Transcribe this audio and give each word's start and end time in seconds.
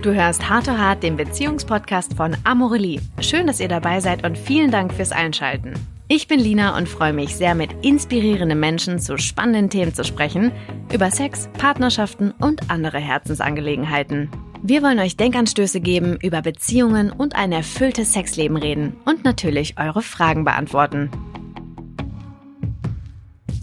Du 0.00 0.14
hörst 0.14 0.48
Hart 0.48 0.66
to 0.66 0.78
Hart, 0.78 1.02
den 1.02 1.16
Beziehungspodcast 1.16 2.14
von 2.14 2.36
Amorelie. 2.44 3.00
Schön, 3.20 3.48
dass 3.48 3.58
ihr 3.58 3.66
dabei 3.66 3.98
seid 3.98 4.24
und 4.24 4.38
vielen 4.38 4.70
Dank 4.70 4.94
fürs 4.94 5.10
Einschalten. 5.10 5.74
Ich 6.06 6.28
bin 6.28 6.38
Lina 6.38 6.76
und 6.76 6.88
freue 6.88 7.12
mich 7.12 7.34
sehr, 7.34 7.56
mit 7.56 7.70
inspirierenden 7.84 8.60
Menschen 8.60 9.00
zu 9.00 9.18
spannenden 9.18 9.70
Themen 9.70 9.92
zu 9.92 10.04
sprechen, 10.04 10.52
über 10.92 11.10
Sex, 11.10 11.48
Partnerschaften 11.58 12.30
und 12.30 12.70
andere 12.70 12.98
Herzensangelegenheiten. 13.00 14.30
Wir 14.62 14.84
wollen 14.84 15.00
euch 15.00 15.16
Denkanstöße 15.16 15.80
geben, 15.80 16.16
über 16.22 16.42
Beziehungen 16.42 17.10
und 17.10 17.34
ein 17.34 17.50
erfülltes 17.50 18.12
Sexleben 18.12 18.56
reden 18.56 18.96
und 19.04 19.24
natürlich 19.24 19.80
eure 19.80 20.02
Fragen 20.02 20.44
beantworten. 20.44 21.10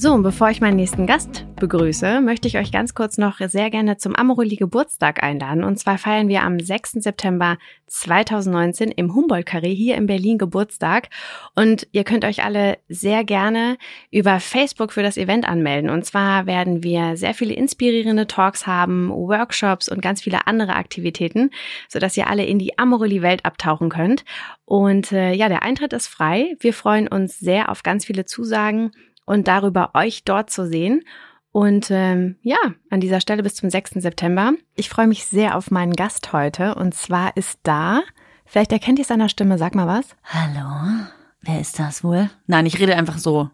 So, 0.05 0.13
und 0.13 0.21
bevor 0.21 0.51
ich 0.51 0.61
meinen 0.61 0.75
nächsten 0.75 1.07
Gast 1.07 1.47
begrüße, 1.55 2.21
möchte 2.21 2.47
ich 2.47 2.59
euch 2.59 2.71
ganz 2.71 2.93
kurz 2.93 3.17
noch 3.17 3.39
sehr 3.39 3.71
gerne 3.71 3.97
zum 3.97 4.15
Amoroli 4.15 4.55
Geburtstag 4.55 5.23
einladen. 5.23 5.63
Und 5.63 5.79
zwar 5.79 5.97
feiern 5.97 6.27
wir 6.27 6.43
am 6.43 6.59
6. 6.59 6.91
September 7.01 7.57
2019 7.87 8.91
im 8.91 9.15
Humboldt-Carré 9.15 9.73
hier 9.73 9.95
in 9.95 10.05
Berlin 10.05 10.37
Geburtstag. 10.37 11.09
Und 11.55 11.87
ihr 11.91 12.03
könnt 12.03 12.23
euch 12.23 12.43
alle 12.43 12.77
sehr 12.87 13.23
gerne 13.23 13.79
über 14.11 14.39
Facebook 14.39 14.93
für 14.93 15.01
das 15.01 15.17
Event 15.17 15.49
anmelden. 15.49 15.89
Und 15.89 16.05
zwar 16.05 16.45
werden 16.45 16.83
wir 16.83 17.17
sehr 17.17 17.33
viele 17.33 17.55
inspirierende 17.55 18.27
Talks 18.27 18.67
haben, 18.67 19.09
Workshops 19.09 19.89
und 19.89 20.03
ganz 20.03 20.21
viele 20.21 20.45
andere 20.45 20.75
Aktivitäten, 20.75 21.49
sodass 21.89 22.15
ihr 22.15 22.29
alle 22.29 22.45
in 22.45 22.59
die 22.59 22.77
Amoroli-Welt 22.77 23.43
abtauchen 23.43 23.89
könnt. 23.89 24.23
Und 24.65 25.11
äh, 25.11 25.33
ja, 25.33 25.49
der 25.49 25.63
Eintritt 25.63 25.93
ist 25.93 26.05
frei. 26.05 26.55
Wir 26.59 26.73
freuen 26.73 27.07
uns 27.07 27.39
sehr 27.39 27.69
auf 27.69 27.81
ganz 27.81 28.05
viele 28.05 28.25
Zusagen 28.25 28.91
und 29.25 29.47
darüber, 29.47 29.91
euch 29.93 30.23
dort 30.23 30.49
zu 30.49 30.67
sehen. 30.67 31.03
Und 31.51 31.89
ähm, 31.89 32.35
ja, 32.41 32.57
an 32.89 32.99
dieser 32.99 33.21
Stelle 33.21 33.41
bis 33.41 33.55
zum 33.55 33.69
6. 33.69 33.91
September. 33.95 34.53
Ich 34.75 34.89
freue 34.89 35.07
mich 35.07 35.25
sehr 35.25 35.55
auf 35.55 35.71
meinen 35.71 35.93
Gast 35.93 36.33
heute. 36.33 36.75
Und 36.75 36.93
zwar 36.93 37.37
ist 37.37 37.59
da, 37.63 38.01
vielleicht 38.45 38.71
erkennt 38.71 38.99
ihr 38.99 39.05
seiner 39.05 39.29
Stimme, 39.29 39.57
sag 39.57 39.73
mal 39.73 39.87
was. 39.87 40.05
Hallo, 40.25 41.07
wer 41.41 41.61
ist 41.61 41.79
das 41.79 42.03
wohl? 42.03 42.29
Nein, 42.45 42.65
ich 42.65 42.77
rede 42.79 42.95
einfach 42.95 43.17
so, 43.17 43.49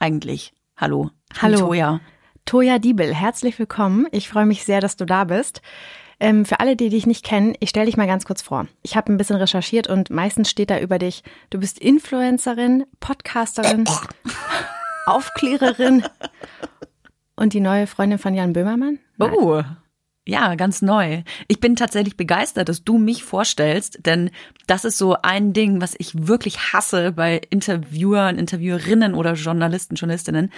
eigentlich. 0.00 0.52
Hallo. 0.76 1.10
Hallo. 1.40 1.58
Toja. 1.58 2.00
Toja 2.44 2.78
Diebel, 2.78 3.14
herzlich 3.14 3.58
willkommen. 3.58 4.06
Ich 4.10 4.28
freue 4.28 4.46
mich 4.46 4.64
sehr, 4.64 4.80
dass 4.80 4.96
du 4.96 5.06
da 5.06 5.24
bist. 5.24 5.62
Ähm, 6.20 6.44
für 6.44 6.60
alle, 6.60 6.76
die 6.76 6.88
dich 6.88 7.06
nicht 7.06 7.24
kennen, 7.24 7.54
ich 7.60 7.70
stelle 7.70 7.86
dich 7.86 7.96
mal 7.96 8.06
ganz 8.06 8.24
kurz 8.24 8.42
vor. 8.42 8.66
Ich 8.82 8.96
habe 8.96 9.12
ein 9.12 9.16
bisschen 9.16 9.36
recherchiert 9.36 9.86
und 9.86 10.10
meistens 10.10 10.50
steht 10.50 10.70
da 10.70 10.78
über 10.78 10.98
dich, 10.98 11.22
du 11.50 11.58
bist 11.58 11.78
Influencerin, 11.78 12.84
Podcasterin. 13.00 13.84
Aufklärerin 15.06 16.04
und 17.36 17.52
die 17.52 17.60
neue 17.60 17.86
Freundin 17.86 18.18
von 18.18 18.34
Jan 18.34 18.52
Böhmermann? 18.52 18.98
Nein. 19.16 19.32
Oh. 19.34 19.62
Ja, 20.26 20.54
ganz 20.54 20.80
neu. 20.80 21.22
Ich 21.48 21.60
bin 21.60 21.76
tatsächlich 21.76 22.16
begeistert, 22.16 22.70
dass 22.70 22.82
du 22.82 22.96
mich 22.96 23.24
vorstellst, 23.24 24.06
denn 24.06 24.30
das 24.66 24.86
ist 24.86 24.96
so 24.96 25.16
ein 25.20 25.52
Ding, 25.52 25.82
was 25.82 25.94
ich 25.98 26.26
wirklich 26.26 26.72
hasse 26.72 27.12
bei 27.12 27.42
Interviewern, 27.50 28.38
Interviewerinnen 28.38 29.12
oder 29.12 29.34
Journalisten, 29.34 29.96
Journalistinnen, 29.96 30.50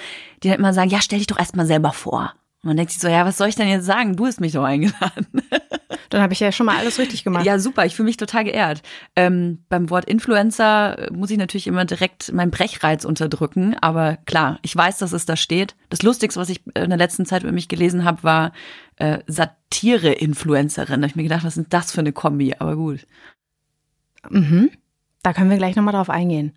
die 0.42 0.50
halt 0.50 0.60
immer 0.60 0.72
sagen, 0.72 0.90
ja, 0.90 1.00
stell 1.00 1.18
dich 1.18 1.26
doch 1.26 1.40
erstmal 1.40 1.66
selber 1.66 1.92
vor. 1.92 2.32
Und 2.66 2.70
man 2.70 2.76
denkt 2.78 2.90
sich 2.90 3.00
so, 3.00 3.06
ja, 3.06 3.24
was 3.24 3.36
soll 3.36 3.46
ich 3.46 3.54
denn 3.54 3.68
jetzt 3.68 3.86
sagen? 3.86 4.16
Du 4.16 4.26
hast 4.26 4.40
mich 4.40 4.50
doch 4.50 4.64
eingeladen. 4.64 5.28
Dann 6.10 6.20
habe 6.20 6.32
ich 6.32 6.40
ja 6.40 6.50
schon 6.50 6.66
mal 6.66 6.76
alles 6.76 6.98
richtig 6.98 7.22
gemacht. 7.22 7.46
Ja, 7.46 7.60
super. 7.60 7.86
Ich 7.86 7.94
fühle 7.94 8.06
mich 8.06 8.16
total 8.16 8.42
geehrt. 8.42 8.82
Ähm, 9.14 9.62
beim 9.68 9.88
Wort 9.88 10.04
Influencer 10.06 11.08
muss 11.12 11.30
ich 11.30 11.38
natürlich 11.38 11.68
immer 11.68 11.84
direkt 11.84 12.32
meinen 12.32 12.50
Brechreiz 12.50 13.04
unterdrücken. 13.04 13.76
Aber 13.80 14.16
klar, 14.26 14.58
ich 14.62 14.74
weiß, 14.74 14.98
dass 14.98 15.12
es 15.12 15.26
da 15.26 15.36
steht. 15.36 15.76
Das 15.90 16.02
Lustigste, 16.02 16.40
was 16.40 16.48
ich 16.48 16.60
in 16.74 16.90
der 16.90 16.98
letzten 16.98 17.24
Zeit 17.24 17.44
über 17.44 17.52
mich 17.52 17.68
gelesen 17.68 18.04
habe, 18.04 18.24
war 18.24 18.52
äh, 18.96 19.18
Satire-Influencerin. 19.28 21.02
Da 21.02 21.04
habe 21.04 21.10
ich 21.10 21.16
mir 21.16 21.22
gedacht, 21.22 21.44
was 21.44 21.56
ist 21.56 21.68
das 21.70 21.92
für 21.92 22.00
eine 22.00 22.12
Kombi? 22.12 22.56
Aber 22.58 22.74
gut. 22.74 23.06
Mhm. 24.28 24.70
Da 25.22 25.32
können 25.32 25.50
wir 25.50 25.56
gleich 25.56 25.76
nochmal 25.76 25.94
drauf 25.94 26.10
eingehen. 26.10 26.52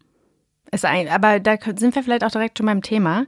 Ist 0.71 0.85
ein, 0.85 1.07
aber 1.07 1.39
da 1.39 1.57
sind 1.75 1.93
wir 1.93 2.01
vielleicht 2.01 2.23
auch 2.23 2.31
direkt 2.31 2.57
schon 2.57 2.65
beim 2.65 2.81
Thema. 2.81 3.27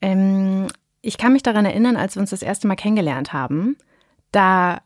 Ähm, 0.00 0.68
ich 1.04 1.18
kann 1.18 1.32
mich 1.32 1.42
daran 1.42 1.64
erinnern, 1.64 1.96
als 1.96 2.16
wir 2.16 2.20
uns 2.20 2.30
das 2.30 2.42
erste 2.42 2.66
Mal 2.66 2.76
kennengelernt 2.76 3.32
haben. 3.32 3.76
Da 4.32 4.80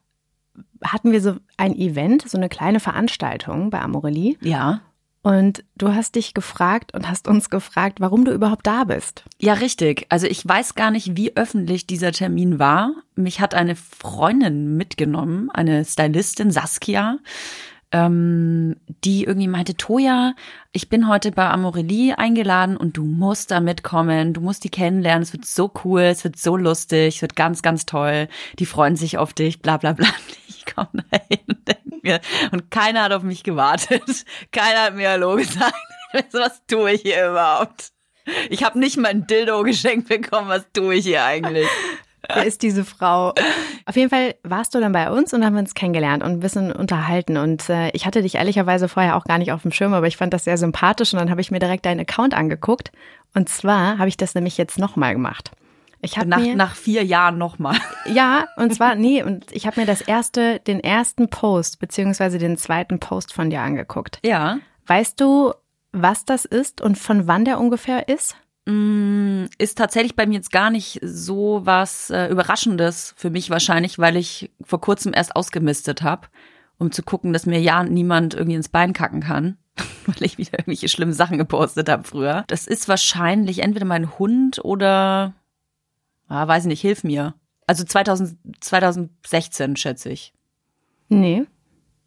hatten 0.83 1.13
wir 1.13 1.21
so 1.21 1.37
ein 1.57 1.75
Event, 1.75 2.29
so 2.29 2.37
eine 2.37 2.49
kleine 2.49 2.81
Veranstaltung 2.81 3.71
bei 3.71 3.81
Amorelie. 3.81 4.37
Ja. 4.43 4.81
Und 5.23 5.65
du 5.77 5.95
hast 5.95 6.15
dich 6.15 6.33
gefragt 6.33 6.95
und 6.95 7.09
hast 7.09 7.29
uns 7.29 7.51
gefragt, 7.51 8.01
warum 8.01 8.25
du 8.25 8.33
überhaupt 8.33 8.67
da 8.67 8.85
bist. 8.85 9.25
Ja, 9.41 9.55
richtig. 9.55 10.07
Also 10.09 10.27
ich 10.27 10.47
weiß 10.47 10.75
gar 10.75 10.91
nicht, 10.91 11.17
wie 11.17 11.37
öffentlich 11.37 11.87
dieser 11.87 12.13
Termin 12.13 12.59
war. 12.59 12.93
Mich 13.15 13.41
hat 13.41 13.55
eine 13.55 13.75
Freundin 13.75 14.77
mitgenommen, 14.77 15.51
eine 15.51 15.85
Stylistin, 15.85 16.51
Saskia, 16.51 17.19
ähm, 17.91 18.77
die 19.05 19.25
irgendwie 19.25 19.49
meinte, 19.49 19.77
Toja, 19.77 20.35
ich 20.73 20.89
bin 20.89 21.09
heute 21.09 21.33
bei 21.33 21.49
Amorelie 21.49 22.19
eingeladen 22.19 22.77
und 22.77 22.97
du 22.97 23.05
musst 23.05 23.51
da 23.51 23.61
mitkommen, 23.61 24.35
du 24.35 24.41
musst 24.41 24.65
die 24.65 24.69
kennenlernen, 24.69 25.23
es 25.23 25.33
wird 25.33 25.47
so 25.47 25.73
cool, 25.85 26.03
es 26.03 26.25
wird 26.25 26.39
so 26.39 26.57
lustig, 26.57 27.17
es 27.17 27.23
wird 27.23 27.37
ganz, 27.37 27.63
ganz 27.63 27.87
toll, 27.87 28.29
die 28.59 28.67
freuen 28.67 28.97
sich 28.97 29.17
auf 29.17 29.33
dich, 29.33 29.61
bla 29.61 29.77
bla 29.77 29.93
bla. 29.93 30.09
Ich 30.51 30.75
komme 30.75 31.03
da 31.11 31.19
hin 31.31 31.41
und 31.49 31.67
denke 31.67 32.01
mir, 32.03 32.21
und 32.53 32.71
keiner 32.71 33.05
hat 33.05 33.13
auf 33.13 33.23
mich 33.23 33.43
gewartet, 33.43 34.03
keiner 34.53 34.83
hat 34.83 34.97
mir 34.97 35.09
Hallo 35.09 35.37
gesagt. 35.37 35.73
Was 36.33 36.67
tue 36.67 36.93
ich 36.93 37.03
hier 37.03 37.31
überhaupt? 37.31 37.93
Ich 38.51 38.65
habe 38.65 38.79
nicht 38.79 38.99
mal 38.99 39.09
ein 39.09 39.27
Dildo 39.27 39.63
geschenkt 39.63 40.09
bekommen, 40.09 40.49
was 40.49 40.67
tue 40.75 40.97
ich 40.97 41.07
hier 41.07 41.25
eigentlich? 41.25 41.67
Wer 42.33 42.45
ist 42.45 42.63
diese 42.63 42.85
Frau? 42.85 43.33
Auf 43.87 43.97
jeden 43.97 44.11
Fall 44.11 44.35
warst 44.43 44.75
du 44.75 44.81
dann 44.81 44.93
bei 44.93 45.11
uns 45.11 45.33
und 45.33 45.45
haben 45.45 45.55
wir 45.55 45.61
uns 45.61 45.75
kennengelernt 45.75 46.23
und 46.23 46.31
ein 46.33 46.41
bisschen 46.41 46.73
unterhalten. 46.73 47.37
Und 47.37 47.69
äh, 47.71 47.91
ich 47.91 48.07
hatte 48.07 48.23
dich 48.23 48.35
ehrlicherweise 48.35 48.89
vorher 48.89 49.17
auch 49.17 49.25
gar 49.25 49.39
nicht 49.39 49.53
auf 49.53 49.63
dem 49.63 49.73
Schirm, 49.73 49.95
aber 49.95 50.07
ich 50.07 50.17
fand 50.17 50.35
das 50.35 50.45
sehr 50.45 50.59
sympathisch 50.59 51.13
und 51.13 51.19
dann 51.19 51.31
habe 51.31 51.41
ich 51.41 51.51
mir 51.51 51.59
direkt 51.59 51.87
deinen 51.87 52.01
Account 52.01 52.35
angeguckt. 52.35 52.93
Und 53.35 53.49
zwar 53.49 53.99
habe 53.99 54.09
ich 54.09 54.17
das 54.17 54.35
nämlich 54.35 54.59
jetzt 54.59 54.79
nochmal 54.79 55.15
gemacht. 55.15 55.53
Ich 56.01 56.17
hab 56.17 56.27
nach, 56.27 56.39
mir, 56.39 56.55
nach 56.55 56.77
vier 56.77 57.05
Jahren 57.05 57.39
nochmal. 57.39 57.77
Ja, 58.07 58.47
und 58.57 58.73
zwar, 58.75 58.95
nee, 58.95 59.23
und 59.23 59.47
ich 59.51 59.67
habe 59.67 59.81
mir 59.81 59.87
das 59.87 60.01
erste, 60.01 60.61
den 60.61 60.81
ersten 60.81 61.29
Post, 61.29 61.81
beziehungsweise 61.81 62.39
den 62.39 62.57
zweiten 62.57 63.01
Post 63.01 63.33
von 63.33 63.51
dir 63.51 63.61
angeguckt. 63.63 64.21
Ja. 64.25 64.59
Weißt 64.87 65.21
du, 65.21 65.53
was 65.93 66.25
das 66.25 66.45
ist 66.45 66.81
und 66.81 66.97
von 66.99 67.27
wann 67.27 67.45
der 67.45 67.59
ungefähr 67.59 68.09
ist? 68.09 68.37
Mm, 68.69 69.47
ist 69.57 69.79
tatsächlich 69.79 70.15
bei 70.15 70.27
mir 70.27 70.35
jetzt 70.35 70.53
gar 70.53 70.69
nicht 70.69 71.01
so 71.03 71.63
was 71.65 72.11
äh, 72.11 72.27
Überraschendes 72.27 73.15
für 73.17 73.31
mich 73.31 73.49
wahrscheinlich, 73.49 73.99
weil 73.99 74.15
ich 74.19 74.51
vor 74.63 74.79
kurzem 74.79 75.15
erst 75.15 75.35
ausgemistet 75.35 76.03
habe, 76.03 76.29
um 76.77 76.93
zu 76.93 77.03
gucken, 77.03 77.33
dass 77.33 77.47
mir 77.47 77.63
ja 77.63 77.83
niemand 77.83 78.35
irgendwie 78.35 78.57
ins 78.57 78.69
Bein 78.69 78.93
kacken 78.93 79.23
kann, 79.23 79.57
weil 80.07 80.23
ich 80.23 80.37
wieder 80.37 80.59
irgendwelche 80.59 80.91
schlimmen 80.91 81.15
Sachen 81.15 81.39
gepostet 81.39 81.89
habe 81.89 82.05
früher. 82.05 82.45
Das 82.49 82.67
ist 82.67 82.89
wahrscheinlich 82.89 83.61
entweder 83.61 83.87
mein 83.87 84.19
Hund 84.19 84.63
oder, 84.63 85.33
ah, 86.29 86.47
weiß 86.47 86.65
ich 86.65 86.69
nicht, 86.69 86.83
hilf 86.83 87.05
mir. 87.05 87.33
Also 87.67 87.85
2000, 87.85 88.37
2016 88.61 89.77
schätze 89.77 90.11
ich. 90.11 90.35
Nee. 91.09 91.47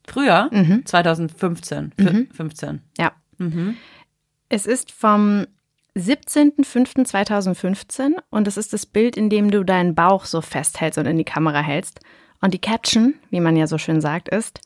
Früher? 0.05 0.47
Mhm. 0.51 0.85
2015. 0.85 1.93
Mhm. 1.97 2.27
15. 2.31 2.83
Ja. 2.99 3.13
Mhm. 3.39 3.77
Es 4.47 4.67
ist 4.67 4.91
vom 4.91 5.47
17.05.2015 5.97 8.11
und 8.29 8.47
es 8.47 8.55
ist 8.57 8.73
das 8.73 8.85
Bild, 8.85 9.17
in 9.17 9.29
dem 9.29 9.49
du 9.51 9.63
deinen 9.63 9.95
Bauch 9.95 10.25
so 10.25 10.41
festhältst 10.41 10.97
und 10.97 11.05
in 11.05 11.17
die 11.17 11.25
Kamera 11.25 11.61
hältst. 11.61 11.99
Und 12.41 12.53
die 12.53 12.61
Caption, 12.61 13.15
wie 13.29 13.41
man 13.41 13.57
ja 13.57 13.67
so 13.67 13.77
schön 13.77 14.01
sagt, 14.01 14.29
ist, 14.29 14.61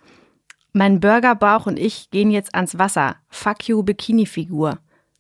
mein 0.72 1.00
Burgerbauch 1.00 1.66
und 1.66 1.80
ich 1.80 2.12
gehen 2.12 2.30
jetzt 2.32 2.54
ans 2.54 2.78
Wasser. 2.78 3.16
Fuck 3.30 3.68
you, 3.68 3.82
Bikini-Figur. 3.82 4.78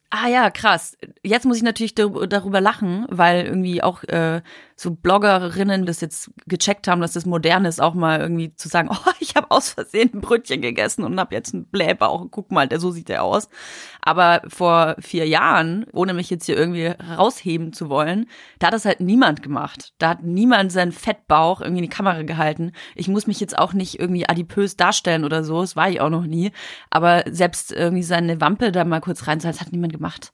Ah 0.09 0.27
ja, 0.27 0.51
krass. 0.51 0.97
Jetzt 1.23 1.45
muss 1.45 1.57
ich 1.57 1.63
natürlich 1.63 1.95
darüber 1.95 2.61
lachen, 2.61 3.07
weil 3.09 3.45
irgendwie 3.45 3.81
auch 3.81 4.03
äh, 4.03 4.41
so 4.77 4.91
Bloggerinnen 4.91 5.85
das 5.85 6.01
jetzt 6.01 6.31
gecheckt 6.47 6.87
haben, 6.87 6.99
dass 6.99 7.13
das 7.13 7.25
modern 7.25 7.63
ist, 7.63 7.81
auch 7.81 7.93
mal 7.93 8.19
irgendwie 8.19 8.53
zu 8.55 8.67
sagen, 8.67 8.89
oh, 8.91 9.11
ich 9.19 9.35
habe 9.35 9.49
aus 9.51 9.69
Versehen 9.69 10.11
ein 10.13 10.21
Brötchen 10.21 10.61
gegessen 10.61 11.03
und 11.03 11.19
habe 11.19 11.33
jetzt 11.33 11.53
einen 11.53 11.65
Blähbauch. 11.65 12.27
Guck 12.29 12.51
mal, 12.51 12.67
der 12.67 12.79
so 12.79 12.91
sieht 12.91 13.07
der 13.07 13.23
aus. 13.23 13.47
Aber 14.01 14.41
vor 14.47 14.95
vier 14.99 15.27
Jahren, 15.27 15.85
ohne 15.93 16.13
mich 16.13 16.29
jetzt 16.29 16.45
hier 16.45 16.57
irgendwie 16.57 16.87
rausheben 16.87 17.71
zu 17.71 17.89
wollen, 17.89 18.27
da 18.59 18.67
hat 18.67 18.73
das 18.73 18.85
halt 18.85 18.99
niemand 18.99 19.41
gemacht. 19.41 19.93
Da 19.97 20.09
hat 20.09 20.23
niemand 20.23 20.71
seinen 20.71 20.91
Fettbauch 20.91 21.61
irgendwie 21.61 21.83
in 21.83 21.89
die 21.89 21.95
Kamera 21.95 22.23
gehalten. 22.23 22.73
Ich 22.95 23.07
muss 23.07 23.27
mich 23.27 23.39
jetzt 23.39 23.57
auch 23.57 23.73
nicht 23.73 23.99
irgendwie 23.99 24.27
adipös 24.27 24.75
darstellen 24.75 25.23
oder 25.23 25.43
so. 25.43 25.61
Das 25.61 25.75
war 25.75 25.89
ich 25.89 26.01
auch 26.01 26.09
noch 26.09 26.25
nie. 26.25 26.51
Aber 26.89 27.23
selbst 27.29 27.71
irgendwie 27.71 28.03
seine 28.03 28.41
Wampe 28.41 28.73
da 28.73 28.83
mal 28.83 29.01
kurz 29.01 29.27
rein, 29.27 29.39
das 29.39 29.61
hat 29.61 29.71
niemand 29.71 29.93
gemacht. 29.93 30.33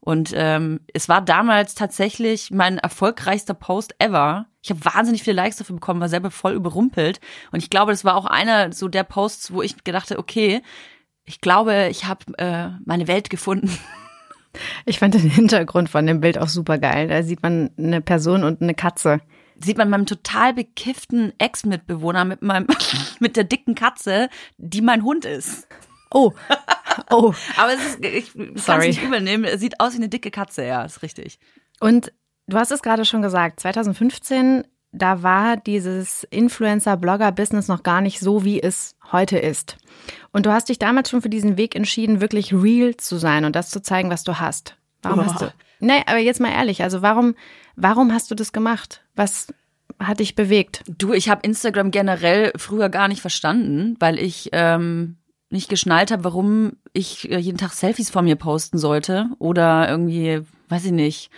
Und 0.00 0.32
ähm, 0.34 0.80
es 0.94 1.08
war 1.08 1.20
damals 1.20 1.74
tatsächlich 1.74 2.50
mein 2.50 2.78
erfolgreichster 2.78 3.54
Post 3.54 3.94
ever. 3.98 4.46
Ich 4.62 4.70
habe 4.70 4.84
wahnsinnig 4.84 5.22
viele 5.22 5.36
Likes 5.36 5.56
dafür 5.56 5.76
bekommen, 5.76 6.00
war 6.00 6.08
selber 6.08 6.30
voll 6.30 6.52
überrumpelt. 6.52 7.20
Und 7.52 7.62
ich 7.62 7.70
glaube, 7.70 7.92
das 7.92 8.04
war 8.04 8.16
auch 8.16 8.26
einer 8.26 8.72
so 8.72 8.88
der 8.88 9.04
Posts, 9.04 9.52
wo 9.52 9.62
ich 9.62 9.82
gedacht 9.84 10.10
habe, 10.10 10.20
okay, 10.20 10.62
ich 11.24 11.40
glaube, 11.40 11.88
ich 11.90 12.06
habe 12.06 12.24
äh, 12.38 12.70
meine 12.84 13.08
Welt 13.08 13.30
gefunden. 13.30 13.70
Ich 14.86 14.98
fand 14.98 15.14
den 15.14 15.28
Hintergrund 15.28 15.90
von 15.90 16.06
dem 16.06 16.20
Bild 16.20 16.38
auch 16.38 16.48
super 16.48 16.78
geil. 16.78 17.06
Da 17.06 17.22
sieht 17.22 17.42
man 17.42 17.70
eine 17.76 18.00
Person 18.00 18.42
und 18.42 18.62
eine 18.62 18.74
Katze, 18.74 19.20
sieht 19.62 19.76
man 19.76 19.90
meinem 19.90 20.06
total 20.06 20.54
bekifften 20.54 21.32
Ex-Mitbewohner 21.38 22.24
mit 22.24 22.42
meinem, 22.42 22.66
mit 23.20 23.36
der 23.36 23.44
dicken 23.44 23.74
Katze, 23.74 24.30
die 24.56 24.80
mein 24.80 25.04
Hund 25.04 25.26
ist. 25.26 25.68
Oh. 26.10 26.32
Oh. 27.10 27.34
Aber 27.56 27.72
es 27.72 27.84
ist, 27.84 28.04
ich 28.04 28.32
kann 28.34 28.80
es 28.80 28.86
nicht 28.86 29.02
übernehmen. 29.02 29.44
Es 29.44 29.60
sieht 29.60 29.80
aus 29.80 29.92
wie 29.94 29.98
eine 29.98 30.08
dicke 30.08 30.30
Katze, 30.30 30.64
ja, 30.64 30.84
ist 30.84 31.02
richtig. 31.02 31.38
Und 31.80 32.12
du 32.46 32.56
hast 32.58 32.72
es 32.72 32.82
gerade 32.82 33.04
schon 33.04 33.22
gesagt, 33.22 33.60
2015, 33.60 34.64
da 34.92 35.22
war 35.22 35.56
dieses 35.56 36.24
Influencer-Blogger-Business 36.24 37.68
noch 37.68 37.82
gar 37.82 38.00
nicht 38.00 38.20
so, 38.20 38.44
wie 38.44 38.62
es 38.62 38.96
heute 39.12 39.38
ist. 39.38 39.76
Und 40.32 40.46
du 40.46 40.52
hast 40.52 40.68
dich 40.68 40.78
damals 40.78 41.10
schon 41.10 41.22
für 41.22 41.28
diesen 41.28 41.56
Weg 41.56 41.76
entschieden, 41.76 42.20
wirklich 42.20 42.52
real 42.52 42.96
zu 42.96 43.18
sein 43.18 43.44
und 43.44 43.54
das 43.54 43.70
zu 43.70 43.82
zeigen, 43.82 44.10
was 44.10 44.24
du 44.24 44.38
hast. 44.38 44.76
Warum 45.02 45.20
oh. 45.20 45.24
hast 45.24 45.40
du? 45.40 45.52
Nee, 45.80 46.02
aber 46.06 46.18
jetzt 46.18 46.40
mal 46.40 46.50
ehrlich, 46.50 46.82
also 46.82 47.02
warum, 47.02 47.34
warum 47.76 48.12
hast 48.12 48.30
du 48.30 48.34
das 48.34 48.52
gemacht? 48.52 49.02
Was 49.14 49.52
hat 50.00 50.20
dich 50.20 50.34
bewegt? 50.34 50.82
Du, 50.88 51.12
ich 51.12 51.28
habe 51.28 51.42
Instagram 51.42 51.90
generell 51.90 52.52
früher 52.56 52.88
gar 52.88 53.08
nicht 53.08 53.20
verstanden, 53.20 53.96
weil 54.00 54.18
ich 54.18 54.48
ähm, 54.52 55.17
nicht 55.50 55.68
geschnallt 55.68 56.10
habe, 56.10 56.24
warum 56.24 56.72
ich 56.92 57.30
äh, 57.30 57.38
jeden 57.38 57.58
Tag 57.58 57.72
Selfies 57.72 58.10
von 58.10 58.24
mir 58.24 58.36
posten 58.36 58.78
sollte 58.78 59.26
oder 59.38 59.88
irgendwie, 59.88 60.42
weiß 60.68 60.84
ich 60.86 60.92
nicht, 60.92 61.30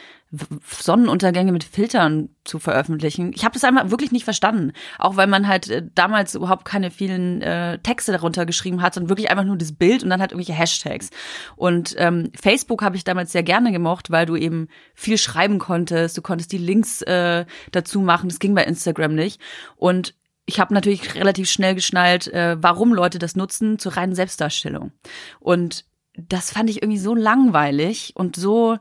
Sonnenuntergänge 0.64 1.50
mit 1.50 1.64
Filtern 1.64 2.28
zu 2.44 2.60
veröffentlichen. 2.60 3.32
Ich 3.34 3.44
habe 3.44 3.54
das 3.54 3.64
einfach 3.64 3.90
wirklich 3.90 4.12
nicht 4.12 4.24
verstanden. 4.24 4.72
Auch 4.98 5.16
weil 5.16 5.26
man 5.26 5.48
halt 5.48 5.68
äh, 5.68 5.82
damals 5.94 6.36
überhaupt 6.36 6.64
keine 6.64 6.92
vielen 6.92 7.42
äh, 7.42 7.78
Texte 7.80 8.12
darunter 8.12 8.46
geschrieben 8.46 8.80
hat, 8.80 8.94
sondern 8.94 9.08
wirklich 9.08 9.30
einfach 9.30 9.44
nur 9.44 9.56
das 9.56 9.72
Bild 9.72 10.04
und 10.04 10.10
dann 10.10 10.20
halt 10.20 10.30
irgendwelche 10.30 10.56
Hashtags. 10.56 11.10
Und 11.56 11.96
ähm, 11.98 12.30
Facebook 12.40 12.82
habe 12.82 12.96
ich 12.96 13.02
damals 13.02 13.32
sehr 13.32 13.42
gerne 13.42 13.72
gemocht, 13.72 14.12
weil 14.12 14.24
du 14.24 14.36
eben 14.36 14.68
viel 14.94 15.18
schreiben 15.18 15.58
konntest. 15.58 16.16
Du 16.16 16.22
konntest 16.22 16.52
die 16.52 16.58
Links 16.58 17.02
äh, 17.02 17.44
dazu 17.72 18.00
machen. 18.00 18.28
Das 18.28 18.38
ging 18.38 18.54
bei 18.54 18.62
Instagram 18.62 19.16
nicht. 19.16 19.40
Und 19.76 20.14
ich 20.46 20.58
habe 20.58 20.74
natürlich 20.74 21.14
relativ 21.14 21.50
schnell 21.50 21.74
geschnallt, 21.74 22.26
äh, 22.28 22.56
warum 22.60 22.92
Leute 22.92 23.18
das 23.18 23.36
nutzen 23.36 23.78
zur 23.78 23.96
reinen 23.96 24.14
Selbstdarstellung. 24.14 24.92
Und 25.38 25.84
das 26.16 26.50
fand 26.50 26.70
ich 26.70 26.82
irgendwie 26.82 26.98
so 26.98 27.14
langweilig 27.14 28.12
und 28.16 28.36
so, 28.36 28.78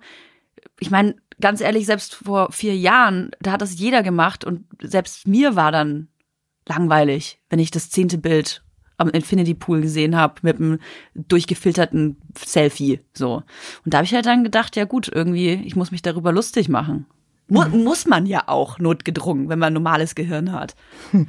ich 0.80 0.90
meine, 0.90 1.16
ganz 1.40 1.62
ehrlich, 1.62 1.86
selbst 1.86 2.16
vor 2.16 2.52
vier 2.52 2.76
Jahren, 2.76 3.32
da 3.40 3.52
hat 3.52 3.62
das 3.62 3.80
jeder 3.80 4.04
gemacht 4.04 4.44
und 4.44 4.66
selbst 4.82 5.28
mir 5.28 5.56
war 5.56 5.72
dann 5.72 6.10
langweilig, 6.68 7.40
wenn 7.50 7.60
ich 7.60 7.72
das 7.72 7.90
zehnte 7.90 8.18
Bild 8.18 8.64
am 8.98 9.10
Infinity 9.10 9.54
Pool 9.54 9.82
gesehen 9.82 10.16
habe 10.16 10.36
mit 10.42 10.58
einem 10.58 10.80
durchgefilterten 11.16 12.18
Selfie 12.38 13.00
so. 13.14 13.44
Und 13.86 13.94
da 13.94 14.00
habe 14.00 14.06
ich 14.06 14.14
halt 14.14 14.26
dann 14.26 14.44
gedacht, 14.44 14.76
ja 14.76 14.86
gut, 14.86 15.10
irgendwie, 15.14 15.54
ich 15.54 15.76
muss 15.76 15.92
mich 15.92 16.02
darüber 16.02 16.32
lustig 16.34 16.68
machen. 16.68 17.06
Mu 17.50 17.64
mhm. 17.64 17.84
muss 17.84 18.06
man 18.06 18.26
ja 18.26 18.44
auch 18.48 18.80
notgedrungen, 18.80 19.50
wenn 19.50 19.60
man 19.60 19.74
normales 19.74 20.16
Gehirn 20.16 20.52
hat. 20.52 20.76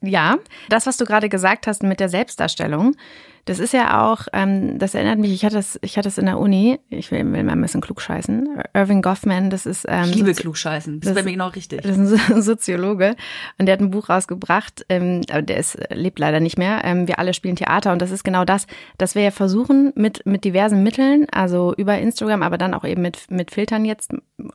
Ja, 0.00 0.38
das, 0.68 0.86
was 0.86 0.96
du 0.96 1.04
gerade 1.04 1.28
gesagt 1.28 1.68
hast 1.68 1.84
mit 1.84 2.00
der 2.00 2.08
Selbstdarstellung, 2.08 2.96
das 3.46 3.60
ist 3.60 3.72
ja 3.72 4.04
auch, 4.04 4.26
ähm, 4.32 4.76
das 4.78 4.94
erinnert 4.94 5.20
mich, 5.20 5.32
ich 5.32 5.44
hatte 5.44 5.56
es, 5.58 5.78
ich 5.80 5.96
hatte 5.96 6.08
es 6.08 6.18
in 6.18 6.26
der 6.26 6.38
Uni, 6.38 6.80
ich 6.90 7.12
will, 7.12 7.20
will 7.32 7.44
mal 7.44 7.52
ein 7.52 7.62
bisschen 7.62 7.80
klugscheißen. 7.80 8.62
Irving 8.74 9.02
Goffman, 9.02 9.50
das 9.50 9.66
ist. 9.66 9.86
Ähm, 9.88 10.06
ich 10.06 10.16
liebe 10.16 10.30
Sozi 10.30 10.42
klugscheißen, 10.42 11.00
das, 11.00 11.08
das 11.08 11.16
ist 11.16 11.22
bei 11.22 11.30
mir 11.30 11.36
genau 11.36 11.48
richtig. 11.48 11.82
Das 11.82 11.96
ist 11.96 12.30
ein 12.30 12.42
Soziologe 12.42 13.14
und 13.58 13.66
der 13.66 13.74
hat 13.74 13.80
ein 13.80 13.92
Buch 13.92 14.08
rausgebracht, 14.08 14.84
ähm, 14.88 15.22
der 15.22 15.58
ist, 15.58 15.78
lebt 15.90 16.18
leider 16.18 16.40
nicht 16.40 16.58
mehr. 16.58 16.80
Ähm, 16.84 17.06
wir 17.06 17.20
alle 17.20 17.32
spielen 17.34 17.54
Theater 17.54 17.92
und 17.92 18.02
das 18.02 18.10
ist 18.10 18.24
genau 18.24 18.44
das, 18.44 18.66
dass 18.98 19.14
wir 19.14 19.22
ja 19.22 19.30
versuchen, 19.30 19.92
mit, 19.94 20.26
mit 20.26 20.44
diversen 20.44 20.82
Mitteln, 20.82 21.28
also 21.30 21.72
über 21.76 21.96
Instagram, 21.98 22.42
aber 22.42 22.58
dann 22.58 22.74
auch 22.74 22.84
eben 22.84 23.02
mit, 23.02 23.30
mit 23.30 23.52
Filtern 23.52 23.84
jetzt 23.84 24.10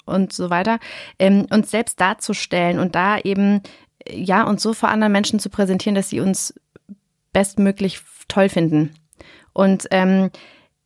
und 0.05 0.33
so 0.33 0.49
weiter, 0.49 0.79
ähm, 1.17 1.47
uns 1.49 1.71
selbst 1.71 2.01
darzustellen 2.01 2.77
und 2.77 2.93
da 2.93 3.17
eben 3.19 3.61
ja, 4.09 4.43
uns 4.43 4.63
so 4.63 4.73
vor 4.73 4.89
anderen 4.89 5.11
Menschen 5.11 5.39
zu 5.39 5.49
präsentieren, 5.49 5.95
dass 5.95 6.09
sie 6.09 6.19
uns 6.19 6.53
bestmöglich 7.33 8.01
toll 8.27 8.49
finden. 8.49 8.95
Und 9.53 9.87
ähm, 9.91 10.31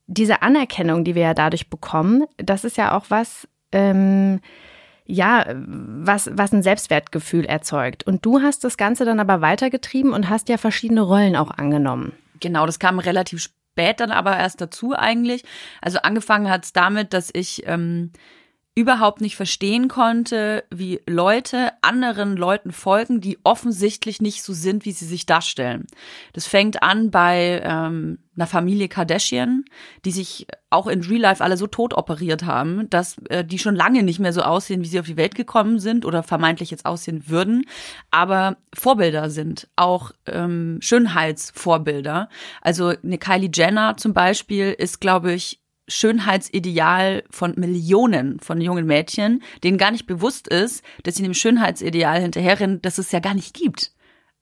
diese 0.08 0.42
Anerkennung, 0.42 1.04
die 1.04 1.16
wir 1.16 1.24
ja 1.24 1.34
dadurch 1.34 1.70
bekommen, 1.70 2.26
das 2.38 2.64
ist 2.64 2.78
ja 2.78 2.96
auch 2.96 3.06
was, 3.10 3.48
ähm, 3.72 4.40
ja, 5.06 5.46
was, 5.48 6.30
was 6.34 6.52
ein 6.52 6.64
Selbstwertgefühl 6.64 7.46
erzeugt. 7.46 8.06
Und 8.06 8.26
du 8.26 8.42
hast 8.42 8.64
das 8.64 8.78
Ganze 8.78 9.06
dann 9.06 9.20
aber 9.20 9.42
weitergetrieben 9.42 10.14
und 10.14 10.30
hast 10.30 10.50
ja 10.50 10.58
verschiedene 10.58 11.02
Rollen 11.02 11.36
auch 11.36 11.52
angenommen. 11.52 12.14
Genau, 12.40 12.66
das 12.66 12.80
kam 12.80 13.00
relativ 13.00 13.42
spät 13.42 14.00
dann 14.00 14.12
aber 14.12 14.38
erst 14.38 14.62
dazu 14.62 14.96
eigentlich. 14.96 15.44
Also 15.82 16.00
angefangen 16.00 16.50
hat 16.50 16.66
es 16.66 16.74
damit, 16.74 17.14
dass 17.14 17.30
ich 17.34 17.64
ähm, 17.68 18.12
überhaupt 18.76 19.22
nicht 19.22 19.38
verstehen 19.38 19.88
konnte, 19.88 20.66
wie 20.70 21.00
Leute 21.08 21.72
anderen 21.82 22.36
Leuten 22.36 22.74
folgen, 22.74 23.22
die 23.22 23.40
offensichtlich 23.46 24.22
nicht 24.22 24.44
so 24.44 24.52
sind, 24.52 24.84
wie 24.84 24.92
sie 24.92 25.06
sich 25.06 25.26
darstellen. 25.26 25.88
Das 26.34 26.46
fängt 26.46 26.84
an 26.84 27.10
bei 27.10 27.62
ähm, 27.64 28.20
einer 28.36 28.48
Familie 28.48 28.90
Kardashian, 28.90 29.64
die 30.04 30.12
sich 30.12 30.48
auch 30.70 30.88
in 30.88 31.02
Real 31.02 31.22
Life 31.22 31.42
alle 31.42 31.56
so 31.56 31.68
tot 31.68 31.94
operiert 31.94 32.44
haben, 32.44 32.90
dass 32.90 33.18
äh, 33.30 33.46
die 33.46 33.60
schon 33.60 33.78
lange 33.78 34.04
nicht 34.04 34.20
mehr 34.20 34.34
so 34.34 34.42
aussehen, 34.42 34.84
wie 34.84 34.88
sie 34.88 35.00
auf 35.00 35.06
die 35.06 35.16
Welt 35.16 35.36
gekommen 35.36 35.80
sind 35.80 36.04
oder 36.04 36.22
vermeintlich 36.22 36.70
jetzt 36.70 36.86
aussehen 36.86 37.30
würden, 37.30 37.66
aber 38.12 38.58
Vorbilder 38.74 39.30
sind, 39.30 39.70
auch 39.78 40.12
ähm, 40.26 40.80
Schönheitsvorbilder. 40.82 42.28
Also 42.62 42.88
eine 42.90 43.18
Kylie 43.18 43.52
Jenner 43.54 43.96
zum 43.96 44.14
Beispiel 44.14 44.76
ist, 44.78 45.00
glaube 45.00 45.32
ich, 45.32 45.62
Schönheitsideal 45.88 47.24
von 47.30 47.54
Millionen 47.58 48.40
von 48.40 48.60
jungen 48.62 48.86
Mädchen, 48.86 49.44
denen 49.64 49.78
gar 49.78 49.92
nicht 49.92 50.08
bewusst 50.08 50.48
ist, 50.48 50.84
dass 51.04 51.16
sie 51.16 51.24
dem 51.24 51.34
Schönheitsideal 51.34 52.22
hinterherrennen, 52.22 52.82
dass 52.82 52.98
es 52.98 53.12
ja 53.12 53.20
gar 53.20 53.34
nicht 53.34 53.54
gibt. 53.54 53.92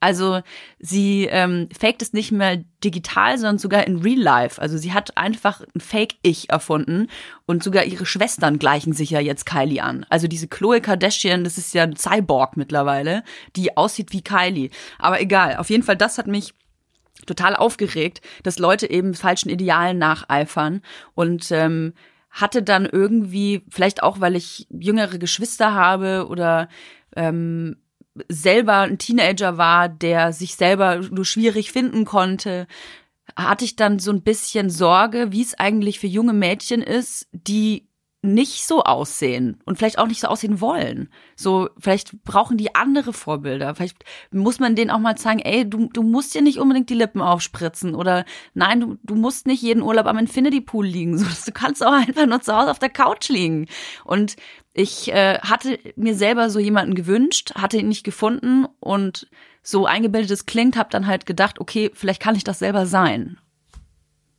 Also 0.04 0.42
sie 0.80 1.30
ähm, 1.31 1.69
faked 1.72 2.01
es 2.01 2.12
nicht 2.12 2.34
mehr 2.34 2.62
digital, 2.84 3.38
sondern 3.38 3.57
sogar 3.57 3.88
in 3.88 4.00
Real 4.00 4.19
Life. 4.19 4.62
Also 4.62 4.78
sie 4.78 4.92
hat 4.92 5.16
einfach 5.16 5.62
ein 5.74 5.80
Fake-Ich 5.80 6.50
erfunden 6.50 7.07
und 7.45 7.63
sogar 7.63 7.86
ihre 7.86 8.06
Schwestern 8.06 8.60
gleichen 8.60 8.92
sich 8.92 9.12
ja 9.12 9.22
jetzt 9.22 9.45
Kylie 9.45 9.81
an. 9.81 10.06
Also 10.10 10.28
diese 10.28 10.50
Chloe 10.50 10.81
Kardashian, 10.81 11.45
das 11.45 11.57
ist 11.57 11.74
ja 11.74 11.84
ein 11.84 11.95
Cyborg 11.95 12.57
mittlerweile, 12.57 13.24
die 13.56 13.78
aussieht 13.78 14.12
wie 14.12 14.22
Kylie. 14.22 14.72
Aber 15.00 15.22
egal, 15.22 15.56
auf 15.56 15.69
jeden 15.69 15.84
Fall, 15.84 15.95
das 15.95 16.18
hat 16.18 16.28
mich 16.28 16.54
total 17.25 17.56
aufgeregt, 17.56 18.21
dass 18.44 18.60
Leute 18.60 18.89
eben 18.89 19.13
falschen 19.13 19.50
Idealen 19.50 19.98
nacheifern. 19.98 20.81
Und 21.15 21.51
ähm, 21.51 21.94
hatte 22.33 22.63
dann 22.63 22.86
irgendwie, 22.86 23.63
vielleicht 23.69 24.01
auch, 24.01 24.19
weil 24.19 24.36
ich 24.36 24.68
jüngere 24.71 25.19
Geschwister 25.19 25.74
habe 25.74 26.27
oder 26.27 26.68
ähm, 27.15 27.77
selber 28.27 28.80
ein 28.80 28.98
Teenager 28.98 29.57
war, 29.57 29.88
der 29.88 30.33
sich 30.33 30.56
selber 30.56 30.98
nur 30.98 31.25
schwierig 31.25 31.71
finden 31.71 32.06
konnte, 32.06 32.68
hatte 33.35 33.66
ich 33.66 33.76
dann 33.76 33.99
so 33.99 34.11
ein 34.11 34.23
bisschen 34.23 34.69
Sorge, 34.69 35.31
wie 35.31 35.42
es 35.42 35.57
eigentlich 35.57 35.99
für 35.99 36.07
junge 36.07 36.33
Mädchen 36.33 36.81
ist, 36.81 37.28
die 37.31 37.87
nicht 38.23 38.65
so 38.65 38.83
aussehen 38.83 39.61
und 39.65 39.77
vielleicht 39.77 39.99
auch 39.99 40.07
nicht 40.07 40.21
so 40.21 40.27
aussehen 40.27 40.61
wollen. 40.61 41.09
So, 41.35 41.69
vielleicht 41.77 42.23
brauchen 42.23 42.57
die 42.57 42.73
andere 42.73 43.11
Vorbilder. 43.11 43.75
Vielleicht 43.75 44.06
muss 44.31 44.59
man 44.59 44.75
denen 44.75 44.92
auch 44.92 44.99
mal 44.99 45.18
sagen, 45.18 45.39
ey, 45.39 45.69
du, 45.69 45.89
du 45.92 46.03
musst 46.03 46.33
dir 46.33 46.42
nicht 46.42 46.57
unbedingt 46.57 46.89
die 46.89 46.95
Lippen 46.95 47.21
aufspritzen 47.21 47.95
oder 47.95 48.23
nein, 48.53 48.80
du, 48.80 48.97
du 49.03 49.15
musst 49.15 49.45
nicht 49.45 49.61
jeden 49.61 49.83
Urlaub 49.83 50.06
am 50.06 50.18
Infinity 50.18 50.61
Pool 50.61 50.85
liegen. 50.85 51.18
So, 51.23 51.25
du 51.45 51.51
kannst 51.51 51.85
auch 51.85 51.92
einfach 51.92 52.25
nur 52.25 52.42
zu 52.42 52.56
Hause 52.56 52.71
auf 52.71 52.80
der 52.80 52.89
Couch 52.89 53.30
liegen. 53.30 53.68
Und 54.03 54.35
ich 54.73 55.11
äh, 55.11 55.39
hatte 55.39 55.77
mir 55.95 56.15
selber 56.15 56.49
so 56.49 56.59
jemanden 56.59 56.95
gewünscht, 56.95 57.53
hatte 57.56 57.77
ihn 57.77 57.89
nicht 57.89 58.03
gefunden 58.03 58.65
und 58.80 59.27
so 59.61 59.85
eingebildet 59.85 60.31
es 60.31 60.45
klingt, 60.45 60.77
habe 60.77 60.89
dann 60.89 61.07
halt 61.07 61.25
gedacht, 61.25 61.59
okay, 61.59 61.92
vielleicht 61.94 62.21
kann 62.21 62.35
ich 62.35 62.44
das 62.44 62.59
selber 62.59 62.85
sein. 62.85 63.37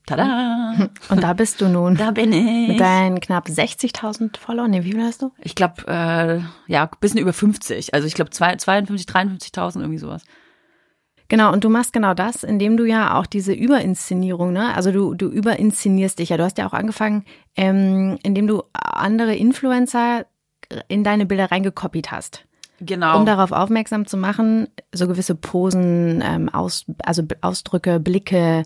Tada! 0.06 0.90
Und 1.08 1.23
da 1.23 1.32
bist 1.32 1.61
du 1.61 1.68
nun. 1.68 1.96
Da 1.96 2.11
bin 2.11 2.32
ich. 2.32 2.68
Mit 2.68 2.80
deinen 2.80 3.20
knapp 3.20 3.46
60.000 3.46 4.38
Followern. 4.38 4.70
Nee, 4.70 4.84
wie 4.84 4.92
viel 4.92 5.02
hast 5.02 5.23
du? 5.23 5.32
Ich 5.40 5.54
glaube, 5.54 5.87
äh, 5.87 6.40
ja, 6.70 6.90
bisschen 7.00 7.20
über 7.20 7.32
50. 7.32 7.94
Also 7.94 8.06
ich 8.06 8.14
glaube 8.14 8.30
52, 8.30 9.06
53.000, 9.06 9.80
irgendwie 9.80 9.99
sowas. 9.99 10.23
Genau, 11.28 11.52
und 11.52 11.64
du 11.64 11.70
machst 11.70 11.94
genau 11.94 12.12
das, 12.12 12.44
indem 12.44 12.76
du 12.76 12.84
ja 12.84 13.18
auch 13.18 13.26
diese 13.26 13.54
Überinszenierung, 13.54 14.52
ne? 14.52 14.75
Also 14.75 14.92
du, 14.92 15.14
du 15.14 15.28
überinszenierst 15.28 16.18
dich 16.18 16.28
ja. 16.28 16.37
Du 16.37 16.44
hast 16.44 16.58
ja 16.58 16.66
auch 16.66 16.75
angefangen, 16.75 17.25
ähm, 17.56 18.18
indem 18.23 18.46
du 18.46 18.62
andere 18.73 19.34
Influencer 19.34 20.26
in 20.88 21.02
deine 21.02 21.25
Bilder 21.25 21.50
reingekopiert 21.50 22.11
hast. 22.11 22.44
Genau. 22.80 23.18
Um 23.18 23.26
darauf 23.26 23.52
aufmerksam 23.52 24.06
zu 24.06 24.16
machen, 24.16 24.68
so 24.92 25.06
gewisse 25.06 25.34
Posen, 25.34 26.23
ähm, 26.25 26.49
aus, 26.49 26.84
also 27.02 27.23
Ausdrücke, 27.40 28.00
Blicke, 28.00 28.64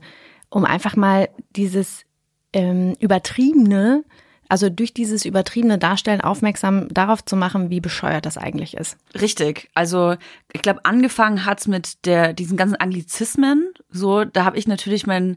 um 0.50 0.64
einfach 0.64 0.96
mal 0.96 1.28
dieses 1.50 2.04
ähm, 2.52 2.94
übertriebene, 3.00 4.04
also 4.48 4.70
durch 4.70 4.94
dieses 4.94 5.24
übertriebene 5.24 5.78
Darstellen 5.78 6.22
aufmerksam 6.22 6.88
darauf 6.88 7.24
zu 7.24 7.36
machen, 7.36 7.70
wie 7.70 7.80
bescheuert 7.80 8.24
das 8.24 8.38
eigentlich 8.38 8.76
ist. 8.76 8.96
Richtig. 9.20 9.68
Also 9.74 10.16
ich 10.52 10.62
glaube, 10.62 10.84
angefangen 10.84 11.44
hat's 11.44 11.68
mit 11.68 12.06
der 12.06 12.32
diesen 12.32 12.56
ganzen 12.56 12.76
Anglizismen. 12.76 13.70
So, 13.90 14.24
da 14.24 14.44
habe 14.44 14.56
ich 14.56 14.66
natürlich 14.66 15.06
mein 15.06 15.36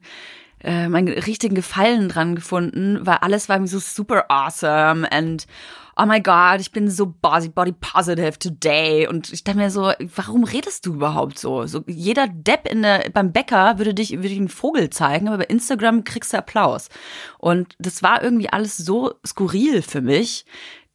äh, 0.64 0.88
meinen 0.88 1.08
richtigen 1.10 1.56
Gefallen 1.56 2.08
dran 2.08 2.36
gefunden, 2.36 3.00
weil 3.02 3.18
alles 3.18 3.50
war 3.50 3.60
mir 3.60 3.68
so 3.68 3.80
super 3.80 4.26
awesome 4.30 5.12
and 5.12 5.48
oh 5.98 6.06
my 6.06 6.22
God, 6.22 6.60
ich 6.60 6.72
bin 6.72 6.90
so 6.90 7.06
body, 7.06 7.50
positive 7.50 8.40
today. 8.40 9.08
Und 9.08 9.32
ich 9.32 9.44
dachte 9.44 9.58
mir 9.58 9.72
so, 9.72 9.92
warum 10.16 10.44
redest 10.44 10.86
du 10.86 10.94
überhaupt 10.96 11.38
so? 11.38 11.66
So 11.68 11.84
jeder 11.88 12.28
Depp 12.28 12.68
in 12.68 12.82
der, 12.82 13.10
beim 13.14 13.32
Bäcker 13.32 13.78
würde 13.78 13.94
dich, 13.94 14.12
würde 14.12 14.30
dich 14.30 14.38
einen 14.38 14.50
Vogel 14.50 14.90
zeigen, 14.90 15.28
aber 15.28 15.40
bei 15.40 15.46
Instagram 15.46 16.04
kriegst 16.04 16.34
du 16.34 16.38
Applaus. 16.38 16.90
Und 17.38 17.76
das 17.80 18.04
war 18.04 18.24
irgendwie 18.24 18.50
alles 18.50 18.78
so 18.78 19.14
skurril 19.26 19.82
für 19.82 20.02
mich, 20.02 20.46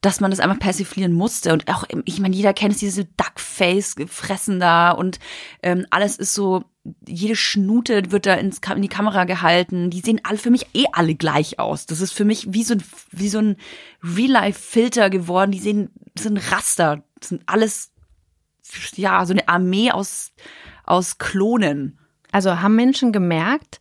dass 0.00 0.21
man 0.21 0.31
das 0.31 0.41
einfach 0.41 0.59
persiflieren 0.59 1.12
musste. 1.12 1.53
Und 1.53 1.69
auch, 1.69 1.85
ich 2.05 2.21
meine, 2.21 2.37
jeder 2.37 2.53
kennt 2.53 2.81
diese 2.81 3.05
Duckface 3.05 3.97
gefressen 3.97 4.61
da 4.61 4.91
und 4.91 5.19
ähm, 5.62 5.87
alles 5.91 6.17
ist 6.17 6.35
so 6.35 6.65
jede 7.07 7.37
Schnute 7.37 8.12
wird 8.12 8.26
da 8.26 8.35
ins, 8.35 8.61
in 8.75 8.83
die 8.83 8.88
Kamera 8.88 9.25
gehalten. 9.25 9.91
Die 9.91 10.00
sehen 10.00 10.21
alle 10.23 10.38
für 10.38 10.50
mich 10.50 10.67
eh 10.75 10.85
alle 10.93 11.15
gleich 11.15 11.59
aus. 11.59 11.87
Das 11.87 12.00
ist 12.00 12.12
für 12.12 12.25
mich 12.25 12.53
wie 12.53 12.62
so 12.62 12.75
ein, 12.75 12.83
wie 13.11 13.29
so 13.29 13.38
ein 13.38 13.57
Real-Life-Filter 14.03 15.11
geworden. 15.11 15.50
Die 15.50 15.59
sehen, 15.59 15.91
sind 16.17 16.38
Raster. 16.53 17.03
Das 17.19 17.31
sind 17.31 17.43
alles, 17.47 17.93
ja, 18.95 19.25
so 19.26 19.33
eine 19.33 19.49
Armee 19.49 19.91
aus, 19.91 20.33
aus 20.85 21.19
Klonen. 21.19 21.99
Also 22.31 22.61
haben 22.61 22.76
Menschen 22.76 23.12
gemerkt, 23.12 23.81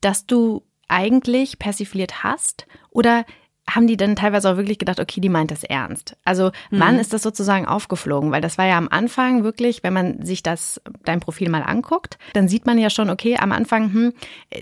dass 0.00 0.26
du 0.26 0.66
eigentlich 0.88 1.58
persifliert 1.58 2.22
hast? 2.22 2.66
Oder 2.90 3.24
haben 3.68 3.86
die 3.86 3.96
dann 3.96 4.16
teilweise 4.16 4.50
auch 4.50 4.56
wirklich 4.56 4.78
gedacht, 4.78 5.00
okay, 5.00 5.20
die 5.20 5.28
meint 5.28 5.50
das 5.50 5.64
ernst. 5.64 6.16
Also 6.24 6.46
mhm. 6.70 6.80
wann 6.80 6.98
ist 6.98 7.12
das 7.12 7.22
sozusagen 7.22 7.66
aufgeflogen? 7.66 8.32
Weil 8.32 8.40
das 8.40 8.58
war 8.58 8.66
ja 8.66 8.76
am 8.76 8.88
Anfang 8.88 9.44
wirklich, 9.44 9.82
wenn 9.82 9.92
man 9.92 10.24
sich 10.24 10.42
das, 10.42 10.80
dein 11.04 11.20
Profil 11.20 11.48
mal 11.48 11.62
anguckt, 11.62 12.18
dann 12.32 12.48
sieht 12.48 12.66
man 12.66 12.78
ja 12.78 12.90
schon, 12.90 13.10
okay, 13.10 13.36
am 13.36 13.52
Anfang, 13.52 13.92
hm, 13.92 14.12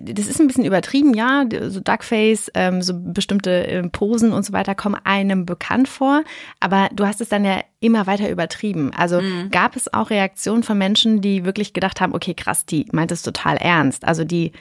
das 0.02 0.26
ist 0.26 0.40
ein 0.40 0.47
bisschen 0.47 0.64
übertrieben, 0.64 1.14
ja, 1.14 1.45
so 1.69 1.81
Duckface, 1.81 2.50
ähm, 2.55 2.83
so 2.83 2.95
bestimmte 2.97 3.67
äh, 3.67 3.88
Posen 3.88 4.33
und 4.33 4.45
so 4.45 4.52
weiter 4.52 4.75
kommen 4.75 5.00
einem 5.05 5.47
bekannt 5.47 5.88
vor, 5.88 6.23
aber 6.61 6.88
du 6.93 7.07
hast 7.07 7.21
es 7.21 7.28
dann 7.28 7.45
ja 7.45 7.62
immer 7.81 8.07
weiter 8.07 8.28
übertrieben. 8.28 8.90
Also 8.97 9.21
mhm. 9.21 9.50
gab 9.50 9.76
es 9.76 9.93
auch 9.93 10.11
Reaktionen 10.11 10.62
von 10.62 10.76
Menschen, 10.76 11.21
die 11.21 11.45
wirklich 11.45 11.73
gedacht 11.73 12.00
haben, 12.00 12.14
okay, 12.14 12.35
krass, 12.35 12.67
die 12.67 12.87
meint 12.93 13.12
es 13.12 13.23
total 13.23 13.57
ernst. 13.57 14.05
Also 14.05 14.25
die 14.25 14.52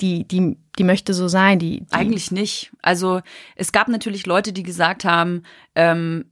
die, 0.00 0.26
die, 0.26 0.56
die 0.78 0.84
möchte 0.84 1.14
so 1.14 1.28
sein. 1.28 1.58
Die, 1.58 1.80
die 1.80 1.92
Eigentlich 1.92 2.30
nicht. 2.30 2.72
Also 2.82 3.20
es 3.56 3.72
gab 3.72 3.88
natürlich 3.88 4.26
Leute, 4.26 4.52
die 4.52 4.62
gesagt 4.62 5.04
haben, 5.04 5.42
ähm, 5.74 6.26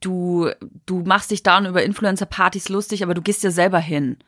du, 0.00 0.50
du 0.86 1.00
machst 1.00 1.30
dich 1.30 1.42
dann 1.42 1.66
über 1.66 1.82
Influencer-Partys 1.82 2.68
lustig, 2.68 3.02
aber 3.02 3.14
du 3.14 3.22
gehst 3.22 3.42
ja 3.42 3.50
selber 3.50 3.78
hin. 3.78 4.18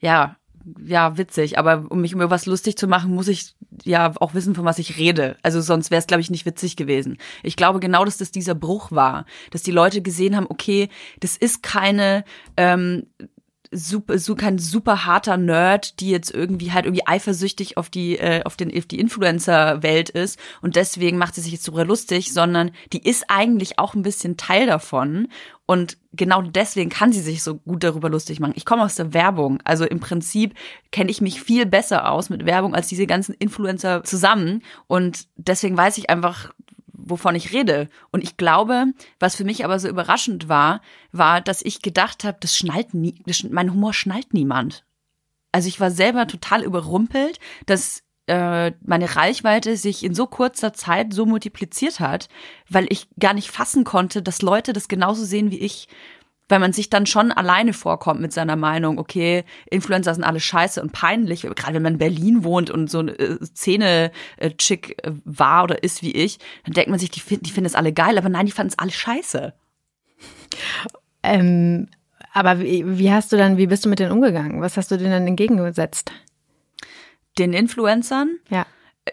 Ja, 0.00 0.36
ja, 0.84 1.16
witzig. 1.16 1.58
Aber 1.58 1.86
um 1.88 2.00
mich 2.00 2.12
über 2.12 2.30
was 2.30 2.46
lustig 2.46 2.76
zu 2.76 2.86
machen, 2.88 3.14
muss 3.14 3.28
ich 3.28 3.54
ja 3.84 4.12
auch 4.20 4.34
wissen, 4.34 4.54
von 4.54 4.64
was 4.64 4.78
ich 4.78 4.98
rede. 4.98 5.36
Also 5.42 5.60
sonst 5.60 5.90
wäre 5.90 6.00
es, 6.00 6.06
glaube 6.06 6.20
ich, 6.20 6.30
nicht 6.30 6.46
witzig 6.46 6.76
gewesen. 6.76 7.18
Ich 7.42 7.56
glaube 7.56 7.80
genau, 7.80 8.04
dass 8.04 8.18
das 8.18 8.30
dieser 8.30 8.54
Bruch 8.54 8.90
war, 8.90 9.24
dass 9.50 9.62
die 9.62 9.70
Leute 9.70 10.02
gesehen 10.02 10.36
haben, 10.36 10.46
okay, 10.48 10.88
das 11.20 11.36
ist 11.36 11.62
keine 11.62 12.24
ähm, 12.56 13.06
super, 13.70 14.18
so 14.18 14.34
kein 14.34 14.58
super 14.58 15.04
harter 15.04 15.36
Nerd, 15.36 16.00
die 16.00 16.10
jetzt 16.10 16.32
irgendwie 16.32 16.72
halt 16.72 16.86
irgendwie 16.86 17.06
eifersüchtig 17.06 17.76
auf 17.76 17.90
die 17.90 18.18
äh, 18.18 18.42
auf 18.44 18.56
den 18.56 18.76
auf 18.76 18.86
die 18.86 18.98
Influencer-Welt 18.98 20.10
ist 20.10 20.38
und 20.62 20.76
deswegen 20.76 21.18
macht 21.18 21.34
sie 21.34 21.40
sich 21.40 21.52
jetzt 21.52 21.64
so 21.64 21.82
lustig, 21.82 22.32
sondern 22.32 22.70
die 22.92 23.06
ist 23.06 23.24
eigentlich 23.28 23.78
auch 23.78 23.94
ein 23.94 24.02
bisschen 24.02 24.36
Teil 24.36 24.66
davon 24.66 25.28
und 25.66 25.98
genau 26.12 26.42
deswegen 26.42 26.90
kann 26.90 27.12
sie 27.12 27.20
sich 27.20 27.42
so 27.42 27.56
gut 27.56 27.84
darüber 27.84 28.08
lustig 28.08 28.40
machen. 28.40 28.54
Ich 28.56 28.64
komme 28.64 28.82
aus 28.82 28.94
der 28.94 29.12
Werbung, 29.12 29.60
also 29.64 29.84
im 29.84 30.00
Prinzip 30.00 30.54
kenne 30.90 31.10
ich 31.10 31.20
mich 31.20 31.42
viel 31.42 31.66
besser 31.66 32.10
aus 32.10 32.30
mit 32.30 32.46
Werbung 32.46 32.74
als 32.74 32.88
diese 32.88 33.06
ganzen 33.06 33.34
Influencer 33.34 34.02
zusammen 34.04 34.62
und 34.86 35.26
deswegen 35.36 35.76
weiß 35.76 35.98
ich 35.98 36.10
einfach 36.10 36.52
wovon 37.10 37.34
ich 37.34 37.52
rede. 37.52 37.88
Und 38.10 38.22
ich 38.22 38.36
glaube, 38.36 38.86
was 39.18 39.36
für 39.36 39.44
mich 39.44 39.64
aber 39.64 39.78
so 39.78 39.88
überraschend 39.88 40.48
war, 40.48 40.80
war, 41.12 41.40
dass 41.40 41.62
ich 41.62 41.82
gedacht 41.82 42.24
habe, 42.24 42.38
das 42.40 42.56
schnallt 42.56 42.94
nie, 42.94 43.22
das, 43.26 43.42
mein 43.44 43.72
Humor 43.72 43.94
schnallt 43.94 44.34
niemand. 44.34 44.84
Also 45.52 45.68
ich 45.68 45.80
war 45.80 45.90
selber 45.90 46.26
total 46.26 46.62
überrumpelt, 46.62 47.38
dass 47.66 48.02
äh, 48.28 48.72
meine 48.84 49.16
Reichweite 49.16 49.76
sich 49.76 50.04
in 50.04 50.14
so 50.14 50.26
kurzer 50.26 50.74
Zeit 50.74 51.14
so 51.14 51.24
multipliziert 51.24 51.98
hat, 51.98 52.28
weil 52.68 52.86
ich 52.90 53.08
gar 53.18 53.32
nicht 53.32 53.50
fassen 53.50 53.84
konnte, 53.84 54.22
dass 54.22 54.42
Leute 54.42 54.74
das 54.74 54.88
genauso 54.88 55.24
sehen 55.24 55.50
wie 55.50 55.60
ich 55.60 55.88
weil 56.48 56.58
man 56.58 56.72
sich 56.72 56.90
dann 56.90 57.06
schon 57.06 57.30
alleine 57.30 57.72
vorkommt 57.72 58.20
mit 58.20 58.32
seiner 58.32 58.56
Meinung, 58.56 58.98
okay, 58.98 59.44
Influencer 59.70 60.14
sind 60.14 60.24
alle 60.24 60.40
scheiße 60.40 60.80
und 60.80 60.92
peinlich, 60.92 61.42
gerade 61.42 61.74
wenn 61.74 61.82
man 61.82 61.94
in 61.94 61.98
Berlin 61.98 62.44
wohnt 62.44 62.70
und 62.70 62.90
so 62.90 63.00
eine 63.00 63.12
äh, 63.18 63.44
Szene-Chick 63.44 65.04
äh, 65.04 65.12
war 65.24 65.64
oder 65.64 65.82
ist 65.82 66.02
wie 66.02 66.12
ich, 66.12 66.38
dann 66.64 66.74
denkt 66.74 66.90
man 66.90 66.98
sich, 66.98 67.10
die, 67.10 67.20
die 67.20 67.50
finden 67.50 67.66
es 67.66 67.74
alle 67.74 67.92
geil, 67.92 68.18
aber 68.18 68.28
nein, 68.28 68.46
die 68.46 68.52
fanden 68.52 68.72
es 68.72 68.78
alle 68.78 68.90
scheiße. 68.90 69.54
Ähm, 71.22 71.88
aber 72.32 72.60
wie, 72.60 72.98
wie 72.98 73.12
hast 73.12 73.32
du 73.32 73.36
dann, 73.36 73.56
wie 73.56 73.66
bist 73.66 73.84
du 73.84 73.88
mit 73.88 73.98
denen 73.98 74.12
umgegangen? 74.12 74.60
Was 74.60 74.76
hast 74.76 74.90
du 74.90 74.96
denen 74.96 75.10
dann 75.10 75.26
entgegengesetzt? 75.26 76.12
Den 77.38 77.52
Influencern? 77.52 78.38
Ja. 78.48 78.66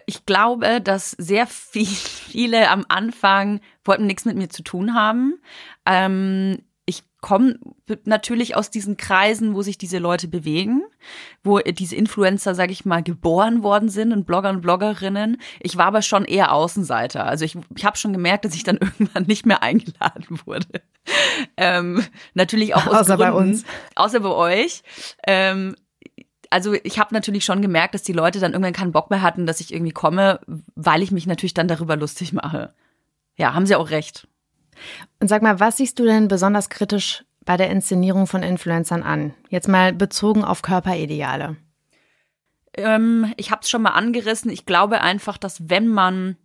Ich 0.06 0.26
glaube, 0.26 0.80
dass 0.80 1.12
sehr 1.12 1.46
viel, 1.46 1.86
viele 1.86 2.70
am 2.70 2.84
Anfang 2.88 3.60
wollten 3.84 4.06
nichts 4.06 4.24
mit 4.24 4.36
mir 4.36 4.48
zu 4.48 4.62
tun 4.62 4.94
haben. 4.94 5.40
Ähm, 5.84 6.58
komme 7.20 7.58
natürlich 8.04 8.56
aus 8.56 8.70
diesen 8.70 8.96
Kreisen, 8.96 9.54
wo 9.54 9.62
sich 9.62 9.78
diese 9.78 9.98
Leute 9.98 10.28
bewegen, 10.28 10.82
wo 11.42 11.58
diese 11.58 11.96
Influencer, 11.96 12.54
sage 12.54 12.72
ich 12.72 12.84
mal, 12.84 13.02
geboren 13.02 13.62
worden 13.62 13.88
sind 13.88 14.12
und 14.12 14.26
Blogger 14.26 14.50
und 14.50 14.60
Bloggerinnen. 14.60 15.40
Ich 15.60 15.76
war 15.76 15.86
aber 15.86 16.02
schon 16.02 16.24
eher 16.24 16.52
Außenseiter. 16.52 17.24
Also 17.24 17.44
ich, 17.44 17.56
ich 17.74 17.84
habe 17.84 17.96
schon 17.96 18.12
gemerkt, 18.12 18.44
dass 18.44 18.54
ich 18.54 18.64
dann 18.64 18.76
irgendwann 18.80 19.24
nicht 19.24 19.46
mehr 19.46 19.62
eingeladen 19.62 20.40
wurde. 20.44 20.82
Ähm, 21.56 22.04
natürlich 22.34 22.74
auch 22.74 22.86
aus 22.86 22.94
außer 22.94 23.16
Gründen, 23.16 23.32
bei 23.32 23.38
uns, 23.38 23.64
außer 23.94 24.20
bei 24.20 24.30
euch. 24.30 24.82
Ähm, 25.26 25.74
also 26.50 26.74
ich 26.74 26.98
habe 26.98 27.14
natürlich 27.14 27.44
schon 27.44 27.62
gemerkt, 27.62 27.94
dass 27.94 28.02
die 28.02 28.12
Leute 28.12 28.40
dann 28.40 28.52
irgendwann 28.52 28.72
keinen 28.72 28.92
Bock 28.92 29.10
mehr 29.10 29.22
hatten, 29.22 29.46
dass 29.46 29.60
ich 29.60 29.72
irgendwie 29.72 29.92
komme, 29.92 30.40
weil 30.74 31.02
ich 31.02 31.10
mich 31.10 31.26
natürlich 31.26 31.54
dann 31.54 31.68
darüber 31.68 31.96
lustig 31.96 32.32
mache. 32.32 32.74
Ja, 33.36 33.54
haben 33.54 33.66
sie 33.66 33.74
auch 33.76 33.90
recht. 33.90 34.28
Und 35.20 35.28
sag 35.28 35.42
mal, 35.42 35.60
was 35.60 35.76
siehst 35.76 35.98
du 35.98 36.04
denn 36.04 36.28
besonders 36.28 36.68
kritisch 36.68 37.24
bei 37.44 37.56
der 37.56 37.70
Inszenierung 37.70 38.26
von 38.26 38.42
Influencern 38.42 39.02
an? 39.02 39.34
Jetzt 39.48 39.68
mal 39.68 39.92
bezogen 39.92 40.44
auf 40.44 40.62
Körperideale. 40.62 41.56
Ähm, 42.74 43.32
ich 43.36 43.50
habe 43.50 43.62
es 43.62 43.70
schon 43.70 43.82
mal 43.82 43.90
angerissen. 43.90 44.50
Ich 44.50 44.66
glaube 44.66 45.00
einfach, 45.00 45.38
dass 45.38 45.68
wenn 45.68 45.88
man 45.88 46.36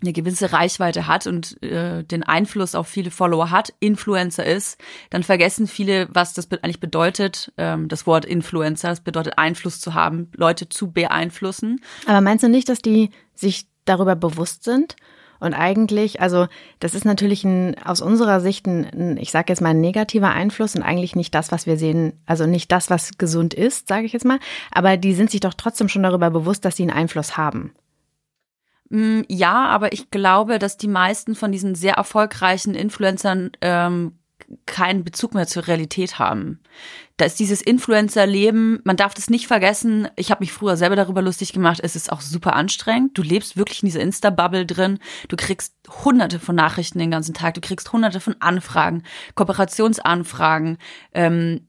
eine 0.00 0.12
gewisse 0.12 0.52
Reichweite 0.52 1.06
hat 1.08 1.26
und 1.26 1.60
äh, 1.62 2.04
den 2.04 2.22
Einfluss 2.22 2.74
auf 2.74 2.86
viele 2.86 3.10
Follower 3.10 3.50
hat, 3.50 3.74
Influencer 3.80 4.44
ist, 4.44 4.78
dann 5.10 5.24
vergessen 5.24 5.66
viele, 5.66 6.08
was 6.12 6.34
das 6.34 6.48
eigentlich 6.52 6.80
bedeutet. 6.80 7.52
Ähm, 7.56 7.88
das 7.88 8.06
Wort 8.06 8.24
Influencer, 8.24 8.88
das 8.88 9.00
bedeutet 9.00 9.38
Einfluss 9.38 9.80
zu 9.80 9.94
haben, 9.94 10.30
Leute 10.36 10.68
zu 10.68 10.92
beeinflussen. 10.92 11.80
Aber 12.06 12.20
meinst 12.20 12.44
du 12.44 12.48
nicht, 12.48 12.68
dass 12.68 12.80
die 12.80 13.10
sich 13.34 13.66
darüber 13.84 14.14
bewusst 14.14 14.62
sind 14.62 14.94
und 15.40 15.54
eigentlich, 15.54 16.20
also 16.20 16.46
das 16.80 16.94
ist 16.94 17.04
natürlich 17.04 17.44
ein, 17.44 17.76
aus 17.84 18.00
unserer 18.00 18.40
Sicht 18.40 18.66
ein, 18.66 19.16
ich 19.18 19.30
sage 19.30 19.46
jetzt 19.48 19.60
mal, 19.60 19.70
ein 19.70 19.80
negativer 19.80 20.30
Einfluss 20.30 20.74
und 20.74 20.82
eigentlich 20.82 21.16
nicht 21.16 21.34
das, 21.34 21.52
was 21.52 21.66
wir 21.66 21.76
sehen, 21.76 22.12
also 22.26 22.46
nicht 22.46 22.72
das, 22.72 22.90
was 22.90 23.18
gesund 23.18 23.54
ist, 23.54 23.88
sage 23.88 24.06
ich 24.06 24.12
jetzt 24.12 24.24
mal. 24.24 24.38
Aber 24.72 24.96
die 24.96 25.14
sind 25.14 25.30
sich 25.30 25.40
doch 25.40 25.54
trotzdem 25.54 25.88
schon 25.88 26.02
darüber 26.02 26.30
bewusst, 26.30 26.64
dass 26.64 26.76
sie 26.76 26.82
einen 26.82 26.92
Einfluss 26.92 27.36
haben. 27.36 27.72
Mm, 28.90 29.20
ja, 29.28 29.66
aber 29.66 29.92
ich 29.92 30.10
glaube, 30.10 30.58
dass 30.58 30.76
die 30.76 30.88
meisten 30.88 31.34
von 31.34 31.52
diesen 31.52 31.74
sehr 31.74 31.94
erfolgreichen 31.94 32.74
Influencern 32.74 33.52
ähm, 33.60 34.18
keinen 34.66 35.04
Bezug 35.04 35.34
mehr 35.34 35.46
zur 35.46 35.66
Realität 35.66 36.18
haben. 36.18 36.60
Da 37.16 37.26
ist 37.26 37.38
dieses 37.38 37.60
Influencer-Leben, 37.60 38.80
man 38.84 38.96
darf 38.96 39.12
das 39.12 39.28
nicht 39.28 39.46
vergessen. 39.46 40.08
Ich 40.16 40.30
habe 40.30 40.40
mich 40.40 40.52
früher 40.52 40.76
selber 40.76 40.96
darüber 40.96 41.20
lustig 41.20 41.52
gemacht. 41.52 41.80
Es 41.82 41.96
ist 41.96 42.10
auch 42.12 42.20
super 42.20 42.54
anstrengend. 42.54 43.18
Du 43.18 43.22
lebst 43.22 43.56
wirklich 43.56 43.82
in 43.82 43.88
dieser 43.88 44.00
Insta-Bubble 44.00 44.64
drin. 44.64 44.98
Du 45.28 45.36
kriegst 45.36 45.74
hunderte 46.04 46.38
von 46.38 46.54
Nachrichten 46.54 46.98
den 46.98 47.10
ganzen 47.10 47.34
Tag. 47.34 47.54
Du 47.54 47.60
kriegst 47.60 47.92
hunderte 47.92 48.20
von 48.20 48.36
Anfragen, 48.40 49.02
Kooperationsanfragen. 49.34 50.78
Ähm, 51.12 51.66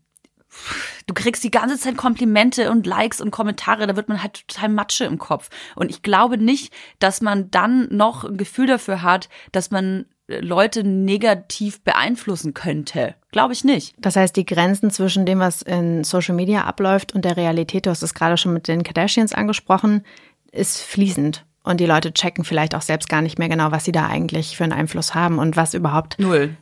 du 1.07 1.13
kriegst 1.13 1.43
die 1.43 1.51
ganze 1.51 1.77
Zeit 1.77 1.97
Komplimente 1.97 2.71
und 2.71 2.85
Likes 2.85 3.21
und 3.21 3.31
Kommentare, 3.31 3.87
da 3.87 3.95
wird 3.95 4.09
man 4.09 4.21
halt 4.21 4.47
total 4.47 4.69
Matsche 4.69 5.05
im 5.05 5.17
Kopf. 5.17 5.49
Und 5.75 5.89
ich 5.89 6.01
glaube 6.01 6.37
nicht, 6.37 6.73
dass 6.99 7.21
man 7.21 7.51
dann 7.51 7.87
noch 7.91 8.23
ein 8.23 8.37
Gefühl 8.37 8.67
dafür 8.67 9.01
hat, 9.01 9.29
dass 9.51 9.71
man 9.71 10.05
Leute 10.39 10.83
negativ 10.83 11.81
beeinflussen 11.81 12.53
könnte. 12.53 13.15
Glaube 13.31 13.53
ich 13.53 13.63
nicht. 13.63 13.95
Das 13.97 14.15
heißt, 14.15 14.35
die 14.35 14.45
Grenzen 14.45 14.91
zwischen 14.91 15.25
dem, 15.25 15.39
was 15.39 15.61
in 15.61 16.03
Social 16.03 16.35
Media 16.35 16.63
abläuft 16.63 17.13
und 17.13 17.25
der 17.25 17.37
Realität, 17.37 17.85
du 17.85 17.89
hast 17.89 18.03
es 18.03 18.13
gerade 18.13 18.37
schon 18.37 18.53
mit 18.53 18.67
den 18.67 18.83
Kardashians 18.83 19.33
angesprochen, 19.33 20.03
ist 20.51 20.81
fließend. 20.81 21.45
Und 21.63 21.79
die 21.79 21.85
Leute 21.85 22.13
checken 22.13 22.43
vielleicht 22.43 22.73
auch 22.73 22.81
selbst 22.81 23.09
gar 23.09 23.21
nicht 23.21 23.37
mehr 23.37 23.49
genau, 23.49 23.71
was 23.71 23.85
sie 23.85 23.91
da 23.91 24.07
eigentlich 24.07 24.55
für 24.55 24.63
einen 24.63 24.73
Einfluss 24.73 25.13
haben 25.13 25.39
und 25.39 25.57
was 25.57 25.73
überhaupt. 25.73 26.17
Null. 26.19 26.55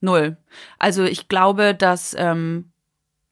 Null. 0.00 0.36
Also 0.78 1.04
ich 1.04 1.28
glaube, 1.28 1.74
dass 1.74 2.14
ähm, 2.18 2.69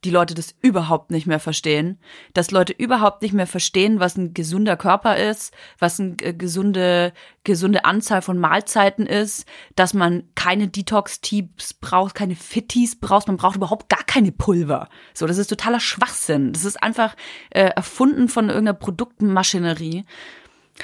die 0.04 0.10
Leute 0.10 0.34
das 0.34 0.54
überhaupt 0.60 1.10
nicht 1.10 1.26
mehr 1.26 1.40
verstehen, 1.40 1.98
dass 2.32 2.52
Leute 2.52 2.72
überhaupt 2.72 3.22
nicht 3.22 3.34
mehr 3.34 3.48
verstehen, 3.48 3.98
was 3.98 4.16
ein 4.16 4.32
gesunder 4.32 4.76
Körper 4.76 5.16
ist, 5.16 5.52
was 5.78 5.98
eine 5.98 6.14
äh, 6.20 6.34
gesunde 6.34 7.12
gesunde 7.42 7.84
Anzahl 7.84 8.20
von 8.22 8.38
Mahlzeiten 8.38 9.06
ist, 9.06 9.46
dass 9.74 9.94
man 9.94 10.28
keine 10.34 10.68
Detox-Teas 10.68 11.74
braucht, 11.80 12.14
keine 12.14 12.36
Fitties 12.36 13.00
braucht, 13.00 13.26
man 13.26 13.38
braucht 13.38 13.56
überhaupt 13.56 13.88
gar 13.88 14.04
keine 14.04 14.32
Pulver. 14.32 14.88
So, 15.14 15.26
das 15.26 15.38
ist 15.38 15.48
totaler 15.48 15.80
Schwachsinn. 15.80 16.52
Das 16.52 16.64
ist 16.64 16.82
einfach 16.82 17.16
äh, 17.50 17.70
erfunden 17.70 18.28
von 18.28 18.48
irgendeiner 18.48 18.78
Produktmaschinerie. 18.78 20.04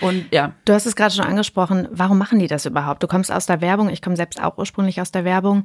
Und 0.01 0.27
ja. 0.33 0.53
Du 0.65 0.73
hast 0.73 0.87
es 0.87 0.97
gerade 0.97 1.15
schon 1.15 1.25
angesprochen. 1.25 1.89
Warum 1.91 2.19
machen 2.19 2.39
die 2.39 2.47
das 2.47 2.67
überhaupt? 2.67 3.03
Du 3.03 3.07
kommst 3.07 3.31
aus 3.31 3.47
der 3.47 3.61
Werbung. 3.61 3.89
Ich 3.89 4.03
komme 4.03 4.17
selbst 4.17 4.43
auch 4.43 4.59
ursprünglich 4.59 5.01
aus 5.01 5.13
der 5.13 5.25
Werbung. 5.25 5.65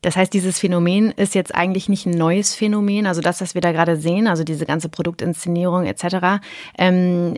Das 0.00 0.16
heißt, 0.16 0.32
dieses 0.32 0.58
Phänomen 0.58 1.10
ist 1.12 1.34
jetzt 1.34 1.54
eigentlich 1.54 1.88
nicht 1.88 2.06
ein 2.06 2.16
neues 2.16 2.54
Phänomen. 2.54 3.06
Also 3.06 3.20
das, 3.20 3.40
was 3.40 3.54
wir 3.54 3.60
da 3.60 3.72
gerade 3.72 3.96
sehen, 3.96 4.26
also 4.26 4.44
diese 4.44 4.66
ganze 4.66 4.88
Produktinszenierung 4.88 5.86
etc. 5.86 6.40
Ähm, 6.76 7.34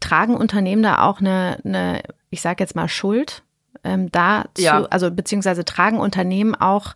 tragen 0.00 0.36
Unternehmen 0.36 0.82
da 0.82 1.02
auch 1.02 1.20
eine, 1.20 1.58
eine 1.64 2.02
ich 2.30 2.40
sage 2.40 2.62
jetzt 2.62 2.74
mal 2.74 2.88
Schuld 2.88 3.42
ähm, 3.84 4.10
dazu, 4.10 4.62
ja. 4.62 4.82
also 4.84 5.10
beziehungsweise 5.10 5.64
tragen 5.64 5.98
Unternehmen 5.98 6.54
auch 6.54 6.94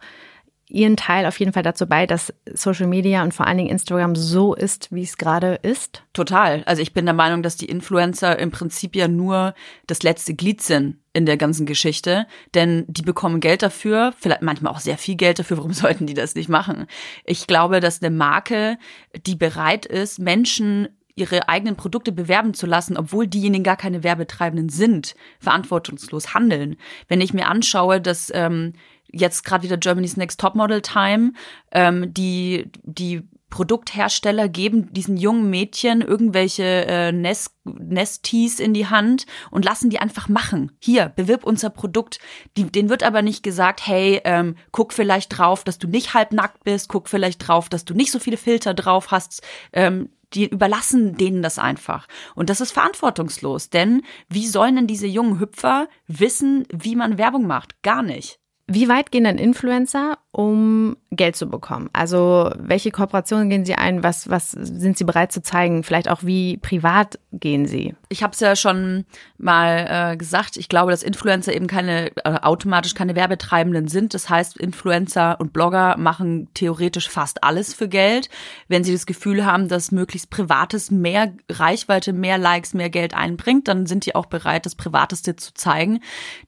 ihren 0.69 0.97
Teil 0.97 1.27
auf 1.27 1.39
jeden 1.39 1.53
Fall 1.53 1.63
dazu 1.63 1.87
bei, 1.87 2.07
dass 2.07 2.33
Social 2.53 2.87
Media 2.87 3.23
und 3.23 3.35
vor 3.35 3.47
allen 3.47 3.59
Dingen 3.59 3.71
Instagram 3.71 4.17
so 4.17 4.55
ist, 4.55 4.93
wie 4.93 5.03
es 5.03 5.19
gerade 5.19 5.59
ist? 5.63 6.03
Total. 6.13 6.63
Also 6.65 6.81
ich 6.81 6.95
bin 6.95 7.05
der 7.05 7.15
Meinung, 7.15 7.43
dass 7.43 7.57
die 7.57 7.67
Influencer 7.67 8.39
im 8.39 8.51
Prinzip 8.51 8.97
ja 8.97 9.07
nur 9.07 9.55
das 9.87 10.03
letzte 10.03 10.35
Glied 10.35 10.63
sind 10.63 10.99
in 11.13 11.27
der 11.27 11.37
ganzen 11.37 11.67
Geschichte, 11.67 12.27
denn 12.55 12.85
die 12.89 13.03
bekommen 13.03 13.41
Geld 13.41 13.63
dafür, 13.63 14.13
vielleicht 14.19 14.43
manchmal 14.43 14.73
auch 14.73 14.81
sehr 14.81 14.99
viel 14.99 15.17
Geld 15.17 15.39
dafür. 15.39 15.57
Warum 15.59 15.73
sollten 15.73 16.07
die 16.07 16.15
das 16.15 16.35
nicht 16.35 16.49
machen? 16.49 16.87
Ich 17.25 17.47
glaube, 17.47 17.81
dass 17.81 18.03
eine 18.03 18.15
Marke, 18.15 18.79
die 19.27 19.37
bereit 19.37 19.87
ist, 19.87 20.19
Menschen 20.19 20.89
ihre 21.17 21.49
eigenen 21.49 21.77
Produkte 21.77 22.11
bewerben 22.11 22.55
zu 22.55 22.67
lassen, 22.67 22.97
obwohl 22.97 23.27
diejenigen 23.27 23.63
gar 23.63 23.77
keine 23.77 24.03
Werbetreibenden 24.03 24.69
sind, 24.69 25.15
verantwortungslos 25.39 26.35
handeln. 26.35 26.77
Wenn 27.07 27.21
ich 27.21 27.33
mir 27.33 27.47
anschaue, 27.47 28.01
dass 28.01 28.33
ähm, 28.35 28.73
jetzt 29.15 29.45
gerade 29.45 29.65
wieder 29.65 29.77
Germany's 29.77 30.17
Next 30.17 30.41
Topmodel 30.41 30.83
Time, 30.83 31.33
ähm, 31.73 32.13
die, 32.13 32.71
die 32.83 33.23
Produkthersteller 33.55 34.49
geben 34.49 34.93
diesen 34.93 35.17
jungen 35.17 35.49
Mädchen 35.49 36.01
irgendwelche 36.01 36.87
äh, 36.87 37.13
Nest 37.13 37.53
Nesties 37.63 38.59
in 38.59 38.75
die 38.75 38.89
Hand 38.89 39.27
und 39.53 39.65
lassen 39.65 39.91
die 39.91 40.01
einfach 40.01 40.29
machen. 40.29 40.73
Hier, 40.81 41.09
bewirb 41.09 41.45
unser 41.45 41.71
Produkt. 41.71 42.19
Die, 42.57 42.65
denen 42.65 42.89
wird 42.89 43.05
aber 43.05 43.23
nicht 43.23 43.45
gesagt, 43.45 43.87
hey, 43.87 44.21
ähm, 44.25 44.57
guck 44.73 44.93
vielleicht 44.93 45.39
drauf, 45.39 45.63
dass 45.63 45.79
du 45.79 45.87
nicht 45.87 46.15
halbnackt 46.15 46.65
bist, 46.65 46.89
guck 46.89 47.09
vielleicht 47.09 47.47
drauf, 47.47 47.69
dass 47.69 47.85
du 47.85 47.95
nicht 47.95 48.11
so 48.11 48.19
viele 48.19 48.39
Filter 48.39 48.75
drauf 48.75 49.13
hast. 49.13 49.41
Ähm, 49.73 50.09
die 50.33 50.49
überlassen 50.49 51.17
denen 51.17 51.41
das 51.41 51.61
einfach. 51.61 52.09
Und 52.35 52.51
das 52.51 52.61
ist 52.61 52.73
verantwortungslos, 52.73 53.71
denn 53.71 54.03
wie 54.29 54.49
sollen 54.49 54.75
denn 54.75 54.87
diese 54.89 55.07
jungen 55.07 55.39
Hüpfer 55.39 55.89
wissen, 56.09 56.67
wie 56.73 56.97
man 56.97 57.19
Werbung 57.19 57.47
macht? 57.47 57.81
Gar 57.83 58.03
nicht. 58.03 58.41
Wie 58.67 58.89
weit 58.89 59.11
gehen 59.13 59.25
denn 59.25 59.39
Influencer, 59.39 60.19
um 60.31 60.97
Geld 61.17 61.37
zu 61.37 61.47
bekommen? 61.47 61.91
Also 61.93 62.51
welche 62.57 62.91
Kooperationen 62.91 63.51
gehen 63.51 63.65
Sie 63.65 63.75
ein? 63.75 64.03
Was, 64.03 64.29
was 64.29 64.53
sind 64.53 64.99
Sie 64.99 65.05
bereit 65.05 65.33
zu 65.33 65.43
zeigen? 65.43 65.83
Vielleicht 65.83 66.09
auch 66.09 66.23
wie 66.23 66.57
privat 66.59 67.19
gehen 67.33 67.67
Sie? 67.67 67.95
Ich 68.09 68.23
habe 68.23 68.33
es 68.33 68.41
ja 68.41 68.57
schon 68.57 69.05
mal 69.39 70.13
äh, 70.13 70.17
gesagt. 70.17 70.57
Ich 70.57 70.69
glaube, 70.69 70.91
dass 70.91 71.03
Influencer 71.03 71.55
eben 71.55 71.67
keine 71.67 72.17
äh, 72.25 72.41
automatisch 72.41 72.95
keine 72.95 73.17
Werbetreibenden 73.17 73.89
sind. 73.89 74.15
Das 74.15 74.29
heißt, 74.29 74.57
Influencer 74.57 75.41
und 75.41 75.53
Blogger 75.53 75.97
machen 75.97 76.49
theoretisch 76.55 77.09
fast 77.09 77.43
alles 77.45 77.75
für 77.75 77.89
Geld. 77.89 78.29
Wenn 78.69 78.85
sie 78.85 78.93
das 78.93 79.07
Gefühl 79.07 79.45
haben, 79.45 79.69
dass 79.69 79.93
möglichst 79.93 80.31
Privates 80.31 80.91
mehr 80.91 81.33
Reichweite, 81.51 82.13
mehr 82.13 82.39
Likes, 82.39 82.75
mehr 82.75 82.91
Geld 82.91 83.15
einbringt, 83.15 83.69
dann 83.69 83.87
sind 83.87 84.07
die 84.07 84.15
auch 84.15 84.27
bereit, 84.27 84.67
das 84.67 84.75
Privateste 84.75 85.37
zu 85.37 85.55
zeigen. 85.55 86.01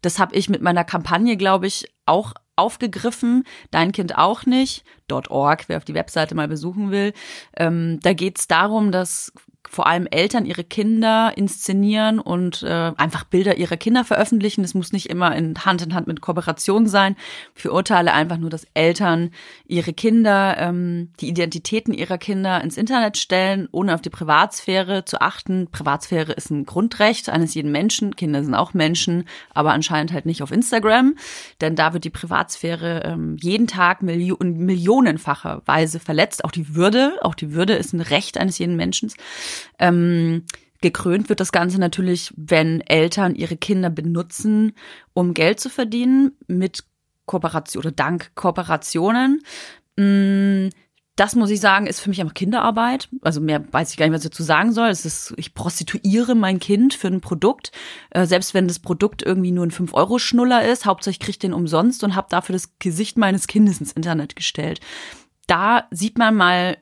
Das 0.03 0.19
habe 0.19 0.35
ich 0.35 0.49
mit 0.49 0.63
meiner 0.63 0.85
Kampagne, 0.85 1.37
glaube 1.37 1.67
ich, 1.67 1.93
auch 2.07 2.35
aufgegriffen, 2.57 3.45
dein 3.71 3.93
Kind 3.93 4.17
auch 4.17 4.47
nicht. 4.47 4.85
.org, 5.09 5.69
wer 5.69 5.77
auf 5.77 5.85
die 5.85 5.95
Webseite 5.95 6.35
mal 6.35 6.49
besuchen 6.49 6.91
will. 6.91 7.13
Ähm, 7.57 8.01
da 8.03 8.13
geht 8.13 8.39
es 8.39 8.49
darum, 8.49 8.91
dass 8.91 9.33
vor 9.69 9.87
allem 9.87 10.07
Eltern 10.07 10.47
ihre 10.47 10.65
Kinder 10.65 11.33
inszenieren 11.37 12.19
und 12.19 12.63
äh, 12.63 12.93
einfach 12.97 13.25
Bilder 13.25 13.57
ihrer 13.57 13.76
Kinder 13.76 14.05
veröffentlichen. 14.05 14.63
Das 14.63 14.75
muss 14.75 14.93
nicht 14.93 15.07
immer 15.07 15.35
in 15.35 15.65
Hand 15.65 15.83
in 15.83 15.95
Hand 15.95 16.07
mit 16.07 16.21
Kooperation 16.21 16.87
sein. 16.87 17.17
Für 17.55 17.73
Urteile 17.73 18.13
einfach 18.13 18.37
nur, 18.37 18.50
dass 18.50 18.67
Eltern 18.75 19.31
ihre 19.67 19.93
Kinder, 19.93 20.57
ähm, 20.59 21.11
die 21.21 21.29
Identitäten 21.29 21.93
ihrer 21.95 22.19
Kinder 22.19 22.61
ins 22.63 22.76
Internet 22.76 23.17
stellen, 23.17 23.69
ohne 23.73 23.95
auf 23.95 24.02
die 24.02 24.11
Privatsphäre 24.11 25.05
zu 25.05 25.21
achten. 25.21 25.69
Privatsphäre 25.71 26.33
ist 26.33 26.50
ein 26.50 26.67
Grundrecht 26.67 27.29
eines 27.29 27.55
jeden 27.55 27.73
Menschen. 27.73 28.17
Kinder 28.17 28.45
sind 28.45 28.55
auch 28.55 28.75
Menschen, 28.75 29.25
aber 29.55 29.73
anscheinend 29.73 30.13
halt 30.13 30.26
nicht 30.26 30.43
auf 30.43 30.52
Instagram, 30.52 31.17
denn 31.61 31.76
da 31.76 31.93
wird 31.93 32.05
die 32.05 32.11
Privatsphäre 32.11 33.02
ähm, 33.05 33.37
jeden 33.41 33.67
Tag 33.67 34.02
Millio 34.02 34.37
millionenfacher 34.41 35.63
verletzt. 35.65 36.45
Auch 36.45 36.50
die 36.50 36.75
Würde, 36.75 37.19
auch 37.23 37.35
die 37.35 37.52
Würde 37.52 37.75
ist 37.75 37.93
ein 37.93 38.00
Recht 38.00 38.39
eines 38.39 38.59
jeden 38.59 38.76
Menschen. 38.76 39.11
Ähm, 39.78 40.45
gekrönt 40.80 41.28
wird 41.28 41.40
das 41.40 41.52
Ganze 41.52 41.78
natürlich, 41.78 42.32
wenn 42.36 42.80
Eltern 42.82 43.34
ihre 43.34 43.56
Kinder 43.56 43.90
benutzen, 43.90 44.73
um 45.14 45.34
Geld 45.34 45.60
zu 45.60 45.69
verdienen 45.69 46.32
mit 46.47 46.84
Kooperation 47.26 47.80
oder 47.80 47.90
dank 47.92 48.34
Kooperationen. 48.34 49.42
Mm, 49.97 50.69
das 51.16 51.34
muss 51.34 51.49
ich 51.49 51.60
sagen, 51.60 51.86
ist 51.86 52.00
für 52.00 52.10
mich 52.10 52.21
einfach 52.21 52.34
Kinderarbeit. 52.34 53.08
Also 53.23 53.40
mehr 53.40 53.64
weiß 53.73 53.90
ich 53.90 53.97
gar 53.97 54.06
nicht, 54.06 54.14
was 54.14 54.25
ich 54.25 54.30
dazu 54.30 54.42
sagen 54.42 54.73
soll. 54.73 54.88
Es 54.88 55.06
ist, 55.06 55.32
ich 55.38 55.54
prostituiere 55.54 56.34
mein 56.34 56.60
Kind 56.60 56.92
für 56.92 57.08
ein 57.08 57.23
Produkt, 57.23 57.73
äh, 58.10 58.26
selbst 58.26 58.52
wenn 58.52 58.69
das 58.69 58.78
Produkt 58.78 59.23
irgendwie 59.23 59.50
nur 59.50 59.64
ein 59.64 59.71
5-Euro-Schnuller 59.71 60.69
ist. 60.69 60.84
Hauptsache 60.84 61.12
ich 61.12 61.21
kriege 61.21 61.38
den 61.38 61.54
umsonst 61.54 62.04
und 62.04 62.14
habe 62.14 62.28
dafür 62.30 62.52
das 62.52 62.78
Gesicht 62.78 63.16
meines 63.16 63.47
Kindes 63.47 63.80
ins 63.80 63.92
Internet 63.92 64.36
gestellt. 64.36 64.80
Da 65.47 65.86
sieht 65.90 66.19
man 66.19 66.36
mal, 66.36 66.76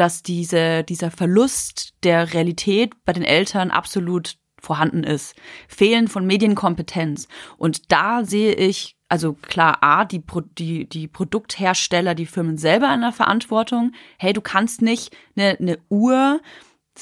dass 0.00 0.22
diese, 0.22 0.82
dieser 0.82 1.10
Verlust 1.10 1.92
der 2.02 2.32
Realität 2.32 2.94
bei 3.04 3.12
den 3.12 3.22
Eltern 3.22 3.70
absolut 3.70 4.38
vorhanden 4.58 5.04
ist. 5.04 5.34
Fehlen 5.68 6.08
von 6.08 6.26
Medienkompetenz. 6.26 7.28
Und 7.58 7.92
da 7.92 8.24
sehe 8.24 8.54
ich, 8.54 8.96
also 9.08 9.34
klar, 9.34 9.78
A, 9.82 10.06
die, 10.06 10.22
die, 10.56 10.88
die 10.88 11.06
Produkthersteller, 11.06 12.14
die 12.14 12.26
Firmen 12.26 12.56
selber 12.56 12.92
in 12.94 13.02
der 13.02 13.12
Verantwortung. 13.12 13.92
Hey, 14.18 14.32
du 14.32 14.40
kannst 14.40 14.80
nicht 14.80 15.14
eine, 15.36 15.58
eine 15.58 15.78
Uhr 15.90 16.40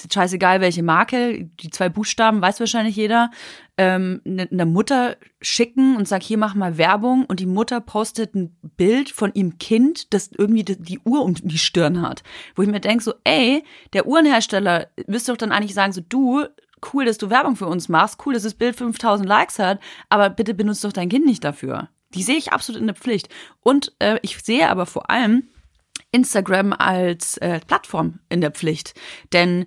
ist 0.05 0.15
scheißegal, 0.15 0.61
welche 0.61 0.83
Marke, 0.83 1.49
die 1.61 1.71
zwei 1.71 1.89
Buchstaben 1.89 2.41
weiß 2.41 2.61
wahrscheinlich 2.61 2.97
jeder, 2.97 3.31
ähm, 3.79 4.21
ne, 4.25 4.49
eine 4.51 4.67
Mutter 4.67 5.17
schicken 5.41 5.97
und 5.97 6.07
sag, 6.07 6.23
hier 6.23 6.37
mach 6.37 6.55
mal 6.55 6.77
Werbung 6.77 7.25
und 7.25 7.41
die 7.41 7.47
Mutter 7.47 7.81
postet 7.81 8.35
ein 8.35 8.57
Bild 8.77 9.09
von 9.11 9.33
ihrem 9.33 9.57
Kind, 9.59 10.13
das 10.13 10.31
irgendwie 10.37 10.65
die, 10.65 10.83
die 10.83 10.99
Uhr 10.99 11.23
um 11.23 11.35
die 11.35 11.59
Stirn 11.59 12.03
hat. 12.03 12.23
Wo 12.57 12.63
ich 12.63 12.69
mir 12.69 12.81
denke, 12.81 13.05
so, 13.05 13.15
ey, 13.25 13.63
der 13.93 14.07
Uhrenhersteller 14.07 14.89
müsste 15.07 15.33
doch 15.33 15.39
dann 15.39 15.53
eigentlich 15.53 15.75
sagen, 15.75 15.93
so, 15.93 16.01
du, 16.07 16.45
cool, 16.93 17.05
dass 17.05 17.19
du 17.19 17.31
Werbung 17.31 17.57
für 17.57 17.67
uns 17.67 17.89
machst, 17.89 18.19
cool, 18.27 18.35
dass 18.35 18.43
das 18.43 18.55
Bild 18.55 18.77
5000 18.77 19.29
Likes 19.29 19.59
hat, 19.59 19.81
aber 20.09 20.29
bitte 20.29 20.55
benutzt 20.55 20.85
doch 20.85 20.93
dein 20.93 21.09
Kind 21.09 21.25
nicht 21.25 21.45
dafür. 21.45 21.89
Die 22.15 22.23
sehe 22.23 22.37
ich 22.37 22.53
absolut 22.53 22.81
in 22.81 22.87
der 22.89 22.97
Pflicht. 22.97 23.29
Und 23.61 23.95
äh, 24.01 24.19
ich 24.23 24.39
sehe 24.39 24.69
aber 24.69 24.87
vor 24.87 25.11
allem, 25.11 25.45
Instagram 26.11 26.73
als 26.73 27.37
äh, 27.39 27.61
Plattform 27.61 28.21
in 28.29 28.41
der 28.41 28.51
Pflicht. 28.51 28.95
Denn 29.33 29.67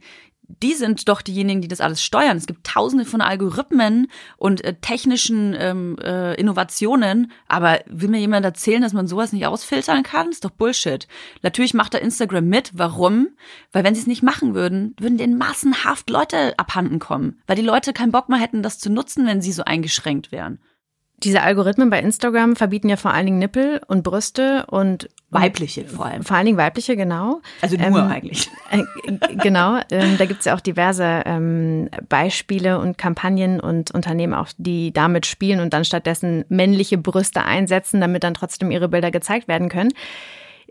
die 0.61 0.73
sind 0.73 1.07
doch 1.07 1.21
diejenigen, 1.21 1.61
die 1.61 1.67
das 1.67 1.81
alles 1.81 2.03
steuern. 2.03 2.37
Es 2.37 2.47
gibt 2.47 2.65
tausende 2.65 3.05
von 3.05 3.21
Algorithmen 3.21 4.07
und 4.37 4.63
äh, 4.63 4.75
technischen 4.75 5.55
ähm, 5.57 5.97
äh, 6.01 6.35
Innovationen, 6.35 7.31
aber 7.47 7.79
will 7.87 8.09
mir 8.09 8.19
jemand 8.19 8.45
erzählen, 8.45 8.81
dass 8.81 8.93
man 8.93 9.07
sowas 9.07 9.33
nicht 9.33 9.45
ausfiltern 9.45 10.03
kann? 10.03 10.29
ist 10.29 10.45
doch 10.45 10.51
Bullshit. 10.51 11.07
Natürlich 11.41 11.73
macht 11.73 11.93
da 11.93 11.97
Instagram 11.97 12.47
mit. 12.47 12.71
Warum? 12.73 13.29
Weil 13.71 13.83
wenn 13.83 13.95
sie 13.95 14.01
es 14.01 14.07
nicht 14.07 14.23
machen 14.23 14.55
würden, 14.55 14.95
würden 14.99 15.17
denen 15.17 15.37
massenhaft 15.37 16.09
Leute 16.09 16.57
abhanden 16.57 16.99
kommen, 16.99 17.39
weil 17.47 17.55
die 17.55 17.61
Leute 17.61 17.93
keinen 17.93 18.11
Bock 18.11 18.29
mehr 18.29 18.39
hätten, 18.39 18.63
das 18.63 18.79
zu 18.79 18.89
nutzen, 18.89 19.25
wenn 19.25 19.41
sie 19.41 19.51
so 19.51 19.63
eingeschränkt 19.63 20.31
wären. 20.31 20.59
Diese 21.23 21.43
Algorithmen 21.43 21.89
bei 21.89 21.99
Instagram 21.99 22.55
verbieten 22.55 22.89
ja 22.89 22.95
vor 22.95 23.13
allen 23.13 23.25
Dingen 23.27 23.39
Nippel 23.39 23.79
und 23.87 24.03
Brüste 24.03 24.65
und 24.67 25.07
weibliche 25.29 25.85
vor 25.85 26.05
allem. 26.07 26.23
Vor 26.23 26.35
allen 26.35 26.47
Dingen 26.47 26.57
weibliche, 26.57 26.95
genau. 26.95 27.41
Also 27.61 27.77
nur 27.77 27.85
ähm, 27.85 27.95
eigentlich. 27.95 28.49
Äh, 28.69 28.83
genau. 29.37 29.79
Ähm, 29.91 30.17
da 30.17 30.25
gibt's 30.25 30.45
ja 30.45 30.55
auch 30.55 30.59
diverse 30.59 31.21
ähm, 31.25 31.89
Beispiele 32.09 32.79
und 32.79 32.97
Kampagnen 32.97 33.59
und 33.59 33.91
Unternehmen 33.91 34.33
auch, 34.33 34.47
die 34.57 34.91
damit 34.91 35.25
spielen 35.25 35.59
und 35.59 35.73
dann 35.73 35.85
stattdessen 35.85 36.43
männliche 36.49 36.97
Brüste 36.97 37.43
einsetzen, 37.43 38.01
damit 38.01 38.23
dann 38.23 38.33
trotzdem 38.33 38.71
ihre 38.71 38.89
Bilder 38.89 39.11
gezeigt 39.11 39.47
werden 39.47 39.69
können. 39.69 39.93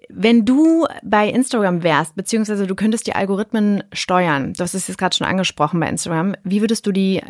Wenn 0.08 0.44
du 0.44 0.86
bei 1.04 1.28
Instagram 1.28 1.84
wärst, 1.84 2.16
beziehungsweise 2.16 2.66
du 2.66 2.74
könntest 2.74 3.06
die 3.06 3.14
Algorithmen 3.14 3.84
steuern, 3.92 4.54
du 4.54 4.62
hast 4.64 4.74
es 4.74 4.88
jetzt 4.88 4.98
gerade 4.98 5.14
schon 5.14 5.26
angesprochen 5.26 5.78
bei 5.78 5.88
Instagram, 5.88 6.34
wie 6.42 6.60
würdest 6.60 6.86
du 6.86 6.92
die 6.92 7.18
äh, 7.18 7.22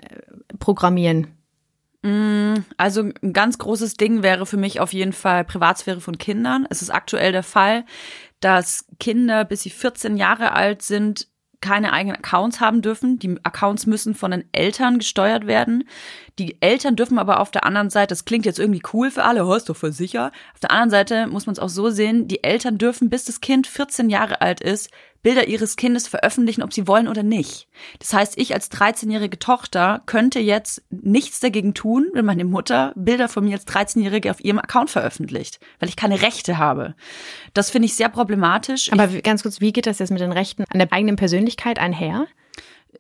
programmieren? 0.59 1.27
Mm, 2.03 2.55
also 2.77 3.03
ein 3.23 3.33
ganz 3.33 3.59
großes 3.59 3.95
Ding 3.95 4.23
wäre 4.23 4.47
für 4.47 4.57
mich 4.57 4.81
auf 4.81 4.93
jeden 4.93 5.13
Fall 5.13 5.45
Privatsphäre 5.45 6.01
von 6.01 6.19
Kindern. 6.19 6.67
Es 6.71 6.83
ist 6.83 6.91
aktuell 6.91 7.33
der 7.33 7.43
Fall, 7.43 7.85
dass 8.41 8.87
Kinder, 8.99 9.45
bis 9.45 9.63
sie 9.63 9.71
14 9.71 10.17
Jahre 10.17 10.53
alt 10.53 10.83
sind, 10.83 11.29
keine 11.61 11.93
eigenen 11.93 12.17
Accounts 12.17 12.61
haben 12.61 12.81
dürfen. 12.81 13.19
Die 13.19 13.37
Accounts 13.43 13.87
müssen 13.87 14.15
von 14.15 14.31
den 14.31 14.45
Eltern 14.53 14.99
gesteuert 14.99 15.47
werden. 15.47 15.85
Die 16.39 16.61
Eltern 16.63 16.97
dürfen 16.97 17.19
aber 17.19 17.41
auf 17.41 17.51
der 17.51 17.67
anderen 17.67 17.91
Seite, 17.91 18.09
das 18.09 18.25
klingt 18.25 18.47
jetzt 18.47 18.59
irgendwie 18.59 18.83
cool 18.95 19.11
für 19.11 19.25
alle, 19.25 19.45
hörst 19.45 19.69
du 19.69 19.75
voll 19.75 19.93
sicher. 19.93 20.33
Auf 20.55 20.61
der 20.61 20.71
anderen 20.71 20.91
Seite 20.91 21.27
muss 21.27 21.45
man 21.45 21.53
es 21.53 21.59
auch 21.59 21.69
so 21.69 21.91
sehen, 21.91 22.29
die 22.29 22.43
Eltern 22.43 22.79
dürfen, 22.79 23.11
bis 23.11 23.25
das 23.25 23.43
Kind 23.43 23.67
14 23.67 24.09
Jahre 24.09 24.41
alt 24.41 24.63
ist, 24.63 24.91
Bilder 25.23 25.49
ihres 25.49 25.77
Kindes 25.77 26.09
veröffentlichen, 26.09 26.63
ob 26.63 26.73
sie 26.73 26.87
wollen 26.87 27.09
oder 27.09 27.23
nicht. 27.23 27.69
Das 27.99 28.13
heißt, 28.13 28.39
ich 28.39 28.55
als 28.55 28.71
13-jährige 28.71 29.39
Tochter 29.39 30.03
könnte 30.07 30.41
jetzt 30.41 30.83
nichts 30.91 31.41
dagegen 31.41 31.75
tun, 31.75 32.09
wenn 32.15 32.25
meine 32.25 32.45
Mutter 32.45 32.93
Bilder 32.97 33.29
von 33.29 33.45
mir 33.45 33.55
als 33.55 33.67
13-jährige 33.67 34.31
auf 34.31 34.43
ihrem 34.43 34.59
Account 34.59 34.91
veröffentlicht, 34.91 35.61
weil 35.79 35.89
ich 35.89 35.97
keine 35.97 36.23
Rechte 36.23 36.59
habe. 36.59 36.95
Das 37.53 37.71
finde 37.71 37.87
ich 37.87 37.95
sehr 37.95 38.09
problematisch. 38.09 38.93
Aber 38.93 39.09
ganz 39.09 39.43
kurz, 39.43 39.61
wie 39.61 39.73
geht 39.73 39.87
das 39.87 39.99
jetzt 39.99 40.11
mit 40.11 40.21
den 40.21 40.33
Rechten 40.33 40.65
an 40.71 40.79
der 40.79 40.93
eigenen 40.93 41.17
Persönlichkeit 41.17 41.79
einher? 41.79 42.27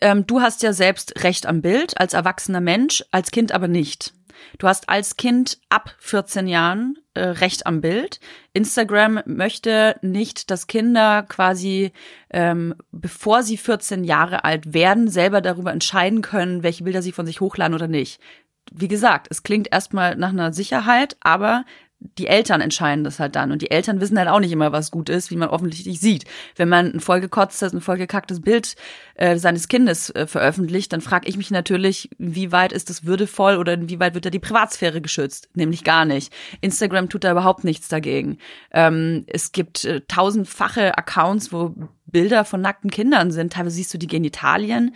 Ähm, 0.01 0.27
du 0.27 0.41
hast 0.41 0.63
ja 0.63 0.73
selbst 0.73 1.25
Recht 1.25 1.47
am 1.47 1.63
Bild 1.63 1.99
als 1.99 2.13
erwachsener 2.13 2.61
Mensch, 2.61 3.05
als 3.11 3.31
Kind 3.31 3.53
aber 3.53 3.69
nicht. 3.69 4.13
Du 4.59 4.69
hast 4.69 4.89
als 4.89 5.17
Kind 5.17 5.59
ab 5.69 5.95
14 5.99 6.47
Jahren 6.47 6.99
äh, 7.15 7.21
Recht 7.21 7.67
am 7.67 7.81
Bild. 7.81 8.21
Instagram 8.53 9.21
möchte 9.27 9.97
nicht, 10.03 10.51
dass 10.51 10.67
Kinder 10.67 11.23
quasi, 11.25 11.93
ähm, 12.31 12.75
bevor 12.93 13.43
sie 13.43 13.57
14 13.57 14.05
Jahre 14.05 14.45
alt 14.45 14.73
werden, 14.75 15.09
selber 15.09 15.41
darüber 15.41 15.73
entscheiden 15.73 16.23
können, 16.23 16.63
welche 16.63 16.85
Bilder 16.85 17.03
sie 17.03 17.13
von 17.13 17.27
sich 17.27 17.41
hochladen 17.41 17.75
oder 17.75 17.89
nicht. 17.89 18.21
Wie 18.73 18.89
gesagt, 18.89 19.27
es 19.31 19.43
klingt 19.43 19.73
erstmal 19.73 20.17
nach 20.17 20.31
einer 20.31 20.53
Sicherheit, 20.53 21.17
aber 21.21 21.65
die 22.01 22.27
Eltern 22.27 22.61
entscheiden 22.61 23.05
das 23.05 23.21
halt 23.21 23.37
dann. 23.37 23.53
Und 23.53 23.63
die 23.63 23.71
Eltern 23.71 24.01
wissen 24.01 24.19
halt 24.19 24.29
auch 24.29 24.41
nicht 24.41 24.53
immer, 24.53 24.73
was 24.73 24.91
gut 24.91 25.11
ist, 25.11 25.31
wie 25.31 25.37
man 25.37 25.51
offensichtlich 25.51 26.01
sieht. 26.01 26.25
Wenn 26.57 26.69
man 26.69 26.93
ein 26.93 27.01
vollgekotztes, 27.01 27.75
ein 27.75 27.83
vollgekacktes 27.83 28.41
Bild 28.41 28.75
äh, 29.15 29.37
seines 29.37 29.69
Kindes 29.69 30.11
äh, 30.11 30.27
veröffentlicht, 30.27 30.93
dann 30.93 31.03
frage 31.03 31.29
ich 31.29 31.37
mich 31.37 31.51
natürlich, 31.51 32.09
wie 32.19 32.53
weit 32.53 32.73
ist 32.73 32.89
das 32.89 33.05
würdevoll 33.05 33.57
oder 33.57 33.75
inwieweit 33.75 34.15
wird 34.15 34.25
da 34.25 34.31
die 34.31 34.39
Privatsphäre 34.39 35.03
geschützt? 35.03 35.51
Nämlich 35.55 35.85
gar 35.85 36.07
nicht. 36.07 36.33
Instagram 36.63 37.11
tut 37.11 37.25
da 37.25 37.33
überhaupt 37.33 37.65
nichts 37.65 37.89
dagegen. 37.89 38.39
Ähm, 38.73 39.25
es 39.27 39.53
gibt 39.53 39.85
äh, 39.85 40.01
tausendfache 40.09 40.97
Accounts, 40.97 41.53
wo 41.53 41.75
Bilder 42.07 42.45
von 42.45 42.63
nackten 42.63 42.91
Kindern 42.91 43.31
sind. 43.31 43.53
Teilweise 43.53 43.77
siehst 43.77 43.93
du 43.93 43.99
die 43.99 44.07
Genitalien 44.07 44.95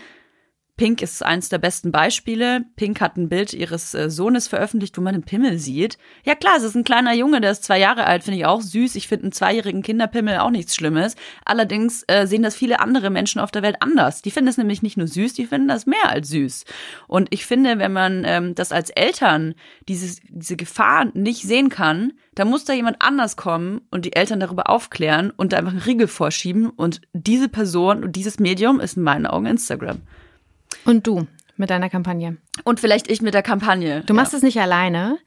Pink 0.77 1.03
ist 1.03 1.23
eins 1.25 1.49
der 1.49 1.59
besten 1.59 1.93
Beispiele. 1.93 2.65
Pink 2.75 3.01
hat 3.01 3.17
ein 3.17 3.29
Bild 3.29 3.53
ihres 3.53 3.95
äh, 3.95 4.11
Sohnes 4.11 4.49
veröffentlicht, 4.49 4.99
wo 4.99 5.03
man 5.03 5.15
einen 5.15 5.23
Pimmel 5.23 5.59
sieht. 5.59 5.99
Ja 6.25 6.35
klar, 6.35 6.55
es 6.57 6.65
ist 6.65 6.75
ein 6.75 6.83
kleiner 6.83 7.15
Junge, 7.15 7.41
der 7.41 7.53
ist 7.53 7.63
zwei 7.63 7.79
Jahre 7.79 8.07
alt, 8.07 8.25
finde 8.25 8.39
ich 8.39 8.47
auch 8.47 8.61
süß. 8.61 8.97
Ich 8.97 9.07
finde 9.07 9.27
einen 9.27 9.33
zweijährigen 9.33 9.83
Kinderpimmel 9.83 10.39
auch 10.39 10.51
nichts 10.51 10.75
Schlimmes. 10.75 11.15
Allerdings 11.45 12.03
äh, 12.09 12.27
sehen 12.27 12.43
das 12.43 12.57
viele 12.57 12.81
andere 12.81 13.11
Menschen 13.11 13.41
auf 13.41 13.53
der 13.53 13.63
Welt 13.63 13.77
anders. 13.79 14.21
Die 14.23 14.33
finden 14.33 14.49
es 14.49 14.59
nämlich 14.59 14.83
nicht 14.83 14.97
nur 14.97 15.07
süß, 15.07 15.35
die 15.35 15.47
finden 15.47 15.69
das 15.69 15.87
mehr 15.87 16.09
als 16.09 16.29
süß. 16.29 16.65
Und 17.07 17.29
ich 17.31 17.47
finde, 17.47 17.79
wenn 17.79 17.93
man 17.93 18.25
ähm, 18.27 18.57
das 18.57 18.73
als 18.73 18.91
Eltern 18.91 19.55
dieses, 19.89 20.21
diese 20.29 20.57
Gefahr 20.57 21.07
nicht 21.15 21.43
sehen 21.43 21.69
kann, 21.69 22.15
dann 22.35 22.51
muss 22.51 22.65
da 22.65 22.73
jemand 22.73 23.01
anders 23.01 23.37
kommen 23.37 23.83
und 23.93 24.05
die 24.05 24.17
Eltern 24.17 24.41
darüber 24.41 24.69
aufklären 24.69 25.31
und 25.31 25.53
da 25.53 25.59
einfach 25.59 25.71
einen 25.71 25.83
Riegel 25.83 26.09
vorschieben. 26.09 26.69
Und 26.69 27.01
diese 27.13 27.49
Person 27.49 28.03
und 28.03 28.17
dieses 28.17 28.41
Medium 28.41 28.81
ist 28.81 28.97
in 28.97 29.05
meinen 29.05 29.27
Augen 29.27 29.47
Instagram. 29.47 30.03
Und 30.85 31.07
du 31.07 31.27
mit 31.57 31.71
deiner 31.71 31.91
Kampagne. 31.91 32.37
Und 32.65 32.81
vielleicht 32.81 33.11
ich 33.11 33.23
mit 33.23 33.35
der 33.35 33.43
Kampagne. 33.43 34.03
Du 34.07 34.15
machst 34.15 34.35
es 34.35 34.43
nicht 34.43 34.61
alleine. 34.61 35.19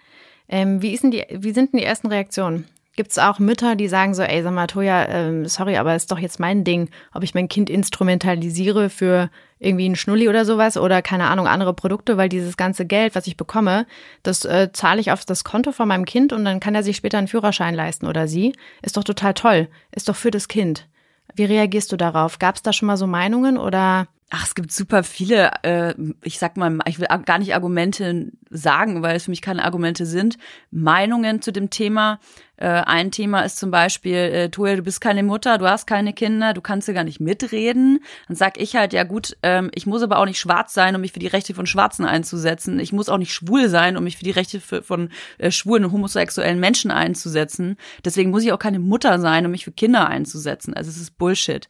Ähm, 0.50 0.82
wie, 0.82 0.94
ist 0.94 1.04
denn 1.04 1.12
die, 1.12 1.24
wie 1.30 1.52
sind 1.52 1.74
denn 1.74 1.80
die 1.80 1.86
ersten 1.86 2.08
Reaktionen? 2.08 2.66
Gibt 2.96 3.12
es 3.12 3.20
auch 3.20 3.38
Mütter, 3.38 3.76
die 3.76 3.88
sagen 3.88 4.16
so, 4.16 4.24
ey, 4.24 4.42
sag 4.42 4.54
mal, 4.54 4.66
Toja, 4.66 5.08
ähm, 5.08 5.46
sorry, 5.46 5.78
aber 5.78 5.96
ist 5.96 6.12
doch 6.12 6.18
jetzt 6.18 6.40
mein 6.40 6.64
Ding, 6.64 6.90
ob 7.14 7.24
ich 7.24 7.36
mein 7.36 7.48
Kind 7.48 7.70
instrumentalisiere 7.70 8.90
für 8.90 9.30
irgendwie 9.60 9.86
einen 9.86 9.96
Schnulli 9.96 10.28
oder 10.28 10.46
sowas 10.46 10.78
oder 10.78 11.04
keine 11.04 11.28
Ahnung, 11.28 11.48
andere 11.48 11.76
Produkte, 11.76 12.18
weil 12.18 12.28
dieses 12.28 12.58
ganze 12.58 12.88
Geld, 12.88 13.14
was 13.14 13.28
ich 13.28 13.38
bekomme, 13.38 13.86
das 14.24 14.46
äh, 14.46 14.72
zahle 14.74 15.00
ich 15.00 15.12
auf 15.12 15.26
das 15.26 15.44
Konto 15.44 15.72
von 15.74 15.88
meinem 15.88 16.06
Kind 16.06 16.34
und 16.34 16.44
dann 16.44 16.60
kann 16.60 16.74
er 16.74 16.82
sich 16.82 16.98
später 16.98 17.20
einen 17.20 17.28
Führerschein 17.28 17.76
leisten 17.76 18.08
oder 18.08 18.28
sie. 18.28 18.54
Ist 18.82 18.98
doch 18.98 19.04
total 19.04 19.36
toll. 19.36 19.68
Ist 19.92 20.10
doch 20.10 20.16
für 20.16 20.32
das 20.32 20.48
Kind. 20.48 20.88
Wie 21.36 21.46
reagierst 21.46 21.92
du 21.92 21.98
darauf? 21.98 22.40
Gab 22.40 22.56
es 22.56 22.64
da 22.64 22.74
schon 22.74 22.88
mal 22.88 22.98
so 22.98 23.06
Meinungen 23.06 23.60
oder 23.60 24.08
Ach, 24.30 24.46
es 24.46 24.56
gibt 24.56 24.74
super 24.74 25.04
viele, 25.04 25.52
äh, 25.64 25.94
ich 26.22 26.38
sag 26.38 26.58
mal, 26.58 26.80
ich 26.86 27.00
will 27.00 27.08
gar 27.26 27.40
nicht 27.40 27.56
Argumente 27.56 28.32
sagen, 28.50 29.02
weil 29.02 29.16
es 29.16 29.26
für 29.26 29.32
mich 29.32 29.42
keine 29.42 29.64
Argumente 29.64 30.06
sind, 30.06 30.38
Meinungen 30.70 31.42
zu 31.42 31.54
dem 31.54 31.70
Thema. 31.70 32.20
Äh, 32.58 32.68
ein 32.68 33.12
Thema 33.12 33.42
ist 33.42 33.58
zum 33.58 33.70
Beispiel, 33.70 34.16
äh, 34.16 34.50
Toja, 34.50 34.76
du 34.76 34.82
bist 34.82 35.00
keine 35.00 35.22
Mutter, 35.22 35.58
du 35.60 35.70
hast 35.70 35.86
keine 35.86 36.12
Kinder, 36.12 36.54
du 36.54 36.62
kannst 36.62 36.88
ja 36.88 36.94
gar 36.94 37.04
nicht 37.04 37.20
mitreden. 37.20 38.00
Dann 38.28 38.36
sag 38.36 38.60
ich 38.60 38.76
halt, 38.76 38.94
ja 38.94 39.04
gut, 39.04 39.38
ähm, 39.44 39.70
ich 39.76 39.86
muss 39.86 40.02
aber 40.02 40.18
auch 40.18 40.26
nicht 40.26 40.40
schwarz 40.40 40.74
sein, 40.74 40.96
um 40.96 41.02
mich 41.02 41.14
für 41.14 41.20
die 41.20 41.28
Rechte 41.28 41.54
von 41.54 41.68
Schwarzen 41.68 42.04
einzusetzen. 42.04 42.80
Ich 42.80 42.92
muss 42.92 43.10
auch 43.10 43.20
nicht 43.20 43.34
schwul 43.34 43.70
sein, 43.70 43.96
um 43.96 44.04
mich 44.04 44.18
für 44.18 44.24
die 44.24 44.32
Rechte 44.32 44.60
für, 44.60 44.82
von 44.82 45.10
äh, 45.38 45.52
schwulen 45.52 45.86
und 45.86 45.92
homosexuellen 45.92 46.60
Menschen 46.60 46.90
einzusetzen. 46.90 47.78
Deswegen 48.04 48.32
muss 48.32 48.44
ich 48.44 48.52
auch 48.52 48.60
keine 48.60 48.80
Mutter 48.80 49.20
sein, 49.20 49.46
um 49.46 49.52
mich 49.52 49.66
für 49.66 49.72
Kinder 49.72 50.08
einzusetzen. 50.08 50.74
Also 50.74 50.90
es 50.90 50.98
ist 50.98 51.18
Bullshit. 51.18 51.68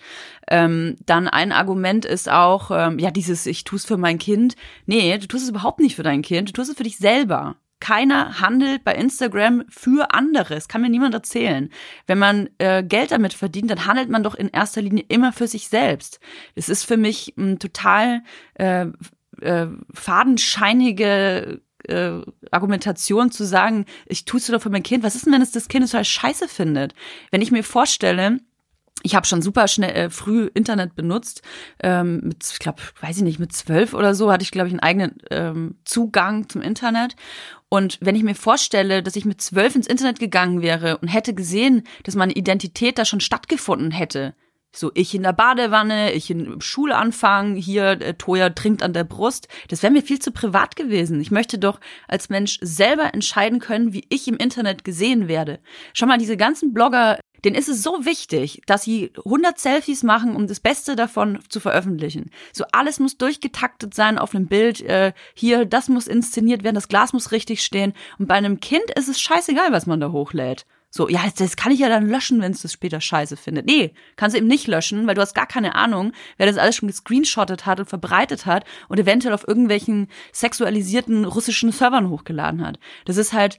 Ähm, 0.50 0.96
dann 1.06 1.28
ein 1.28 1.52
Argument 1.52 2.06
ist 2.06 2.32
auch, 2.32 2.47
ähm, 2.72 3.00
ja, 3.00 3.12
dieses, 3.12 3.46
ich 3.46 3.64
tue 3.64 3.78
es 3.78 3.86
für 3.86 3.98
mein 3.98 4.18
Kind. 4.18 4.56
Nee, 4.86 5.18
du 5.18 5.28
tust 5.28 5.44
es 5.44 5.50
überhaupt 5.50 5.80
nicht 5.80 5.96
für 5.96 6.04
dein 6.04 6.22
Kind, 6.22 6.50
du 6.50 6.54
tust 6.54 6.70
es 6.70 6.78
für 6.78 6.84
dich 6.84 6.98
selber. 6.98 7.56
Keiner 7.80 8.42
handelt 8.42 8.84
bei 8.84 8.96
Instagram 8.96 9.64
für 9.70 10.12
andere. 10.12 10.56
Das 10.56 10.68
kann 10.68 10.82
mir 10.82 10.90
niemand 10.90 11.14
erzählen. 11.14 11.70
Wenn 12.08 12.18
man 12.18 12.50
äh, 12.58 12.84
Geld 12.84 13.12
damit 13.12 13.34
verdient, 13.34 13.70
dann 13.70 13.86
handelt 13.86 14.10
man 14.10 14.24
doch 14.24 14.34
in 14.34 14.50
erster 14.50 14.82
Linie 14.82 15.06
immer 15.10 15.32
für 15.32 15.48
sich 15.48 15.70
selbst. 15.70 16.20
Es 16.56 16.70
ist 16.70 16.86
für 16.86 16.98
mich 16.98 17.36
ein 17.38 17.60
total 17.60 18.24
äh, 18.56 18.88
äh, 19.42 19.68
fadenscheinige 19.94 21.62
äh, 21.88 22.22
Argumentation 22.50 23.32
zu 23.32 23.46
sagen, 23.46 23.86
ich 24.08 24.26
tue 24.26 24.40
es 24.40 24.48
doch 24.48 24.62
für 24.62 24.72
mein 24.72 24.84
Kind. 24.84 25.04
Was 25.04 25.16
ist 25.16 25.28
denn, 25.28 25.34
wenn 25.34 25.44
es 25.44 25.52
das 25.52 25.68
Kind 25.68 25.86
total 25.86 26.06
scheiße 26.06 26.48
findet? 26.48 26.96
Wenn 27.30 27.44
ich 27.44 27.52
mir 27.52 27.64
vorstelle, 27.64 28.40
ich 29.04 29.16
habe 29.16 29.28
schon 29.28 29.42
super 29.42 29.68
schnell 29.68 29.96
äh, 29.96 30.10
früh 30.10 30.50
Internet 30.54 30.96
benutzt. 30.96 31.42
Ähm, 31.82 32.22
mit, 32.24 32.50
ich 32.52 32.60
glaube, 32.60 32.82
weiß 33.02 33.18
ich 33.18 33.24
nicht, 33.24 33.40
mit 33.40 33.54
zwölf 33.54 33.94
oder 33.94 34.16
so 34.16 34.32
hatte 34.32 34.44
ich, 34.44 34.52
glaube 34.52 34.68
ich, 34.68 34.74
einen 34.74 34.80
eigenen 34.80 35.18
ähm, 35.30 35.76
Zugang 35.86 36.50
zum 36.50 36.62
Internet. 36.62 37.16
Und 37.70 37.98
wenn 38.02 38.16
ich 38.16 38.24
mir 38.24 38.36
vorstelle, 38.36 39.04
dass 39.04 39.16
ich 39.16 39.26
mit 39.26 39.42
zwölf 39.42 39.76
ins 39.76 39.88
Internet 39.88 40.20
gegangen 40.20 40.62
wäre 40.62 40.98
und 40.98 41.10
hätte 41.10 41.34
gesehen, 41.34 41.84
dass 42.04 42.16
meine 42.16 42.34
Identität 42.34 42.98
da 42.98 43.06
schon 43.06 43.20
stattgefunden 43.20 43.92
hätte, 43.92 44.36
so 44.78 44.92
ich 44.94 45.16
in 45.16 45.24
der 45.24 45.34
Badewanne, 45.34 46.14
ich 46.14 46.30
in 46.30 46.62
Schulanfang, 46.62 47.56
hier 47.56 48.00
äh, 48.02 48.14
Toya 48.14 48.50
trinkt 48.50 48.84
an 48.84 48.94
der 48.94 49.04
Brust, 49.04 49.48
das 49.70 49.82
wäre 49.82 49.92
mir 49.92 50.04
viel 50.04 50.20
zu 50.20 50.32
privat 50.32 50.76
gewesen. 50.76 51.20
Ich 51.20 51.32
möchte 51.32 51.58
doch 51.58 51.80
als 52.08 52.30
Mensch 52.30 52.60
selber 52.62 53.14
entscheiden 53.14 53.60
können, 53.60 53.94
wie 53.94 54.06
ich 54.10 54.28
im 54.28 54.38
Internet 54.38 54.84
gesehen 54.84 55.28
werde. 55.28 55.60
Schau 55.94 56.06
mal, 56.06 56.18
diese 56.18 56.38
ganzen 56.38 56.74
Blogger, 56.74 57.20
denen 57.44 57.56
ist 57.56 57.70
es 57.70 57.84
so 57.84 58.06
wichtig, 58.06 58.62
dass 58.66 58.84
sie 58.84 59.12
100 59.26 59.60
Selfies 59.60 60.04
machen, 60.04 60.36
um 60.36 60.48
das 60.48 60.60
Beste 60.60 60.96
davon 60.96 61.40
zu 61.50 61.60
veröffentlichen. 61.60 62.32
So 62.54 62.66
alles 62.72 63.00
muss 63.00 63.18
durchgetaktet 63.18 63.94
sein 63.94 64.18
auf 64.18 64.34
einem 64.34 64.48
Bild. 64.48 64.82
Äh, 64.82 65.14
hier, 65.34 65.66
das 65.66 65.90
muss 65.90 66.08
inszeniert 66.08 66.64
werden, 66.64 66.76
das 66.76 66.88
Glas 66.88 67.14
muss 67.14 67.32
richtig 67.32 67.62
stehen. 67.62 67.94
Und 68.18 68.28
bei 68.28 68.36
einem 68.36 68.60
Kind 68.60 68.90
ist 68.96 69.08
es 69.08 69.20
scheißegal, 69.20 69.72
was 69.72 69.86
man 69.86 70.00
da 70.00 70.12
hochlädt. 70.12 70.66
So, 70.90 71.10
ja, 71.10 71.22
das 71.38 71.58
kann 71.58 71.74
ich 71.74 71.80
ja 71.80 71.90
dann 71.90 72.08
löschen, 72.08 72.42
wenn 72.42 72.54
es 72.54 72.62
das 72.62 72.72
später 72.72 73.02
scheiße 73.02 73.36
findet. 73.36 73.66
Nee, 73.66 73.94
kannst 74.16 74.34
du 74.34 74.38
eben 74.38 74.48
nicht 74.48 74.68
löschen, 74.68 75.06
weil 75.06 75.16
du 75.16 75.22
hast 75.22 75.36
gar 75.36 75.46
keine 75.46 75.76
Ahnung, 75.76 76.14
wer 76.38 76.48
das 76.48 76.58
alles 76.58 76.78
schon 76.78 76.88
gescreenshottet 76.88 77.66
hat 77.66 77.80
und 77.80 77.90
verbreitet 77.90 78.46
hat 78.46 78.64
und 78.88 79.00
eventuell 79.00 79.34
auf 79.34 79.48
irgendwelchen 79.48 80.08
sexualisierten 80.32 81.26
russischen 81.26 81.74
Servern 81.74 82.10
hochgeladen 82.10 82.66
hat. 82.66 82.80
Das 83.04 83.18
ist 83.18 83.34
halt, 83.34 83.58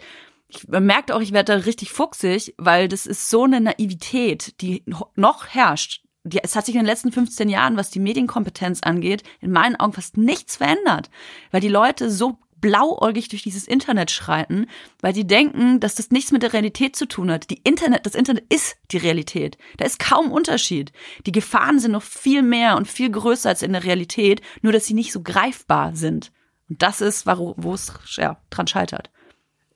ich, 0.48 0.66
merkt 0.66 1.12
auch, 1.12 1.20
ich 1.20 1.32
werde 1.32 1.52
da 1.52 1.64
richtig 1.64 1.92
fuchsig, 1.92 2.54
weil 2.56 2.88
das 2.88 3.06
ist 3.06 3.28
so 3.28 3.44
eine 3.44 3.60
Naivität, 3.60 4.60
die 4.60 4.82
noch 5.14 5.46
herrscht. 5.46 6.02
Die, 6.24 6.42
es 6.42 6.56
hat 6.56 6.66
sich 6.66 6.74
in 6.74 6.80
den 6.80 6.86
letzten 6.86 7.12
15 7.12 7.48
Jahren, 7.48 7.76
was 7.76 7.90
die 7.90 8.00
Medienkompetenz 8.00 8.80
angeht, 8.82 9.22
in 9.40 9.52
meinen 9.52 9.76
Augen 9.76 9.92
fast 9.92 10.16
nichts 10.16 10.56
verändert, 10.56 11.10
weil 11.50 11.60
die 11.60 11.68
Leute 11.68 12.10
so 12.10 12.38
blauäugig 12.60 13.28
durch 13.28 13.42
dieses 13.42 13.68
Internet 13.68 14.10
schreiten, 14.10 14.66
weil 15.00 15.12
die 15.12 15.26
denken, 15.26 15.78
dass 15.78 15.94
das 15.94 16.10
nichts 16.10 16.32
mit 16.32 16.42
der 16.42 16.54
Realität 16.54 16.96
zu 16.96 17.06
tun 17.06 17.30
hat. 17.30 17.50
Die 17.50 17.60
Internet, 17.62 18.04
das 18.04 18.16
Internet 18.16 18.52
ist 18.52 18.76
die 18.90 18.96
Realität. 18.96 19.58
Da 19.76 19.84
ist 19.84 20.00
kaum 20.00 20.32
Unterschied. 20.32 20.92
Die 21.24 21.32
Gefahren 21.32 21.78
sind 21.78 21.92
noch 21.92 22.02
viel 22.02 22.42
mehr 22.42 22.76
und 22.76 22.88
viel 22.88 23.10
größer 23.10 23.50
als 23.50 23.62
in 23.62 23.74
der 23.74 23.84
Realität, 23.84 24.40
nur 24.62 24.72
dass 24.72 24.86
sie 24.86 24.94
nicht 24.94 25.12
so 25.12 25.22
greifbar 25.22 25.94
sind. 25.94 26.32
Und 26.68 26.82
das 26.82 27.00
ist, 27.00 27.26
wo 27.26 27.72
es 27.72 27.92
ja, 28.16 28.40
dran 28.50 28.66
scheitert 28.66 29.10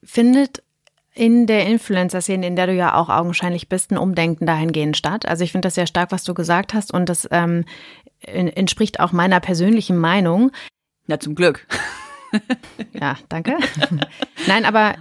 findet 0.02 0.62
in 1.14 1.46
der 1.46 1.66
Influencer-Szene, 1.66 2.46
in 2.46 2.56
der 2.56 2.66
du 2.66 2.74
ja 2.74 2.94
auch 2.94 3.08
augenscheinlich 3.08 3.68
bist, 3.68 3.90
ein 3.90 3.98
Umdenken 3.98 4.46
dahingehend 4.46 4.96
statt. 4.96 5.26
Also 5.28 5.44
ich 5.44 5.52
finde 5.52 5.66
das 5.66 5.74
sehr 5.74 5.86
stark, 5.86 6.10
was 6.10 6.24
du 6.24 6.32
gesagt 6.32 6.72
hast 6.72 6.92
und 6.92 7.08
das 7.08 7.28
ähm, 7.30 7.64
entspricht 8.20 9.00
auch 9.00 9.12
meiner 9.12 9.40
persönlichen 9.40 9.98
Meinung. 9.98 10.52
Ja, 11.06 11.20
zum 11.20 11.34
Glück. 11.34 11.66
ja, 12.94 13.16
danke. 13.28 13.58
Nein, 14.46 14.64
aber 14.64 14.94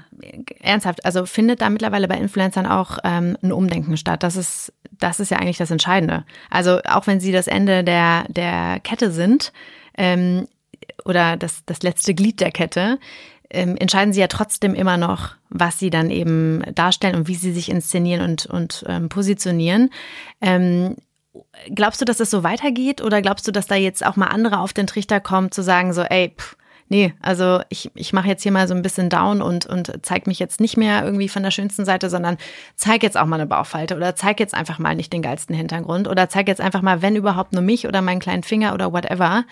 ernsthaft, 0.60 1.06
also 1.06 1.26
findet 1.26 1.62
da 1.62 1.70
mittlerweile 1.70 2.08
bei 2.10 2.18
Influencern 2.18 2.66
auch 2.66 2.98
ähm, 3.06 3.38
ein 3.42 3.54
Umdenken 3.54 3.96
statt. 3.96 4.24
Das 4.24 4.36
ist, 4.36 4.74
das 4.92 5.22
ist 5.22 5.32
ja 5.32 5.38
eigentlich 5.38 5.58
das 5.58 5.72
Entscheidende. 5.72 6.26
Also 6.50 6.82
auch 6.84 7.08
wenn 7.08 7.22
sie 7.22 7.32
das 7.32 7.48
Ende 7.48 7.86
der, 7.86 8.26
der 8.28 8.82
Kette 8.82 9.12
sind 9.12 9.54
ähm, 9.98 10.48
oder 11.06 11.38
das, 11.38 11.64
das 11.66 11.84
letzte 11.84 12.14
Glied 12.14 12.42
der 12.42 12.52
Kette, 12.52 13.00
ähm, 13.52 13.78
entscheiden 13.78 14.14
sie 14.14 14.22
ja 14.22 14.28
trotzdem 14.28 14.74
immer 14.74 14.98
noch, 14.98 15.36
was 15.50 15.80
sie 15.80 15.90
dann 15.90 16.10
eben 16.10 16.64
darstellen 16.74 17.16
und 17.16 17.28
wie 17.28 17.36
sie 17.36 17.52
sich 17.52 17.70
inszenieren 17.70 18.22
und, 18.22 18.46
und 18.46 18.86
ähm, 18.88 19.10
positionieren. 19.10 19.90
Ähm, 20.42 20.96
glaubst 21.74 22.02
du, 22.02 22.06
dass 22.06 22.18
das 22.18 22.32
so 22.32 22.44
weitergeht 22.44 23.02
oder 23.02 23.22
glaubst 23.22 23.48
du, 23.48 23.52
dass 23.52 23.68
da 23.68 23.76
jetzt 23.76 24.06
auch 24.06 24.16
mal 24.16 24.28
andere 24.28 24.60
auf 24.60 24.74
den 24.74 24.88
Trichter 24.88 25.20
kommen, 25.20 25.52
zu 25.52 25.64
sagen 25.64 25.94
so, 25.94 26.02
ey, 26.02 26.34
pff, 26.38 26.56
nee, 26.92 27.14
also 27.22 27.62
ich, 27.70 27.90
ich 27.96 28.12
mache 28.12 28.28
jetzt 28.28 28.44
hier 28.44 28.52
mal 28.52 28.68
so 28.68 28.74
ein 28.74 28.82
bisschen 28.82 29.10
down 29.10 29.42
und, 29.42 29.66
und 29.66 29.92
zeig 30.02 30.28
mich 30.28 30.40
jetzt 30.40 30.60
nicht 30.60 30.76
mehr 30.76 31.04
irgendwie 31.06 31.30
von 31.30 31.42
der 31.42 31.52
schönsten 31.52 31.86
Seite, 31.86 32.10
sondern 32.10 32.38
zeig 32.76 33.02
jetzt 33.02 33.18
auch 33.18 33.26
mal 33.26 33.38
eine 33.38 33.48
Bauchfalte 33.48 33.96
oder 33.96 34.16
zeig 34.16 34.40
jetzt 34.42 34.54
einfach 34.54 34.78
mal 34.78 34.96
nicht 34.96 35.14
den 35.14 35.22
geilsten 35.22 35.56
Hintergrund 35.56 36.08
oder 36.10 36.28
zeig 36.28 36.50
jetzt 36.50 36.62
einfach 36.62 36.82
mal, 36.82 37.02
wenn 37.02 37.16
überhaupt 37.16 37.54
nur 37.54 37.62
mich 37.62 37.88
oder 37.88 38.02
meinen 38.02 38.20
kleinen 38.20 38.44
Finger 38.44 38.74
oder 38.74 38.92
whatever. 38.92 39.46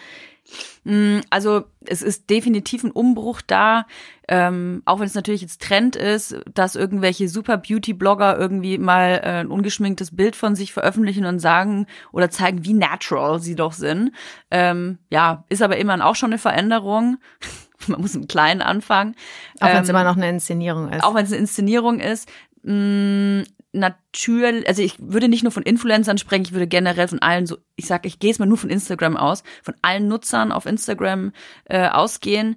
Mm, 0.84 1.20
also 1.30 1.66
es 1.86 2.02
ist 2.02 2.30
definitiv 2.30 2.84
ein 2.84 2.92
Umbruch 2.92 3.42
da, 3.42 3.86
ähm, 4.28 4.82
auch 4.86 5.00
wenn 5.00 5.08
es 5.08 5.16
natürlich 5.16 5.42
jetzt 5.42 5.62
Trend 5.62 5.96
ist, 5.96 6.36
dass 6.54 6.76
irgendwelche 6.76 7.30
super 7.30 7.58
Beauty-Blogger 7.58 8.38
irgendwie 8.38 8.78
mal 8.78 9.22
äh, 9.24 9.40
ein 9.40 9.48
ungeschminktes 9.48 10.16
Bild 10.16 10.36
von 10.36 10.56
sich 10.56 10.74
veröffentlichen 10.74 11.26
und 11.26 11.40
sagen 11.40 11.88
oder 12.12 12.30
zeigen, 12.30 12.66
wie 12.66 12.74
natural 12.74 13.40
sie 13.40 13.56
doch 13.56 13.74
sind. 13.74 14.12
Ähm, 14.52 15.00
ja, 15.10 15.44
ist 15.50 15.62
aber 15.62 15.78
immerhin 15.78 16.02
auch 16.02 16.16
schon 16.16 16.32
eine 16.32 16.40
Veränderung. 16.40 17.18
Man 17.88 18.02
muss 18.02 18.16
im 18.16 18.28
Kleinen 18.28 18.62
anfangen. 18.62 19.16
Auch 19.60 19.68
wenn 19.68 19.84
es 19.84 19.90
ähm, 19.90 19.96
immer 19.96 20.04
noch 20.04 20.18
eine 20.18 20.30
Inszenierung 20.30 20.92
ist. 20.92 21.04
Auch 21.04 21.16
wenn 21.16 21.26
es 21.26 21.32
eine 21.32 21.40
Inszenierung 21.40 22.00
ist. 22.00 22.30
Mh, 22.64 22.74
mm, 22.74 23.44
natürlich, 23.72 24.68
also 24.68 24.82
ich 24.82 24.96
würde 25.00 25.28
nicht 25.28 25.44
nur 25.44 25.52
von 25.52 25.64
Influencern 25.64 26.18
sprechen, 26.18 26.44
ich 26.44 26.54
würde 26.54 26.68
generell 26.68 27.08
von 27.08 27.22
allen 27.22 27.46
so, 27.46 27.58
ich 27.76 27.86
sage, 27.86 28.08
ich 28.08 28.20
gehe 28.20 28.32
es 28.32 28.40
mal 28.40 28.46
nur 28.46 28.58
von 28.58 28.70
Instagram 28.70 29.18
aus, 29.18 29.44
von 29.64 29.76
allen 29.82 30.08
Nutzern 30.08 30.52
auf 30.52 30.66
Instagram 30.66 31.32
äh, 31.66 31.88
ausgehen. 31.88 32.56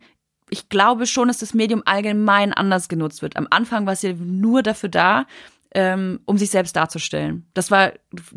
Ich 0.48 0.68
glaube 0.68 1.06
schon, 1.06 1.28
dass 1.28 1.38
das 1.38 1.54
Medium 1.54 1.82
allgemein 1.84 2.52
anders 2.52 2.88
genutzt 2.88 3.22
wird. 3.22 3.36
Am 3.36 3.46
Anfang 3.50 3.86
war 3.86 3.94
es 3.94 4.02
ja 4.02 4.12
nur 4.12 4.62
dafür 4.62 4.88
da, 4.88 5.26
ähm, 5.74 6.20
um 6.26 6.36
sich 6.36 6.50
selbst 6.50 6.76
darzustellen. 6.76 7.46
Das 7.54 7.70
war 7.70 7.92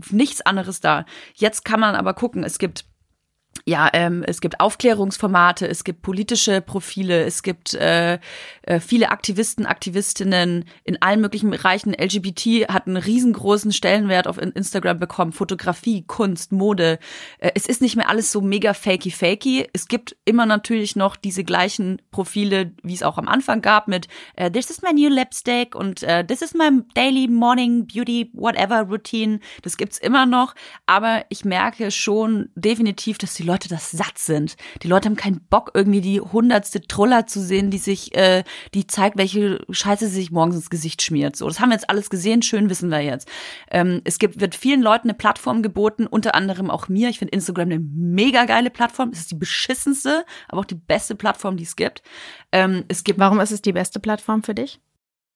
nichts 0.10 0.42
anderes 0.42 0.80
da. 0.80 1.06
Jetzt 1.34 1.66
kann 1.66 1.80
man 1.80 1.96
aber 1.96 2.14
gucken, 2.14 2.44
es 2.44 2.58
gibt 2.58 2.86
ja, 3.68 3.90
ähm, 3.94 4.24
es 4.28 4.42
gibt 4.42 4.60
Aufklärungsformate, 4.60 5.68
es 5.68 5.84
gibt 5.84 6.04
politische 6.04 6.62
Profile, 6.62 7.24
es 7.24 7.42
gibt 7.42 7.74
äh, 7.74 8.20
äh, 8.62 8.80
viele 8.80 9.10
Aktivisten, 9.10 9.66
Aktivistinnen 9.66 10.66
in 10.84 11.02
allen 11.02 11.20
möglichen 11.20 11.50
Bereichen. 11.50 11.92
LGBT 11.92 12.70
hat 12.70 12.86
einen 12.86 12.98
riesengroßen 12.98 13.74
Stellenwert 13.74 14.28
auf 14.28 14.38
Instagram 14.38 15.00
bekommen. 15.00 15.32
Fotografie, 15.32 16.04
Kunst, 16.04 16.52
Mode. 16.52 17.00
Äh, 17.40 17.52
es 17.56 17.66
ist 17.66 17.82
nicht 17.82 17.96
mehr 17.96 18.08
alles 18.08 18.32
so 18.32 18.40
mega 18.40 18.76
fakey 18.76 19.10
fakey. 19.10 19.68
Es 19.74 19.88
gibt 19.88 20.16
immer 20.26 20.46
natürlich 20.46 20.96
noch 20.96 21.16
diese 21.16 21.44
gleichen 21.44 22.00
Profile, 22.12 22.72
wie 22.84 22.94
es 22.94 23.02
auch 23.02 23.18
am 23.18 23.28
Anfang 23.28 23.64
gab 23.64 23.88
mit 23.88 24.08
äh, 24.36 24.52
This 24.52 24.70
is 24.70 24.84
my 24.84 24.94
new 24.94 25.10
lipstick 25.10 25.74
und 25.74 26.04
äh, 26.04 26.24
This 26.24 26.44
is 26.44 26.54
my 26.54 26.70
daily 26.94 27.28
morning 27.28 27.88
beauty 27.88 28.30
whatever 28.34 28.82
routine. 28.82 29.40
Das 29.64 29.76
gibt's 29.76 29.98
immer 29.98 30.28
noch, 30.28 30.54
aber 30.86 31.26
ich 31.30 31.46
merke 31.46 31.90
schon 31.90 32.50
definitiv, 32.54 33.18
dass 33.18 33.34
die 33.34 33.42
Leute 33.42 33.55
Leute 33.56 33.70
das 33.70 33.92
satt 33.92 34.18
sind. 34.18 34.58
Die 34.84 34.90
Leute 34.90 35.08
haben 35.08 35.16
keinen 35.16 35.40
Bock, 35.50 35.72
irgendwie 35.74 36.02
die 36.02 36.20
hundertste 36.20 36.82
Troller 36.82 37.26
zu 37.26 37.40
sehen, 37.40 37.72
die 37.72 37.78
sich, 37.78 38.14
äh, 38.14 38.44
die 38.74 38.86
zeigt, 38.86 39.18
welche 39.18 39.64
Scheiße 39.70 40.08
sie 40.08 40.16
sich 40.16 40.32
morgens 40.32 40.58
ins 40.58 40.70
Gesicht 40.70 41.02
schmiert. 41.02 41.38
So, 41.38 41.48
das 41.48 41.62
haben 41.62 41.70
wir 41.70 41.76
jetzt 41.76 41.90
alles 41.90 42.10
gesehen, 42.10 42.42
schön 42.42 42.70
wissen 42.70 42.90
wir 42.90 43.00
jetzt. 43.00 43.30
Ähm, 43.72 44.02
es 44.04 44.20
gibt, 44.20 44.42
wird 44.42 44.56
vielen 44.56 44.82
Leuten 44.82 45.08
eine 45.08 45.18
Plattform 45.18 45.64
geboten, 45.64 46.06
unter 46.06 46.36
anderem 46.36 46.70
auch 46.70 46.90
mir. 46.90 47.08
Ich 47.08 47.20
finde 47.20 47.32
Instagram 47.32 47.70
eine 47.70 47.80
mega 47.80 48.44
geile 48.44 48.70
Plattform. 48.70 49.12
Es 49.12 49.20
ist 49.20 49.32
die 49.32 49.36
beschissenste, 49.36 50.26
aber 50.50 50.60
auch 50.60 50.66
die 50.66 50.76
beste 50.76 51.16
Plattform, 51.16 51.56
die 51.56 51.64
es 51.64 51.78
gibt. 51.78 52.04
Ähm, 52.52 52.84
es 52.90 53.06
gibt. 53.06 53.20
Warum 53.20 53.40
ist 53.40 53.52
es 53.52 53.62
die 53.62 53.72
beste 53.72 54.02
Plattform 54.02 54.44
für 54.44 54.54
dich? 54.54 54.82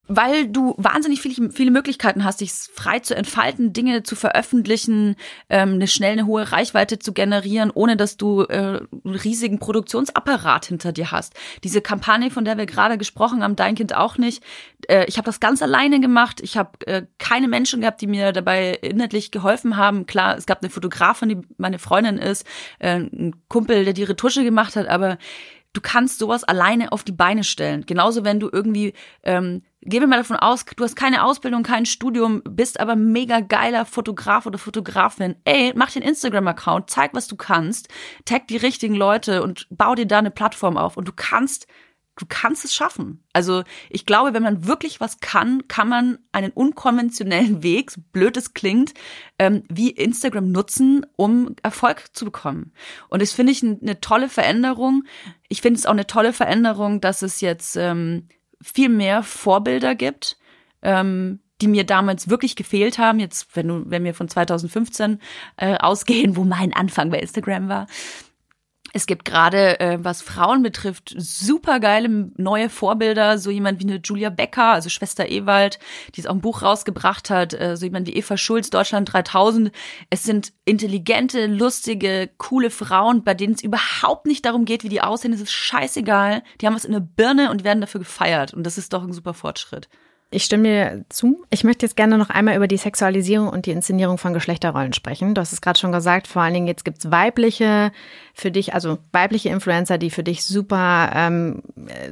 Weil 0.09 0.47
du 0.47 0.73
wahnsinnig 0.77 1.21
viele, 1.21 1.51
viele 1.51 1.69
Möglichkeiten 1.69 2.25
hast, 2.25 2.41
dich 2.41 2.51
frei 2.51 2.99
zu 2.99 3.15
entfalten, 3.15 3.73
Dinge 3.73 4.01
zu 4.01 4.15
veröffentlichen, 4.15 5.15
ähm, 5.49 5.73
eine 5.73 5.87
schnell 5.87 6.13
eine 6.13 6.25
hohe 6.25 6.51
Reichweite 6.51 6.97
zu 6.97 7.13
generieren, 7.13 7.71
ohne 7.71 7.95
dass 7.95 8.17
du 8.17 8.41
äh, 8.41 8.55
einen 8.55 8.89
riesigen 9.05 9.59
Produktionsapparat 9.59 10.65
hinter 10.65 10.91
dir 10.91 11.11
hast. 11.11 11.35
Diese 11.63 11.81
Kampagne, 11.81 12.31
von 12.31 12.43
der 12.43 12.57
wir 12.57 12.65
gerade 12.65 12.97
gesprochen 12.97 13.43
haben, 13.43 13.55
dein 13.55 13.75
Kind 13.75 13.95
auch 13.95 14.17
nicht. 14.17 14.43
Äh, 14.87 15.05
ich 15.07 15.17
habe 15.17 15.27
das 15.27 15.39
ganz 15.39 15.61
alleine 15.61 15.99
gemacht. 15.99 16.41
Ich 16.41 16.57
habe 16.57 16.71
äh, 16.87 17.03
keine 17.19 17.47
Menschen 17.47 17.81
gehabt, 17.81 18.01
die 18.01 18.07
mir 18.07 18.31
dabei 18.31 18.71
inhaltlich 18.81 19.29
geholfen 19.29 19.77
haben. 19.77 20.07
Klar, 20.07 20.37
es 20.37 20.47
gab 20.47 20.63
eine 20.63 20.71
Fotografin, 20.71 21.29
die 21.29 21.41
meine 21.57 21.77
Freundin 21.77 22.17
ist, 22.17 22.47
äh, 22.79 22.95
ein 22.95 23.35
Kumpel, 23.47 23.85
der 23.85 23.93
die 23.93 24.05
Retusche 24.05 24.43
gemacht 24.43 24.75
hat, 24.75 24.87
aber 24.87 25.19
du 25.73 25.81
kannst 25.81 26.17
sowas 26.17 26.43
alleine 26.43 26.91
auf 26.91 27.03
die 27.03 27.11
Beine 27.11 27.43
stellen. 27.43 27.85
Genauso, 27.85 28.23
wenn 28.23 28.39
du 28.39 28.49
irgendwie 28.51 28.93
ähm, 29.21 29.61
Gehen 29.81 30.01
wir 30.01 30.07
mal 30.07 30.17
davon 30.17 30.35
aus, 30.35 30.65
du 30.65 30.83
hast 30.83 30.97
keine 30.97 31.23
Ausbildung, 31.23 31.63
kein 31.63 31.85
Studium, 31.85 32.41
bist 32.43 32.81
aber 32.81 32.97
mega 32.97 33.39
geiler 33.39 33.85
Fotograf 33.85 34.45
oder 34.45 34.57
Fotografin. 34.57 35.35
Ey, 35.45 35.71
mach 35.73 35.91
den 35.91 36.01
Instagram-Account, 36.01 36.89
zeig, 36.89 37.13
was 37.13 37.27
du 37.27 37.37
kannst, 37.37 37.87
tag 38.25 38.47
die 38.49 38.57
richtigen 38.57 38.95
Leute 38.95 39.41
und 39.41 39.67
bau 39.69 39.95
dir 39.95 40.05
da 40.05 40.19
eine 40.19 40.31
Plattform 40.31 40.75
auf 40.75 40.97
und 40.97 41.07
du 41.07 41.13
kannst, 41.15 41.65
du 42.17 42.25
kannst 42.27 42.65
es 42.65 42.75
schaffen. 42.75 43.23
Also 43.31 43.63
ich 43.89 44.05
glaube, 44.05 44.33
wenn 44.33 44.43
man 44.43 44.67
wirklich 44.67 44.99
was 44.99 45.21
kann, 45.21 45.65
kann 45.69 45.87
man 45.87 46.19
einen 46.33 46.51
unkonventionellen 46.51 47.63
Weg, 47.63 47.91
so 47.91 48.01
blöd 48.11 48.35
es 48.35 48.53
klingt, 48.53 48.93
ähm, 49.39 49.63
wie 49.69 49.91
Instagram 49.91 50.51
nutzen, 50.51 51.05
um 51.15 51.55
Erfolg 51.63 52.07
zu 52.11 52.25
bekommen. 52.25 52.73
Und 53.07 53.21
das 53.21 53.31
finde 53.31 53.53
ich 53.53 53.63
eine 53.63 54.01
tolle 54.01 54.27
Veränderung. 54.27 55.03
Ich 55.47 55.61
finde 55.61 55.79
es 55.79 55.85
auch 55.85 55.93
eine 55.93 56.05
tolle 56.05 56.33
Veränderung, 56.33 56.99
dass 56.99 57.21
es 57.21 57.39
jetzt 57.39 57.77
ähm, 57.77 58.27
viel 58.61 58.89
mehr 58.89 59.23
Vorbilder 59.23 59.95
gibt, 59.95 60.37
ähm, 60.81 61.39
die 61.61 61.67
mir 61.67 61.85
damals 61.85 62.29
wirklich 62.29 62.55
gefehlt 62.55 62.97
haben. 62.97 63.19
Jetzt, 63.19 63.55
wenn 63.55 63.67
du, 63.67 63.83
wenn 63.85 64.03
wir 64.03 64.13
von 64.13 64.29
2015 64.29 65.19
äh, 65.57 65.77
ausgehen, 65.77 66.35
wo 66.35 66.43
mein 66.43 66.73
Anfang 66.73 67.09
bei 67.09 67.19
Instagram 67.19 67.69
war, 67.69 67.87
es 68.93 69.05
gibt 69.05 69.25
gerade, 69.25 69.79
äh, 69.79 69.97
was 70.01 70.21
Frauen 70.21 70.63
betrifft, 70.63 71.13
super 71.17 71.79
geile 71.79 72.09
neue 72.37 72.69
Vorbilder. 72.69 73.37
So 73.37 73.51
jemand 73.51 73.79
wie 73.79 73.83
eine 73.83 74.01
Julia 74.03 74.29
Becker, 74.29 74.73
also 74.73 74.89
Schwester 74.89 75.29
Ewald, 75.29 75.79
die 76.15 76.21
es 76.21 76.27
auch 76.27 76.33
ein 76.33 76.41
Buch 76.41 76.61
rausgebracht 76.61 77.29
hat. 77.29 77.53
Äh, 77.53 77.77
so 77.77 77.85
jemand 77.85 78.07
wie 78.07 78.15
Eva 78.15 78.37
Schulz, 78.37 78.69
Deutschland 78.69 79.11
3000. 79.11 79.71
Es 80.09 80.23
sind 80.23 80.53
intelligente, 80.65 81.45
lustige, 81.45 82.29
coole 82.37 82.69
Frauen, 82.69 83.23
bei 83.23 83.33
denen 83.33 83.53
es 83.53 83.63
überhaupt 83.63 84.25
nicht 84.25 84.45
darum 84.45 84.65
geht, 84.65 84.83
wie 84.83 84.89
die 84.89 85.01
aussehen. 85.01 85.33
Es 85.33 85.41
ist 85.41 85.51
scheißegal. 85.51 86.43
Die 86.61 86.67
haben 86.67 86.75
was 86.75 86.85
in 86.85 86.93
der 86.93 86.99
Birne 86.99 87.51
und 87.51 87.63
werden 87.63 87.81
dafür 87.81 87.99
gefeiert. 87.99 88.53
Und 88.53 88.63
das 88.63 88.77
ist 88.77 88.93
doch 88.93 89.03
ein 89.03 89.13
super 89.13 89.33
Fortschritt. 89.33 89.89
Ich 90.31 90.43
stimme 90.43 90.63
dir 90.63 91.05
zu. 91.09 91.43
Ich 91.49 91.63
möchte 91.63 91.87
jetzt 91.87 91.95
gerne 91.95 92.19
noch 92.19 92.29
einmal 92.29 92.55
über 92.55 92.67
die 92.67 92.77
Sexualisierung 92.77 93.49
und 93.49 93.65
die 93.65 93.71
Inszenierung 93.71 94.19
von 94.19 94.31
Geschlechterrollen 94.31 94.93
sprechen. 94.93 95.33
Du 95.33 95.41
hast 95.41 95.53
es 95.53 95.61
gerade 95.61 95.79
schon 95.79 95.91
gesagt, 95.91 96.27
vor 96.27 96.43
allen 96.43 96.53
Dingen 96.53 96.67
jetzt 96.67 96.85
gibt's 96.85 97.09
weibliche 97.09 97.91
für 98.35 98.51
dich, 98.51 98.75
also 98.75 98.99
weibliche 99.11 99.49
Influencer, 99.49 99.97
die 99.97 100.11
für 100.11 100.23
dich 100.23 100.43
super, 100.45 101.11
ähm, 101.15 101.63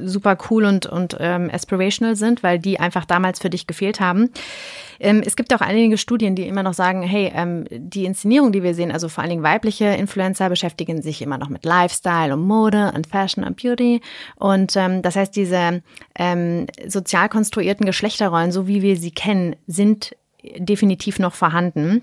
super 0.02 0.36
cool 0.50 0.64
und, 0.64 0.86
und 0.86 1.16
ähm, 1.20 1.48
aspirational 1.52 2.16
sind, 2.16 2.42
weil 2.42 2.58
die 2.58 2.80
einfach 2.80 3.04
damals 3.04 3.38
für 3.38 3.50
dich 3.50 3.68
gefehlt 3.68 4.00
haben. 4.00 4.30
Ähm, 5.00 5.22
es 5.24 5.36
gibt 5.36 5.54
auch 5.54 5.60
einige 5.60 5.96
Studien, 5.96 6.34
die 6.34 6.48
immer 6.48 6.62
noch 6.62 6.74
sagen, 6.74 7.02
hey, 7.02 7.30
ähm, 7.34 7.66
die 7.70 8.04
Inszenierung, 8.04 8.52
die 8.52 8.62
wir 8.62 8.74
sehen, 8.74 8.90
also 8.90 9.08
vor 9.08 9.22
allen 9.22 9.30
Dingen 9.30 9.42
weibliche 9.42 9.86
Influencer 9.86 10.48
beschäftigen 10.48 11.02
sich 11.02 11.22
immer 11.22 11.38
noch 11.38 11.48
mit 11.48 11.64
Lifestyle 11.64 12.34
und 12.34 12.40
Mode 12.40 12.92
und 12.94 13.06
Fashion 13.06 13.44
und 13.44 13.62
Beauty. 13.62 14.00
Und 14.36 14.76
ähm, 14.76 15.02
das 15.02 15.16
heißt, 15.16 15.34
diese 15.36 15.82
ähm, 16.18 16.66
sozial 16.86 17.28
konstruierten 17.28 17.86
Geschlechterrollen, 18.08 18.52
so 18.52 18.66
wie 18.66 18.80
wir 18.80 18.96
sie 18.96 19.10
kennen, 19.10 19.56
sind 19.66 20.16
definitiv 20.56 21.18
noch 21.18 21.34
vorhanden. 21.34 22.02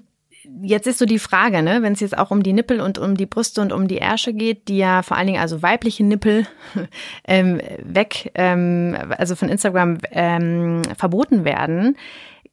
Jetzt 0.61 0.85
ist 0.85 0.99
so 0.99 1.05
die 1.05 1.17
Frage, 1.17 1.63
ne, 1.63 1.81
wenn 1.81 1.93
es 1.93 1.99
jetzt 1.99 2.15
auch 2.15 2.29
um 2.29 2.43
die 2.43 2.53
Nippel 2.53 2.79
und 2.79 2.99
um 2.99 3.17
die 3.17 3.25
Brüste 3.25 3.61
und 3.61 3.73
um 3.73 3.87
die 3.87 3.97
Ärsche 3.97 4.31
geht, 4.33 4.67
die 4.67 4.77
ja 4.77 5.01
vor 5.01 5.17
allen 5.17 5.25
Dingen 5.25 5.41
also 5.41 5.63
weibliche 5.63 6.03
Nippel 6.03 6.45
ähm, 7.27 7.59
weg, 7.83 8.31
ähm, 8.35 8.95
also 9.17 9.35
von 9.35 9.49
Instagram 9.49 9.97
ähm, 10.11 10.83
verboten 10.95 11.43
werden. 11.43 11.97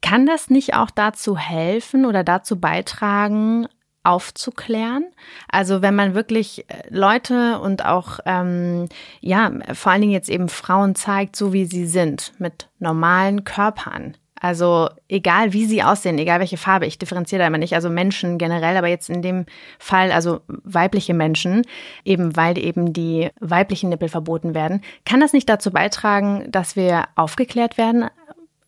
Kann 0.00 0.24
das 0.24 0.48
nicht 0.48 0.74
auch 0.74 0.90
dazu 0.90 1.36
helfen 1.36 2.06
oder 2.06 2.24
dazu 2.24 2.58
beitragen, 2.58 3.66
aufzuklären. 4.04 5.04
Also 5.48 5.82
wenn 5.82 5.94
man 5.94 6.14
wirklich 6.14 6.68
äh, 6.68 6.82
Leute 6.90 7.60
und 7.60 7.84
auch 7.84 8.18
ähm, 8.26 8.88
ja 9.20 9.52
vor 9.72 9.92
allen 9.92 10.00
Dingen 10.00 10.12
jetzt 10.12 10.28
eben 10.28 10.48
Frauen 10.48 10.94
zeigt, 10.94 11.36
so 11.36 11.52
wie 11.52 11.64
sie 11.64 11.86
sind, 11.86 12.32
mit 12.38 12.68
normalen 12.78 13.44
Körpern. 13.44 14.16
Also 14.42 14.88
egal 15.06 15.52
wie 15.52 15.66
sie 15.66 15.84
aussehen, 15.84 16.18
egal 16.18 16.40
welche 16.40 16.56
Farbe, 16.56 16.84
ich 16.86 16.98
differenziere 16.98 17.42
da 17.42 17.46
immer 17.46 17.58
nicht, 17.58 17.76
also 17.76 17.88
Menschen 17.88 18.38
generell, 18.38 18.76
aber 18.76 18.88
jetzt 18.88 19.08
in 19.08 19.22
dem 19.22 19.46
Fall, 19.78 20.10
also 20.10 20.40
weibliche 20.48 21.14
Menschen, 21.14 21.62
eben 22.04 22.34
weil 22.34 22.58
eben 22.58 22.92
die 22.92 23.30
weiblichen 23.38 23.88
Nippel 23.90 24.08
verboten 24.08 24.52
werden, 24.52 24.82
kann 25.04 25.20
das 25.20 25.32
nicht 25.32 25.48
dazu 25.48 25.70
beitragen, 25.70 26.50
dass 26.50 26.74
wir 26.74 27.04
aufgeklärt 27.14 27.78
werden? 27.78 28.06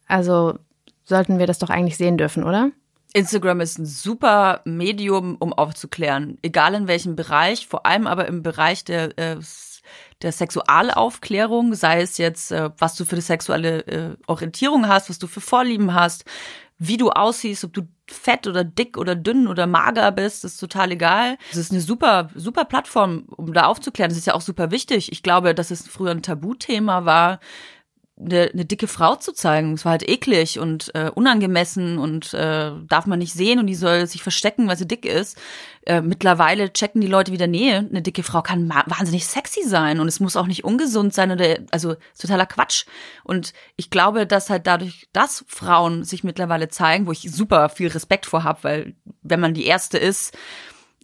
Also 0.06 0.60
sollten 1.02 1.40
wir 1.40 1.48
das 1.48 1.58
doch 1.58 1.70
eigentlich 1.70 1.96
sehen 1.96 2.18
dürfen, 2.18 2.44
oder? 2.44 2.70
Instagram 3.14 3.60
ist 3.60 3.78
ein 3.78 3.86
super 3.86 4.60
Medium, 4.64 5.36
um 5.38 5.52
aufzuklären, 5.52 6.36
egal 6.42 6.74
in 6.74 6.88
welchem 6.88 7.16
Bereich, 7.16 7.66
vor 7.66 7.86
allem 7.86 8.06
aber 8.06 8.26
im 8.26 8.42
Bereich 8.42 8.84
der 8.84 9.16
äh, 9.16 9.36
der 10.22 10.32
Sexualaufklärung, 10.32 11.74
sei 11.74 12.00
es 12.00 12.18
jetzt, 12.18 12.50
äh, 12.50 12.70
was 12.78 12.96
du 12.96 13.04
für 13.04 13.12
eine 13.12 13.22
sexuelle 13.22 13.86
äh, 13.86 14.16
Orientierung 14.26 14.88
hast, 14.88 15.10
was 15.10 15.18
du 15.18 15.26
für 15.26 15.40
Vorlieben 15.40 15.94
hast, 15.94 16.24
wie 16.78 16.96
du 16.96 17.10
aussiehst, 17.10 17.64
ob 17.64 17.72
du 17.72 17.82
fett 18.08 18.46
oder 18.46 18.64
dick 18.64 18.98
oder 18.98 19.14
dünn 19.14 19.46
oder 19.46 19.66
mager 19.66 20.10
bist, 20.12 20.44
ist 20.44 20.58
total 20.58 20.92
egal. 20.92 21.36
Es 21.50 21.58
ist 21.58 21.70
eine 21.70 21.80
super, 21.80 22.30
super 22.34 22.64
Plattform, 22.64 23.26
um 23.36 23.52
da 23.52 23.66
aufzuklären. 23.66 24.10
Das 24.10 24.18
ist 24.18 24.26
ja 24.26 24.34
auch 24.34 24.40
super 24.40 24.70
wichtig. 24.70 25.12
Ich 25.12 25.22
glaube, 25.22 25.54
dass 25.54 25.70
es 25.70 25.86
früher 25.86 26.10
ein 26.10 26.22
Tabuthema 26.22 27.04
war, 27.04 27.38
eine, 28.18 28.50
eine 28.52 28.64
dicke 28.64 28.86
Frau 28.86 29.16
zu 29.16 29.32
zeigen. 29.32 29.72
Es 29.72 29.84
war 29.84 29.92
halt 29.92 30.08
eklig 30.08 30.58
und 30.58 30.94
äh, 30.94 31.10
unangemessen 31.12 31.98
und 31.98 32.32
äh, 32.32 32.70
darf 32.86 33.06
man 33.06 33.18
nicht 33.18 33.32
sehen 33.32 33.58
und 33.58 33.66
die 33.66 33.74
soll 33.74 34.06
sich 34.06 34.22
verstecken, 34.22 34.68
weil 34.68 34.76
sie 34.76 34.86
dick 34.86 35.04
ist. 35.04 35.36
Äh, 35.84 36.00
mittlerweile 36.00 36.72
checken 36.72 37.00
die 37.00 37.08
Leute 37.08 37.32
wieder 37.32 37.48
Nähe. 37.48 37.78
Eine 37.78 38.02
dicke 38.02 38.22
Frau 38.22 38.40
kann 38.42 38.68
wahnsinnig 38.68 39.26
sexy 39.26 39.64
sein 39.66 39.98
und 39.98 40.06
es 40.06 40.20
muss 40.20 40.36
auch 40.36 40.46
nicht 40.46 40.64
ungesund 40.64 41.12
sein 41.12 41.32
oder 41.32 41.58
also 41.72 41.96
totaler 42.18 42.46
Quatsch. 42.46 42.86
Und 43.24 43.52
ich 43.76 43.90
glaube, 43.90 44.26
dass 44.26 44.48
halt 44.48 44.66
dadurch, 44.66 45.08
dass 45.12 45.44
Frauen 45.48 46.04
sich 46.04 46.22
mittlerweile 46.22 46.68
zeigen, 46.68 47.06
wo 47.06 47.12
ich 47.12 47.30
super 47.32 47.68
viel 47.68 47.88
Respekt 47.88 48.26
vor 48.26 48.44
habe, 48.44 48.58
weil 48.62 48.94
wenn 49.22 49.40
man 49.40 49.54
die 49.54 49.66
erste 49.66 49.98
ist, 49.98 50.36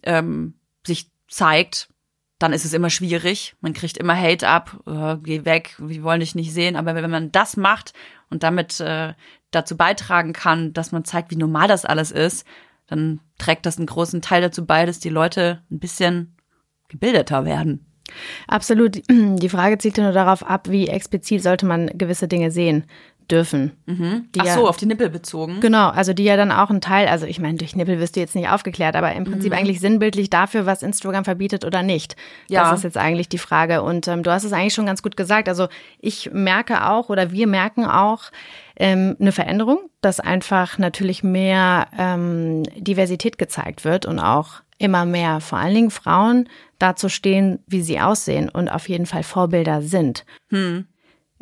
ähm, 0.03 0.55
sich 0.85 1.11
zeigt, 1.27 1.90
dann 2.41 2.53
ist 2.53 2.65
es 2.65 2.73
immer 2.73 2.89
schwierig. 2.89 3.55
Man 3.61 3.73
kriegt 3.73 3.97
immer 3.97 4.15
Hate 4.15 4.47
ab, 4.47 4.79
oh, 4.85 5.17
geh 5.17 5.45
weg, 5.45 5.75
wir 5.77 6.03
wollen 6.03 6.21
dich 6.21 6.35
nicht 6.35 6.53
sehen. 6.53 6.75
Aber 6.75 6.95
wenn 6.95 7.09
man 7.09 7.31
das 7.31 7.57
macht 7.57 7.93
und 8.29 8.43
damit 8.43 8.79
äh, 8.79 9.13
dazu 9.51 9.77
beitragen 9.77 10.33
kann, 10.33 10.73
dass 10.73 10.91
man 10.91 11.05
zeigt, 11.05 11.31
wie 11.31 11.35
normal 11.35 11.67
das 11.67 11.85
alles 11.85 12.11
ist, 12.11 12.45
dann 12.87 13.19
trägt 13.37 13.65
das 13.65 13.77
einen 13.77 13.85
großen 13.85 14.21
Teil 14.21 14.41
dazu 14.41 14.65
bei, 14.65 14.85
dass 14.85 14.99
die 14.99 15.09
Leute 15.09 15.61
ein 15.71 15.79
bisschen 15.79 16.35
gebildeter 16.89 17.45
werden. 17.45 17.85
Absolut. 18.47 19.01
Die 19.09 19.49
Frage 19.49 19.77
zielt 19.77 19.97
nur 19.97 20.11
darauf 20.11 20.43
ab, 20.43 20.69
wie 20.69 20.87
explizit 20.87 21.43
sollte 21.43 21.65
man 21.65 21.87
gewisse 21.97 22.27
Dinge 22.27 22.51
sehen 22.51 22.85
dürfen. 23.31 23.71
Mhm. 23.85 24.27
Ach 24.37 24.45
so, 24.45 24.63
ja, 24.63 24.69
auf 24.69 24.77
die 24.77 24.85
Nippel 24.85 25.09
bezogen. 25.09 25.59
Genau, 25.61 25.89
also 25.89 26.13
die 26.13 26.23
ja 26.23 26.35
dann 26.35 26.51
auch 26.51 26.69
ein 26.69 26.81
Teil, 26.81 27.07
also 27.07 27.25
ich 27.25 27.39
meine, 27.39 27.57
durch 27.57 27.75
Nippel 27.75 27.99
wirst 27.99 28.15
du 28.15 28.19
jetzt 28.19 28.35
nicht 28.35 28.49
aufgeklärt, 28.49 28.95
aber 28.95 29.13
im 29.13 29.23
Prinzip 29.23 29.51
mhm. 29.51 29.57
eigentlich 29.57 29.79
sinnbildlich 29.79 30.29
dafür, 30.29 30.65
was 30.65 30.83
Instagram 30.83 31.23
verbietet 31.23 31.65
oder 31.65 31.83
nicht. 31.83 32.15
Ja. 32.49 32.63
Das 32.63 32.79
ist 32.79 32.83
jetzt 32.83 32.97
eigentlich 32.97 33.29
die 33.29 33.37
Frage. 33.37 33.81
Und 33.81 34.07
ähm, 34.07 34.23
du 34.23 34.31
hast 34.31 34.43
es 34.43 34.53
eigentlich 34.53 34.73
schon 34.73 34.85
ganz 34.85 35.01
gut 35.01 35.15
gesagt. 35.15 35.47
Also 35.47 35.67
ich 35.99 36.31
merke 36.33 36.87
auch 36.87 37.09
oder 37.09 37.31
wir 37.31 37.47
merken 37.47 37.85
auch 37.85 38.23
ähm, 38.75 39.15
eine 39.19 39.31
Veränderung, 39.31 39.79
dass 40.01 40.19
einfach 40.19 40.77
natürlich 40.77 41.23
mehr 41.23 41.87
ähm, 41.97 42.63
Diversität 42.75 43.37
gezeigt 43.37 43.85
wird 43.85 44.05
und 44.05 44.19
auch 44.19 44.61
immer 44.77 45.05
mehr, 45.05 45.39
vor 45.41 45.59
allen 45.59 45.75
Dingen 45.75 45.91
Frauen, 45.91 46.49
dazu 46.79 47.07
stehen, 47.07 47.59
wie 47.67 47.81
sie 47.81 47.99
aussehen 47.99 48.49
und 48.49 48.69
auf 48.69 48.89
jeden 48.89 49.05
Fall 49.05 49.23
Vorbilder 49.23 49.81
sind. 49.81 50.25
Hm. 50.49 50.87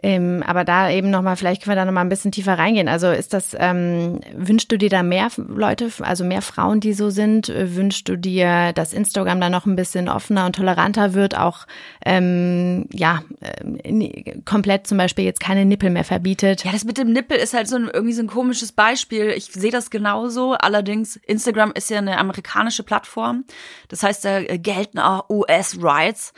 Ähm, 0.02 0.44
aber 0.46 0.64
da 0.64 0.90
eben 0.90 1.10
nochmal, 1.10 1.36
vielleicht 1.36 1.64
können 1.64 1.76
wir 1.76 1.82
da 1.82 1.86
nochmal 1.86 2.06
ein 2.06 2.10
bisschen 2.10 2.32
tiefer 2.32 2.58
reingehen. 2.58 2.88
Also 2.88 3.10
ist 3.10 3.34
das, 3.34 3.56
ähm, 3.58 4.22
wünschst 4.34 4.72
du 4.72 4.78
dir 4.78 4.90
da 4.90 5.04
mehr 5.04 5.30
Leute, 5.38 5.90
also 6.00 6.24
mehr 6.24 6.42
Frauen, 6.42 6.80
die 6.80 6.94
so 6.94 7.10
sind? 7.10 7.50
Wünschst 7.50 8.08
du 8.08 8.18
dir, 8.18 8.72
dass 8.74 8.94
Instagram 8.94 9.42
da 9.42 9.50
noch 9.50 9.66
ein 9.66 9.76
bisschen 9.76 10.08
offener 10.08 10.46
und 10.46 10.56
toleranter 10.56 11.14
wird, 11.14 11.38
auch 11.38 11.68
ähm, 12.06 12.88
ja, 12.92 13.24
äh, 13.42 14.42
komplett 14.46 14.88
zum 14.88 14.98
Beispiel 14.98 15.26
jetzt 15.26 15.42
keine 15.42 15.66
Nippel 15.66 15.90
mehr 15.90 16.06
verbietet? 16.06 16.64
Ja, 16.64 16.72
das 16.72 16.86
mit 16.86 16.98
dem 16.98 17.12
Nippel 17.12 17.38
ist 17.38 17.54
halt 17.54 17.68
so 17.68 17.76
ein, 17.76 17.90
irgendwie 17.92 18.14
so 18.14 18.24
ein 18.24 18.28
komisches 18.28 18.72
Beispiel. 18.72 19.30
Ich 19.30 19.46
sehe 19.46 19.72
das 19.72 19.90
genauso. 19.90 20.54
Allerdings, 20.54 21.18
Instagram 21.18 21.72
ist 21.74 21.90
ja 21.90 21.98
eine 21.98 22.18
amerikanische 22.18 22.84
Plattform. 22.84 23.44
Das 23.90 24.04
heißt, 24.04 24.24
da 24.24 24.42
gelten 24.58 25.00
auch 25.00 25.30
US-Rights. 25.30 26.34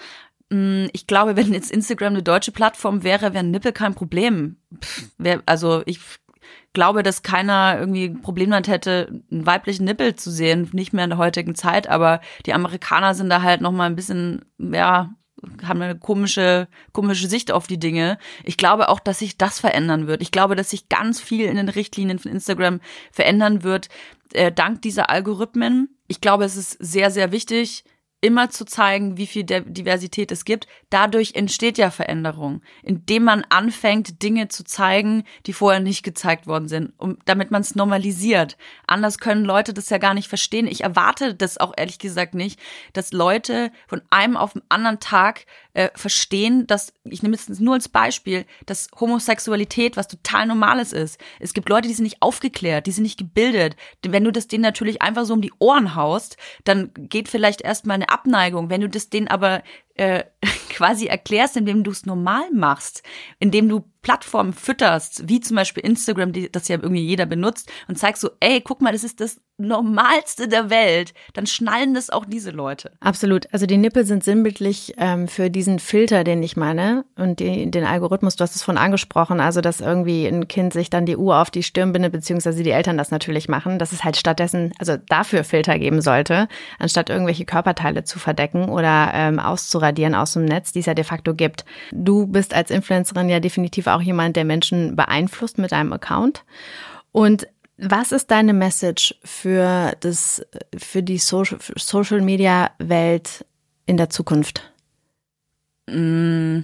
Mm, 0.51 0.87
ich 0.91 1.07
glaube, 1.07 1.35
wenn 1.37 1.53
jetzt 1.53 1.71
Instagram 1.71 2.13
eine 2.13 2.23
deutsche 2.23 2.51
Plattform 2.51 3.03
wäre, 3.03 3.33
wäre 3.33 3.43
Nippel 3.43 3.71
kein 3.71 3.95
Problem. 3.95 4.57
Pff, 4.83 5.09
wär, 5.17 5.41
also 5.45 5.81
ich 5.85 5.99
glaube, 6.73 7.03
dass 7.03 7.23
keiner 7.23 7.77
irgendwie 7.79 8.05
ein 8.05 8.21
Problem 8.21 8.51
damit 8.51 8.67
hätte, 8.67 9.21
einen 9.31 9.45
weiblichen 9.45 9.85
Nippel 9.85 10.15
zu 10.15 10.29
sehen, 10.29 10.69
nicht 10.73 10.93
mehr 10.93 11.05
in 11.05 11.11
der 11.11 11.19
heutigen 11.19 11.55
Zeit, 11.55 11.87
aber 11.87 12.21
die 12.45 12.53
Amerikaner 12.53 13.13
sind 13.13 13.29
da 13.29 13.41
halt 13.41 13.61
noch 13.61 13.71
mal 13.71 13.85
ein 13.85 13.95
bisschen, 13.95 14.45
ja, 14.57 15.13
haben 15.63 15.81
eine 15.81 15.97
komische, 15.97 16.67
komische 16.91 17.27
Sicht 17.27 17.51
auf 17.51 17.65
die 17.65 17.79
Dinge. 17.79 18.17
Ich 18.43 18.57
glaube 18.57 18.89
auch, 18.89 18.99
dass 18.99 19.19
sich 19.19 19.37
das 19.37 19.59
verändern 19.59 20.05
wird. 20.05 20.21
Ich 20.21 20.31
glaube, 20.31 20.55
dass 20.55 20.69
sich 20.69 20.87
ganz 20.87 21.19
viel 21.19 21.45
in 21.45 21.55
den 21.55 21.69
Richtlinien 21.69 22.19
von 22.19 22.31
Instagram 22.31 22.79
verändern 23.11 23.63
wird, 23.63 23.87
äh, 24.33 24.51
dank 24.51 24.81
dieser 24.81 25.09
Algorithmen. 25.09 25.97
Ich 26.07 26.21
glaube, 26.21 26.43
es 26.43 26.57
ist 26.57 26.77
sehr, 26.79 27.09
sehr 27.09 27.31
wichtig, 27.31 27.85
immer 28.21 28.51
zu 28.51 28.65
zeigen, 28.65 29.17
wie 29.17 29.25
viel 29.25 29.43
Diversität 29.43 30.31
es 30.31 30.45
gibt. 30.45 30.67
Dadurch 30.91 31.33
entsteht 31.33 31.79
ja 31.79 31.89
Veränderung, 31.89 32.61
indem 32.83 33.23
man 33.23 33.43
anfängt, 33.49 34.21
Dinge 34.21 34.47
zu 34.47 34.63
zeigen, 34.63 35.23
die 35.47 35.53
vorher 35.53 35.79
nicht 35.79 36.03
gezeigt 36.03 36.45
worden 36.45 36.67
sind, 36.67 36.93
um, 36.97 37.17
damit 37.25 37.49
man 37.49 37.61
es 37.61 37.73
normalisiert. 37.73 38.57
Anders 38.85 39.17
können 39.17 39.43
Leute 39.43 39.73
das 39.73 39.89
ja 39.89 39.97
gar 39.97 40.13
nicht 40.13 40.27
verstehen. 40.27 40.67
Ich 40.67 40.81
erwarte 40.81 41.33
das 41.33 41.57
auch 41.57 41.73
ehrlich 41.75 41.97
gesagt 41.97 42.35
nicht, 42.35 42.59
dass 42.93 43.11
Leute 43.11 43.71
von 43.87 44.03
einem 44.11 44.37
auf 44.37 44.53
den 44.53 44.61
anderen 44.69 44.99
Tag 44.99 45.45
äh, 45.73 45.89
verstehen, 45.95 46.67
dass, 46.67 46.93
ich 47.03 47.23
nehme 47.23 47.35
es 47.35 47.47
nur 47.59 47.73
als 47.73 47.89
Beispiel, 47.89 48.45
dass 48.65 48.89
Homosexualität 48.99 49.97
was 49.97 50.07
total 50.07 50.45
Normales 50.45 50.93
ist. 50.93 51.19
Es 51.39 51.53
gibt 51.53 51.69
Leute, 51.69 51.87
die 51.87 51.93
sind 51.93 52.03
nicht 52.03 52.21
aufgeklärt, 52.21 52.85
die 52.85 52.91
sind 52.91 53.03
nicht 53.03 53.17
gebildet. 53.17 53.75
Wenn 54.05 54.23
du 54.23 54.31
das 54.31 54.47
denen 54.47 54.63
natürlich 54.63 55.01
einfach 55.01 55.25
so 55.25 55.33
um 55.33 55.41
die 55.41 55.53
Ohren 55.59 55.95
haust, 55.95 56.37
dann 56.65 56.91
geht 56.95 57.29
vielleicht 57.29 57.61
erstmal 57.61 57.95
eine 57.95 58.10
Abneigung. 58.11 58.69
Wenn 58.69 58.81
du 58.81 58.89
das 58.89 59.09
denen 59.09 59.27
aber 59.27 59.63
äh, 59.95 60.23
quasi 60.69 61.07
erklärst, 61.07 61.57
indem 61.57 61.83
du 61.83 61.91
es 61.91 62.05
normal 62.05 62.51
machst, 62.51 63.03
indem 63.39 63.69
du 63.69 63.85
Plattformen 64.01 64.53
fütterst, 64.53 65.27
wie 65.27 65.39
zum 65.39 65.55
Beispiel 65.55 65.83
Instagram, 65.83 66.33
die 66.33 66.51
das 66.51 66.67
ja 66.67 66.77
irgendwie 66.77 67.03
jeder 67.03 67.25
benutzt, 67.25 67.71
und 67.87 67.97
zeigst 67.97 68.21
so, 68.21 68.31
ey, 68.39 68.61
guck 68.61 68.81
mal, 68.81 68.91
das 68.91 69.03
ist 69.03 69.21
das 69.21 69.39
Normalste 69.57 70.47
der 70.47 70.69
Welt, 70.69 71.13
dann 71.33 71.45
schnallen 71.45 71.93
das 71.93 72.09
auch 72.09 72.25
diese 72.25 72.51
Leute. 72.51 72.91
Absolut. 72.99 73.47
Also 73.51 73.65
die 73.65 73.77
Nippel 73.77 74.05
sind 74.05 74.23
sinnbildlich 74.23 74.95
ähm, 74.97 75.27
für 75.27 75.49
diesen 75.49 75.79
Filter, 75.79 76.23
den 76.23 76.41
ich 76.41 76.57
meine, 76.57 77.05
und 77.15 77.39
die, 77.39 77.69
den 77.69 77.83
Algorithmus, 77.83 78.35
du 78.35 78.43
hast 78.43 78.55
es 78.55 78.63
von 78.63 78.77
angesprochen, 78.77 79.39
also 79.39 79.61
dass 79.61 79.81
irgendwie 79.81 80.25
ein 80.25 80.47
Kind 80.47 80.73
sich 80.73 80.89
dann 80.89 81.05
die 81.05 81.17
Uhr 81.17 81.39
auf 81.39 81.51
die 81.51 81.63
Stirn 81.63 81.93
bindet, 81.93 82.11
beziehungsweise 82.11 82.63
die 82.63 82.71
Eltern 82.71 82.97
das 82.97 83.11
natürlich 83.11 83.47
machen, 83.49 83.77
dass 83.77 83.91
es 83.91 84.03
halt 84.03 84.17
stattdessen, 84.17 84.73
also 84.79 84.97
dafür 84.97 85.43
Filter 85.43 85.77
geben 85.77 86.01
sollte, 86.01 86.47
anstatt 86.79 87.09
irgendwelche 87.09 87.45
Körperteile 87.45 88.03
zu 88.03 88.17
verdecken 88.17 88.69
oder 88.69 89.11
ähm, 89.13 89.39
auszuradieren 89.39 90.15
aus 90.15 90.33
dem 90.33 90.45
Netz, 90.45 90.71
die 90.71 90.79
es 90.79 90.87
ja 90.87 90.93
de 90.93 91.05
facto 91.05 91.35
gibt. 91.35 91.65
Du 91.91 92.25
bist 92.25 92.55
als 92.55 92.71
Influencerin 92.71 93.29
ja 93.29 93.39
definitiv 93.39 93.87
auch 93.95 94.01
jemand, 94.01 94.35
der 94.35 94.45
Menschen 94.45 94.95
beeinflusst 94.95 95.57
mit 95.57 95.71
deinem 95.71 95.93
Account. 95.93 96.43
Und 97.11 97.47
was 97.77 98.11
ist 98.11 98.29
deine 98.31 98.53
Message 98.53 99.15
für 99.23 99.93
das, 99.99 100.45
für 100.77 101.01
die 101.01 101.17
Social, 101.17 101.57
Social 101.77 102.21
Media 102.21 102.71
Welt 102.77 103.45
in 103.85 103.97
der 103.97 104.09
Zukunft? 104.09 104.71
Mm, 105.87 106.59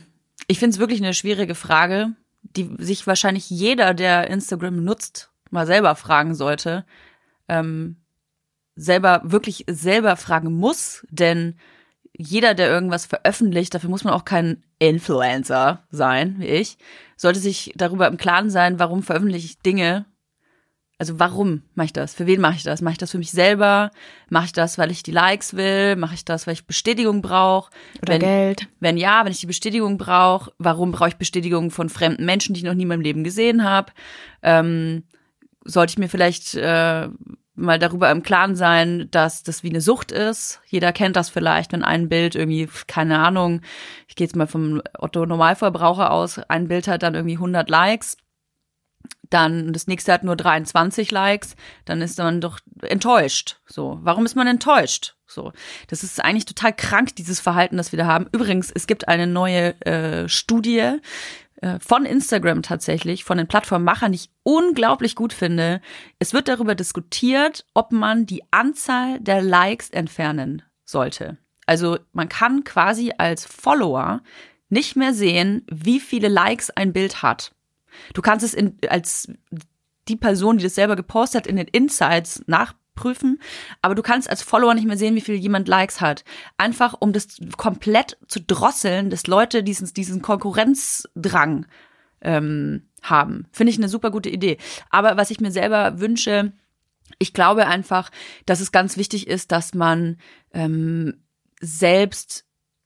ich 0.47 0.59
finde 0.59 0.75
es 0.75 0.79
wirklich 0.79 1.01
eine 1.01 1.13
schwierige 1.13 1.55
Frage, 1.55 2.13
die 2.43 2.69
sich 2.77 3.07
wahrscheinlich 3.07 3.49
jeder, 3.49 3.93
der 3.93 4.29
Instagram 4.29 4.83
nutzt, 4.83 5.31
mal 5.49 5.65
selber 5.65 5.95
fragen 5.95 6.35
sollte. 6.35 6.85
Ähm, 7.47 7.97
selber, 8.75 9.21
wirklich 9.23 9.65
selber 9.67 10.15
fragen 10.15 10.53
muss, 10.53 11.05
denn 11.09 11.57
jeder, 12.17 12.55
der 12.55 12.69
irgendwas 12.69 13.05
veröffentlicht, 13.05 13.73
dafür 13.73 13.89
muss 13.89 14.03
man 14.03 14.13
auch 14.13 14.25
kein 14.25 14.63
Influencer 14.79 15.83
sein, 15.91 16.35
wie 16.39 16.47
ich, 16.47 16.77
sollte 17.15 17.39
sich 17.39 17.73
darüber 17.75 18.07
im 18.07 18.17
Klaren 18.17 18.49
sein, 18.49 18.79
warum 18.79 19.03
veröffentliche 19.03 19.45
ich 19.45 19.59
Dinge. 19.59 20.05
Also 20.99 21.19
warum 21.19 21.61
mache 21.75 21.85
ich 21.85 21.93
das? 21.93 22.15
Für 22.15 22.25
wen 22.25 22.41
mache 22.41 22.55
ich 22.55 22.63
das? 22.63 22.81
Mache 22.81 22.93
ich 22.93 22.97
das 22.97 23.11
für 23.11 23.19
mich 23.19 23.29
selber? 23.29 23.91
Mache 24.29 24.45
ich 24.45 24.51
das, 24.51 24.79
weil 24.79 24.89
ich 24.89 25.03
die 25.03 25.11
Likes 25.11 25.55
will? 25.55 25.95
Mache 25.95 26.15
ich 26.15 26.25
das, 26.25 26.47
weil 26.47 26.55
ich 26.55 26.65
Bestätigung 26.65 27.21
brauche? 27.21 27.69
Oder 28.01 28.13
wenn, 28.13 28.19
Geld? 28.21 28.67
Wenn 28.79 28.97
ja, 28.97 29.23
wenn 29.23 29.31
ich 29.31 29.39
die 29.39 29.45
Bestätigung 29.45 29.99
brauche, 29.99 30.51
warum 30.57 30.91
brauche 30.91 31.09
ich 31.09 31.17
Bestätigung 31.17 31.69
von 31.69 31.89
fremden 31.89 32.25
Menschen, 32.25 32.55
die 32.55 32.61
ich 32.61 32.65
noch 32.65 32.73
nie 32.73 32.81
in 32.83 32.87
meinem 32.87 33.01
Leben 33.01 33.23
gesehen 33.23 33.63
habe? 33.63 33.93
Ähm, 34.41 35.03
sollte 35.63 35.91
ich 35.91 35.97
mir 35.99 36.09
vielleicht 36.09 36.55
äh, 36.55 37.09
mal 37.57 37.79
darüber 37.79 38.09
im 38.11 38.23
Klaren 38.23 38.55
sein, 38.55 39.07
dass 39.11 39.43
das 39.43 39.63
wie 39.63 39.69
eine 39.69 39.81
Sucht 39.81 40.11
ist. 40.11 40.61
Jeder 40.67 40.93
kennt 40.93 41.15
das 41.15 41.29
vielleicht, 41.29 41.73
wenn 41.73 41.83
ein 41.83 42.07
Bild 42.07 42.35
irgendwie, 42.35 42.69
keine 42.87 43.19
Ahnung, 43.19 43.61
ich 44.07 44.15
gehe 44.15 44.25
jetzt 44.25 44.35
mal 44.35 44.47
vom 44.47 44.81
Otto 44.97 45.25
Normalverbraucher 45.25 46.11
aus, 46.11 46.39
ein 46.39 46.67
Bild 46.67 46.87
hat 46.87 47.03
dann 47.03 47.15
irgendwie 47.15 47.35
100 47.35 47.69
Likes. 47.69 48.17
dann 49.29 49.73
das 49.73 49.87
nächste 49.87 50.13
hat 50.13 50.23
nur 50.23 50.37
23 50.37 51.11
Likes, 51.11 51.55
dann 51.83 52.01
ist 52.01 52.17
man 52.17 52.39
doch 52.39 52.59
enttäuscht. 52.81 53.59
So, 53.65 53.99
warum 54.01 54.25
ist 54.25 54.35
man 54.35 54.47
enttäuscht? 54.47 55.15
So, 55.25 55.51
das 55.87 56.03
ist 56.03 56.23
eigentlich 56.23 56.45
total 56.45 56.73
krank, 56.73 57.15
dieses 57.17 57.41
Verhalten, 57.41 57.75
das 57.75 57.91
wir 57.91 57.97
da 57.97 58.05
haben. 58.05 58.27
Übrigens, 58.31 58.71
es 58.71 58.87
gibt 58.87 59.09
eine 59.09 59.27
neue 59.27 59.79
äh, 59.81 60.29
Studie 60.29 60.99
von 61.79 62.05
Instagram 62.05 62.61
tatsächlich, 62.61 63.23
von 63.23 63.37
den 63.37 63.47
Plattformmachern, 63.47 64.11
die 64.11 64.17
ich 64.17 64.29
unglaublich 64.43 65.15
gut 65.15 65.33
finde. 65.33 65.81
Es 66.19 66.33
wird 66.33 66.47
darüber 66.47 66.75
diskutiert, 66.75 67.65
ob 67.73 67.91
man 67.91 68.25
die 68.25 68.43
Anzahl 68.51 69.19
der 69.19 69.41
Likes 69.41 69.89
entfernen 69.89 70.61
sollte. 70.85 71.37
Also 71.65 71.97
man 72.13 72.29
kann 72.29 72.63
quasi 72.63 73.11
als 73.17 73.45
Follower 73.45 74.21
nicht 74.69 74.95
mehr 74.95 75.13
sehen, 75.13 75.65
wie 75.69 75.99
viele 75.99 76.27
Likes 76.27 76.69
ein 76.69 76.93
Bild 76.93 77.21
hat. 77.23 77.53
Du 78.13 78.21
kannst 78.21 78.45
es 78.45 78.53
in, 78.53 78.77
als 78.89 79.31
die 80.07 80.15
Person, 80.15 80.57
die 80.57 80.63
das 80.63 80.75
selber 80.75 80.95
gepostet 80.95 81.41
hat, 81.43 81.47
in 81.47 81.57
den 81.57 81.67
Insights 81.67 82.43
nachprüfen, 82.97 83.39
aber 83.81 83.95
du 83.95 84.01
kannst 84.01 84.29
als 84.29 84.41
Follower 84.41 84.73
nicht 84.73 84.87
mehr 84.87 84.97
sehen, 84.97 85.15
wie 85.15 85.21
viel 85.21 85.35
jemand 85.35 85.67
Likes 85.67 86.01
hat. 86.01 86.23
Einfach 86.57 86.95
um 86.99 87.13
das 87.13 87.39
komplett 87.57 88.17
zu 88.27 88.41
drosseln, 88.41 89.09
dass 89.09 89.27
Leute 89.27 89.63
diesen, 89.63 89.93
diesen 89.93 90.21
Konkurrenzdrang 90.21 91.65
ähm, 92.21 92.83
haben. 93.01 93.47
Finde 93.51 93.71
ich 93.71 93.77
eine 93.77 93.89
super 93.89 94.11
gute 94.11 94.29
Idee. 94.29 94.57
Aber 94.89 95.17
was 95.17 95.31
ich 95.31 95.39
mir 95.39 95.51
selber 95.51 95.99
wünsche, 95.99 96.53
ich 97.19 97.33
glaube 97.33 97.67
einfach, 97.67 98.09
dass 98.45 98.59
es 98.59 98.71
ganz 98.71 98.97
wichtig 98.97 99.27
ist, 99.27 99.51
dass 99.51 99.73
man 99.73 100.17
ähm, 100.53 101.23
selbst 101.61 102.45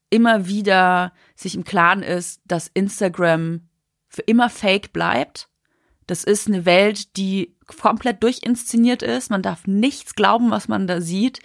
immer 0.09 0.47
wieder 0.47 1.13
sich 1.35 1.55
im 1.55 1.63
Klaren 1.63 2.03
ist, 2.03 2.41
dass 2.45 2.69
Instagram 2.73 3.67
für 4.09 4.21
immer 4.23 4.49
fake 4.49 4.91
bleibt. 4.91 5.47
Das 6.05 6.25
ist 6.25 6.47
eine 6.47 6.65
Welt, 6.65 7.15
die 7.15 7.55
komplett 7.77 8.23
durchinszeniert 8.23 9.03
ist. 9.03 9.29
Man 9.29 9.41
darf 9.41 9.67
nichts 9.67 10.15
glauben, 10.15 10.51
was 10.51 10.67
man 10.67 10.87
da 10.87 11.01
sieht. 11.01 11.39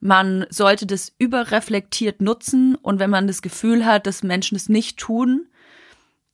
Man 0.00 0.46
sollte 0.50 0.86
das 0.86 1.14
überreflektiert 1.18 2.20
nutzen 2.20 2.74
und 2.74 2.98
wenn 2.98 3.10
man 3.10 3.26
das 3.26 3.42
Gefühl 3.42 3.86
hat, 3.86 4.06
dass 4.06 4.22
Menschen 4.22 4.56
es 4.56 4.68
nicht 4.68 4.98
tun, 4.98 5.46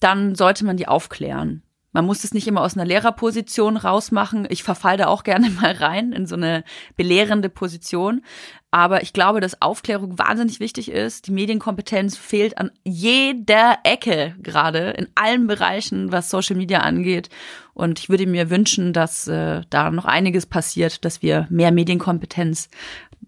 dann 0.01 0.35
sollte 0.35 0.65
man 0.65 0.77
die 0.77 0.89
aufklären. 0.89 1.63
Man 1.93 2.07
muss 2.07 2.23
es 2.23 2.35
nicht 2.35 2.47
immer 2.47 2.63
aus 2.63 2.77
einer 2.77 2.85
Lehrerposition 2.85 3.77
rausmachen. 3.77 4.47
Ich 4.49 4.63
verfall 4.63 4.97
da 4.97 5.09
auch 5.09 5.25
gerne 5.25 5.51
mal 5.61 5.73
rein 5.73 6.13
in 6.13 6.27
so 6.27 6.37
eine 6.37 6.65
belehrende 6.97 7.49
Position. 7.49 8.23
Aber 8.71 9.03
ich 9.03 9.13
glaube, 9.13 9.41
dass 9.41 9.61
Aufklärung 9.61 10.17
wahnsinnig 10.19 10.61
wichtig 10.61 10.91
ist. 10.91 11.27
Die 11.27 11.33
Medienkompetenz 11.33 12.17
fehlt 12.17 12.59
an 12.59 12.71
jeder 12.85 13.79
Ecke 13.83 14.37
gerade, 14.41 14.91
in 14.91 15.09
allen 15.17 15.49
Bereichen, 15.49 16.13
was 16.13 16.31
Social 16.31 16.57
Media 16.57 16.81
angeht. 16.81 17.31
Und 17.75 17.99
ich 17.99 18.09
würde 18.09 18.27
mir 18.27 18.51
wünschen, 18.51 18.93
dass 18.93 19.27
äh, 19.27 19.63
da 19.71 19.91
noch 19.91 20.05
einiges 20.05 20.47
passiert, 20.47 21.05
dass 21.05 21.23
wir 21.23 21.49
mehr 21.51 21.73
Medienkompetenz 21.73 22.69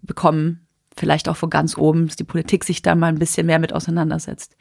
bekommen. 0.01 0.65
Vielleicht 0.95 1.27
auch 1.27 1.37
von 1.37 1.49
ganz 1.49 1.77
oben, 1.77 2.07
dass 2.07 2.15
die 2.15 2.23
Politik 2.23 2.63
sich 2.63 2.81
da 2.81 2.95
mal 2.95 3.07
ein 3.07 3.19
bisschen 3.19 3.47
mehr 3.47 3.59
mit 3.59 3.73
auseinandersetzt. 3.73 4.55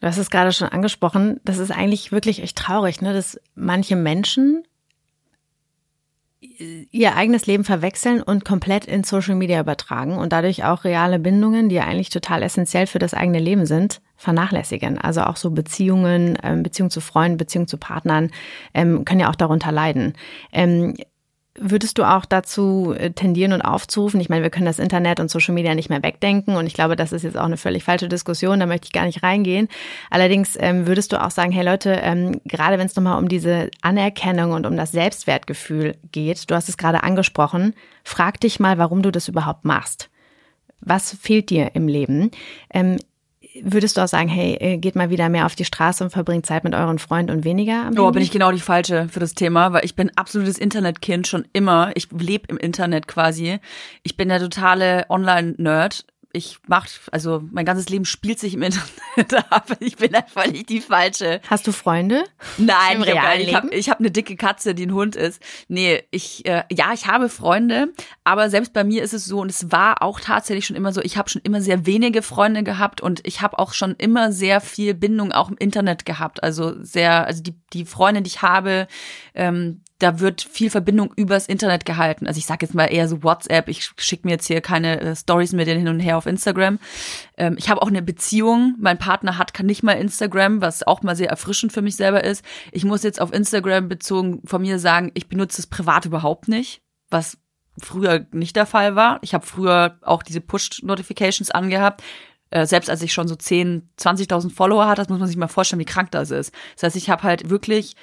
Du 0.00 0.06
hast 0.06 0.18
es 0.18 0.30
gerade 0.30 0.52
schon 0.52 0.68
angesprochen. 0.68 1.40
Das 1.44 1.58
ist 1.58 1.70
eigentlich 1.70 2.12
wirklich 2.12 2.42
echt 2.42 2.58
traurig, 2.58 3.00
ne? 3.00 3.12
dass 3.12 3.40
manche 3.54 3.96
Menschen 3.96 4.64
ihr 6.90 7.16
eigenes 7.16 7.46
Leben 7.46 7.64
verwechseln 7.64 8.22
und 8.22 8.44
komplett 8.44 8.84
in 8.84 9.04
Social 9.04 9.34
Media 9.34 9.60
übertragen 9.60 10.18
und 10.18 10.32
dadurch 10.32 10.64
auch 10.64 10.84
reale 10.84 11.18
Bindungen, 11.18 11.68
die 11.68 11.76
ja 11.76 11.84
eigentlich 11.84 12.10
total 12.10 12.42
essentiell 12.42 12.86
für 12.86 12.98
das 12.98 13.14
eigene 13.14 13.38
Leben 13.38 13.66
sind, 13.66 14.00
vernachlässigen. 14.16 14.98
Also 14.98 15.22
auch 15.22 15.36
so 15.36 15.50
Beziehungen, 15.50 16.38
ähm, 16.42 16.62
Beziehungen 16.62 16.90
zu 16.90 17.00
Freunden, 17.00 17.38
Beziehungen 17.38 17.68
zu 17.68 17.78
Partnern 17.78 18.30
ähm, 18.74 19.04
können 19.04 19.20
ja 19.20 19.30
auch 19.30 19.34
darunter 19.34 19.72
leiden. 19.72 20.14
Würdest 21.58 21.98
du 21.98 22.04
auch 22.04 22.24
dazu 22.24 22.94
äh, 22.96 23.10
tendieren 23.12 23.52
und 23.52 23.62
aufzurufen? 23.62 24.20
Ich 24.20 24.28
meine, 24.28 24.42
wir 24.42 24.50
können 24.50 24.66
das 24.66 24.78
Internet 24.78 25.20
und 25.20 25.30
Social 25.30 25.54
Media 25.54 25.74
nicht 25.74 25.88
mehr 25.88 26.02
wegdenken 26.02 26.56
und 26.56 26.66
ich 26.66 26.74
glaube, 26.74 26.96
das 26.96 27.12
ist 27.12 27.22
jetzt 27.22 27.36
auch 27.36 27.44
eine 27.44 27.56
völlig 27.56 27.84
falsche 27.84 28.08
Diskussion, 28.08 28.60
da 28.60 28.66
möchte 28.66 28.86
ich 28.86 28.92
gar 28.92 29.06
nicht 29.06 29.22
reingehen. 29.22 29.68
Allerdings 30.10 30.56
ähm, 30.60 30.86
würdest 30.86 31.12
du 31.12 31.22
auch 31.22 31.30
sagen, 31.30 31.52
hey 31.52 31.64
Leute, 31.64 31.98
ähm, 32.02 32.40
gerade 32.44 32.78
wenn 32.78 32.86
es 32.86 32.96
nochmal 32.96 33.18
um 33.18 33.28
diese 33.28 33.70
Anerkennung 33.80 34.52
und 34.52 34.66
um 34.66 34.76
das 34.76 34.92
Selbstwertgefühl 34.92 35.96
geht, 36.12 36.50
du 36.50 36.54
hast 36.54 36.68
es 36.68 36.76
gerade 36.76 37.02
angesprochen, 37.02 37.74
frag 38.04 38.40
dich 38.40 38.60
mal, 38.60 38.78
warum 38.78 39.02
du 39.02 39.10
das 39.10 39.28
überhaupt 39.28 39.64
machst. 39.64 40.10
Was 40.80 41.14
fehlt 41.14 41.50
dir 41.50 41.70
im 41.74 41.88
Leben? 41.88 42.30
Ähm, 42.72 42.98
würdest 43.62 43.96
du 43.96 44.02
auch 44.02 44.08
sagen, 44.08 44.28
hey, 44.28 44.56
äh, 44.60 44.78
geht 44.78 44.96
mal 44.96 45.10
wieder 45.10 45.28
mehr 45.28 45.46
auf 45.46 45.54
die 45.54 45.64
Straße 45.64 46.02
und 46.04 46.10
verbringt 46.10 46.46
Zeit 46.46 46.64
mit 46.64 46.74
euren 46.74 46.98
Freunden 46.98 47.30
und 47.30 47.44
weniger 47.44 47.86
am 47.86 47.98
Oh, 47.98 48.10
bin 48.10 48.22
ich 48.22 48.30
genau 48.30 48.52
die 48.52 48.60
Falsche 48.60 49.08
für 49.10 49.20
das 49.20 49.34
Thema, 49.34 49.72
weil 49.72 49.84
ich 49.84 49.96
bin 49.96 50.10
absolutes 50.16 50.58
Internetkind 50.58 51.26
schon 51.26 51.46
immer. 51.52 51.90
Ich 51.94 52.08
lebe 52.10 52.46
im 52.48 52.56
Internet 52.56 53.08
quasi. 53.08 53.58
Ich 54.02 54.16
bin 54.16 54.28
der 54.28 54.40
totale 54.40 55.06
Online-Nerd 55.08 56.06
ich 56.36 56.58
mach, 56.66 56.86
also 57.10 57.42
mein 57.50 57.64
ganzes 57.64 57.88
Leben 57.88 58.04
spielt 58.04 58.38
sich 58.38 58.54
im 58.54 58.62
Internet 58.62 59.34
ab. 59.50 59.76
Ich 59.80 59.96
bin 59.96 60.14
einfach 60.14 60.46
nicht 60.46 60.68
die 60.68 60.80
falsche. 60.80 61.40
Hast 61.48 61.66
du 61.66 61.72
Freunde? 61.72 62.24
Nein, 62.58 63.02
ich 63.02 63.18
habe 63.18 63.40
ich 63.40 63.54
hab, 63.54 63.72
ich 63.72 63.90
hab 63.90 64.00
eine 64.00 64.10
dicke 64.10 64.36
Katze, 64.36 64.74
die 64.74 64.86
ein 64.86 64.92
Hund 64.92 65.16
ist. 65.16 65.42
Nee, 65.68 66.04
ich, 66.10 66.44
äh, 66.46 66.64
ja, 66.70 66.92
ich 66.92 67.06
habe 67.06 67.28
Freunde, 67.28 67.92
aber 68.24 68.50
selbst 68.50 68.72
bei 68.72 68.84
mir 68.84 69.02
ist 69.02 69.14
es 69.14 69.24
so, 69.24 69.40
und 69.40 69.50
es 69.50 69.72
war 69.72 70.02
auch 70.02 70.20
tatsächlich 70.20 70.66
schon 70.66 70.76
immer 70.76 70.92
so, 70.92 71.00
ich 71.00 71.16
habe 71.16 71.30
schon 71.30 71.42
immer 71.42 71.60
sehr 71.60 71.86
wenige 71.86 72.22
Freunde 72.22 72.62
gehabt 72.62 73.00
und 73.00 73.26
ich 73.26 73.40
habe 73.40 73.58
auch 73.58 73.72
schon 73.72 73.94
immer 73.96 74.30
sehr 74.30 74.60
viel 74.60 74.94
Bindung 74.94 75.32
auch 75.32 75.48
im 75.48 75.56
Internet 75.56 76.04
gehabt. 76.04 76.42
Also 76.42 76.74
sehr, 76.82 77.26
also 77.26 77.42
die, 77.42 77.54
die 77.72 77.86
Freunde, 77.86 78.22
die 78.22 78.28
ich 78.28 78.42
habe, 78.42 78.86
ähm, 79.34 79.82
da 79.98 80.20
wird 80.20 80.42
viel 80.42 80.70
Verbindung 80.70 81.12
übers 81.16 81.46
Internet 81.46 81.86
gehalten. 81.86 82.26
Also 82.26 82.38
ich 82.38 82.46
sage 82.46 82.66
jetzt 82.66 82.74
mal 82.74 82.86
eher 82.86 83.08
so 83.08 83.22
WhatsApp. 83.22 83.68
Ich 83.68 83.90
schicke 83.96 84.26
mir 84.26 84.32
jetzt 84.32 84.46
hier 84.46 84.60
keine 84.60 85.00
äh, 85.00 85.16
Stories 85.16 85.52
denen 85.52 85.78
hin 85.78 85.88
und 85.88 86.00
her 86.00 86.18
auf 86.18 86.26
Instagram. 86.26 86.78
Ähm, 87.36 87.56
ich 87.58 87.70
habe 87.70 87.80
auch 87.80 87.88
eine 87.88 88.02
Beziehung. 88.02 88.74
Mein 88.78 88.98
Partner 88.98 89.38
hat 89.38 89.54
kann 89.54 89.66
nicht 89.66 89.82
mal 89.82 89.92
Instagram, 89.92 90.60
was 90.60 90.86
auch 90.86 91.02
mal 91.02 91.16
sehr 91.16 91.30
erfrischend 91.30 91.72
für 91.72 91.82
mich 91.82 91.96
selber 91.96 92.24
ist. 92.24 92.44
Ich 92.72 92.84
muss 92.84 93.02
jetzt 93.02 93.20
auf 93.20 93.32
Instagram 93.32 93.88
bezogen 93.88 94.42
von 94.44 94.60
mir 94.60 94.78
sagen, 94.78 95.12
ich 95.14 95.28
benutze 95.28 95.62
es 95.62 95.66
privat 95.66 96.04
überhaupt 96.04 96.48
nicht, 96.48 96.82
was 97.08 97.38
früher 97.80 98.26
nicht 98.32 98.56
der 98.56 98.66
Fall 98.66 98.96
war. 98.96 99.18
Ich 99.22 99.32
habe 99.32 99.46
früher 99.46 99.98
auch 100.02 100.22
diese 100.22 100.40
Push-Notifications 100.40 101.50
angehabt 101.50 102.02
äh, 102.50 102.64
selbst 102.64 102.88
als 102.88 103.02
ich 103.02 103.12
schon 103.12 103.26
so 103.26 103.34
10, 103.34 103.90
20.000 103.98 104.54
Follower 104.54 104.86
hatte, 104.86 105.02
das 105.02 105.08
muss 105.08 105.18
man 105.18 105.26
sich 105.26 105.36
mal 105.36 105.48
vorstellen, 105.48 105.80
wie 105.80 105.84
krank 105.84 106.12
das 106.12 106.30
ist. 106.30 106.54
Das 106.74 106.84
heißt, 106.84 106.96
ich 106.96 107.10
habe 107.10 107.24
halt 107.24 107.50
wirklich 107.50 107.96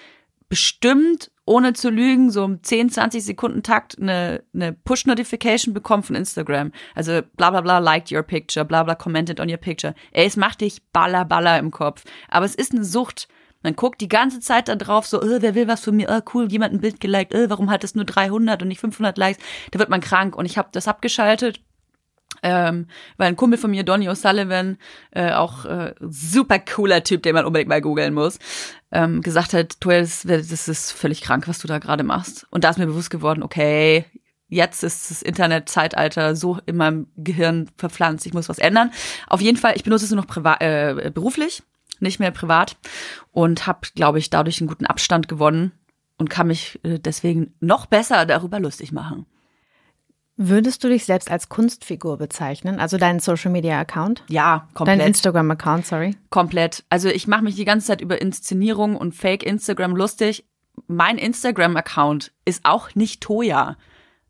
bestimmt 0.49 1.31
ohne 1.45 1.73
zu 1.73 1.89
lügen, 1.89 2.31
so 2.31 2.43
um 2.43 2.63
10, 2.63 2.89
20 2.89 3.23
Sekunden 3.23 3.63
Takt 3.63 3.99
eine, 3.99 4.43
eine 4.53 4.73
Push-Notification 4.73 5.73
bekommen 5.73 6.03
von 6.03 6.15
Instagram. 6.15 6.71
Also 6.95 7.21
bla 7.35 7.51
bla 7.51 7.61
bla, 7.61 7.79
liked 7.79 8.11
your 8.11 8.23
picture, 8.23 8.63
bla 8.65 8.83
bla, 8.83 8.95
commented 8.95 9.39
on 9.39 9.49
your 9.49 9.57
picture. 9.57 9.93
Ey, 10.11 10.25
es 10.25 10.37
macht 10.37 10.61
dich 10.61 10.81
baller 10.91 11.25
baller 11.25 11.59
im 11.59 11.71
Kopf. 11.71 12.03
Aber 12.29 12.45
es 12.45 12.55
ist 12.55 12.73
eine 12.73 12.83
Sucht. 12.83 13.27
Man 13.61 13.75
guckt 13.75 14.01
die 14.01 14.09
ganze 14.09 14.41
Zeit 14.41 14.67
da 14.67 14.75
drauf, 14.75 15.07
so, 15.07 15.21
oh, 15.21 15.37
wer 15.39 15.55
will 15.55 15.67
was 15.67 15.83
von 15.83 15.95
mir? 15.95 16.09
Oh, 16.09 16.21
cool, 16.33 16.51
jemand 16.51 16.73
ein 16.73 16.81
Bild 16.81 16.99
geliked. 16.99 17.33
Oh, 17.33 17.49
warum 17.49 17.69
hat 17.69 17.83
es 17.83 17.95
nur 17.95 18.05
300 18.05 18.61
und 18.61 18.67
nicht 18.67 18.81
500 18.81 19.17
Likes? 19.17 19.41
Da 19.71 19.79
wird 19.79 19.89
man 19.89 20.01
krank. 20.01 20.35
Und 20.35 20.45
ich 20.45 20.57
habe 20.57 20.69
das 20.71 20.87
abgeschaltet 20.87 21.61
ähm, 22.41 22.87
weil 23.17 23.27
ein 23.27 23.35
Kumpel 23.35 23.57
von 23.57 23.71
mir, 23.71 23.83
Donny 23.83 24.09
O'Sullivan, 24.09 24.77
äh, 25.11 25.31
auch 25.31 25.65
äh, 25.65 25.93
super 26.01 26.59
cooler 26.59 27.03
Typ, 27.03 27.23
den 27.23 27.35
man 27.35 27.45
unbedingt 27.45 27.69
mal 27.69 27.81
googeln 27.81 28.13
muss, 28.13 28.39
ähm, 28.93 29.21
gesagt 29.21 29.53
hat, 29.53 29.77
du, 29.79 29.89
das, 29.89 30.21
das 30.21 30.67
ist 30.67 30.91
völlig 30.91 31.21
krank, 31.21 31.47
was 31.47 31.59
du 31.59 31.67
da 31.67 31.79
gerade 31.79 32.03
machst. 32.03 32.47
Und 32.51 32.63
da 32.63 32.69
ist 32.69 32.77
mir 32.77 32.85
bewusst 32.85 33.09
geworden, 33.09 33.43
okay, 33.43 34.05
jetzt 34.47 34.83
ist 34.83 35.09
das 35.09 35.21
Internetzeitalter 35.23 36.35
so 36.35 36.59
in 36.67 36.77
meinem 36.77 37.07
Gehirn 37.17 37.69
verpflanzt, 37.75 38.25
ich 38.25 38.33
muss 38.33 38.49
was 38.49 38.59
ändern. 38.59 38.91
Auf 39.27 39.41
jeden 39.41 39.57
Fall, 39.57 39.73
ich 39.75 39.83
benutze 39.83 40.05
es 40.05 40.11
nur 40.11 40.21
noch 40.21 40.27
privat, 40.27 40.61
äh, 40.61 41.11
beruflich, 41.13 41.63
nicht 41.99 42.19
mehr 42.19 42.31
privat 42.31 42.77
und 43.31 43.65
habe, 43.65 43.87
glaube 43.95 44.19
ich, 44.19 44.29
dadurch 44.29 44.61
einen 44.61 44.67
guten 44.67 44.85
Abstand 44.85 45.27
gewonnen 45.27 45.71
und 46.17 46.29
kann 46.29 46.47
mich 46.47 46.79
äh, 46.83 46.99
deswegen 46.99 47.55
noch 47.59 47.87
besser 47.87 48.27
darüber 48.27 48.59
lustig 48.59 48.91
machen. 48.91 49.25
Würdest 50.35 50.83
du 50.83 50.89
dich 50.89 51.05
selbst 51.05 51.29
als 51.29 51.47
Kunstfigur 51.47 52.17
bezeichnen? 52.17 52.79
Also 52.79 52.97
deinen 52.97 53.19
Social 53.19 53.51
Media 53.51 53.79
Account? 53.79 54.23
Ja, 54.29 54.67
komplett. 54.73 54.99
Dein 54.99 55.07
Instagram 55.07 55.51
Account, 55.51 55.85
sorry. 55.85 56.15
Komplett. 56.31 56.83
Also 56.89 57.09
ich 57.09 57.27
mache 57.27 57.43
mich 57.43 57.55
die 57.55 57.65
ganze 57.65 57.87
Zeit 57.87 58.01
über 58.01 58.19
Inszenierung 58.19 58.97
und 58.97 59.13
Fake 59.13 59.43
Instagram 59.43 59.95
lustig. 59.95 60.45
Mein 60.87 61.19
Instagram 61.19 61.77
Account 61.77 62.31
ist 62.45 62.65
auch 62.65 62.95
nicht 62.95 63.21
Toya. 63.21 63.77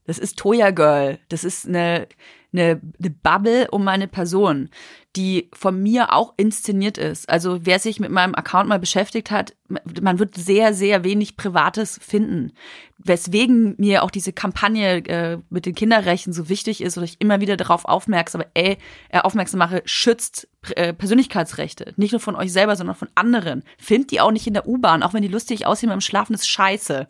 Das 0.05 0.19
ist 0.19 0.37
Toya 0.37 0.71
Girl. 0.71 1.19
Das 1.29 1.45
ist 1.45 1.65
eine 1.65 2.07
eine, 2.53 2.79
eine 2.99 3.09
Bubble 3.09 3.67
um 3.71 3.83
meine 3.83 4.07
Person, 4.07 4.69
die 5.15 5.49
von 5.53 5.81
mir 5.81 6.13
auch 6.13 6.33
inszeniert 6.37 6.97
ist. 6.97 7.29
Also 7.29 7.65
wer 7.65 7.79
sich 7.79 7.99
mit 7.99 8.09
meinem 8.09 8.33
Account 8.33 8.67
mal 8.67 8.79
beschäftigt 8.79 9.29
hat, 9.29 9.53
man 10.01 10.19
wird 10.19 10.35
sehr, 10.35 10.73
sehr 10.73 11.03
wenig 11.03 11.37
Privates 11.37 11.99
finden. 12.01 12.53
Weswegen 12.97 13.75
mir 13.77 14.03
auch 14.03 14.11
diese 14.11 14.33
Kampagne 14.33 15.05
äh, 15.07 15.37
mit 15.49 15.65
den 15.65 15.75
Kinderrechten 15.75 16.31
so 16.31 16.47
wichtig 16.49 16.81
ist 16.81 16.97
oder 16.97 17.05
ich 17.05 17.19
immer 17.19 17.41
wieder 17.41 17.57
darauf 17.57 17.85
aufmerksam, 17.85 18.43
äh, 18.53 18.77
aufmerksam 19.11 19.59
mache, 19.59 19.81
schützt 19.85 20.47
äh, 20.75 20.93
Persönlichkeitsrechte. 20.93 21.93
Nicht 21.97 22.11
nur 22.11 22.21
von 22.21 22.35
euch 22.35 22.53
selber, 22.53 22.75
sondern 22.75 22.95
von 22.95 23.09
anderen. 23.15 23.63
Findet 23.77 24.11
die 24.11 24.21
auch 24.21 24.31
nicht 24.31 24.47
in 24.47 24.53
der 24.53 24.67
U-Bahn, 24.67 25.03
auch 25.03 25.13
wenn 25.13 25.21
die 25.21 25.27
lustig 25.27 25.65
aussehen 25.65 25.89
beim 25.89 26.01
Schlafen, 26.01 26.33
ist 26.33 26.47
scheiße. 26.47 27.07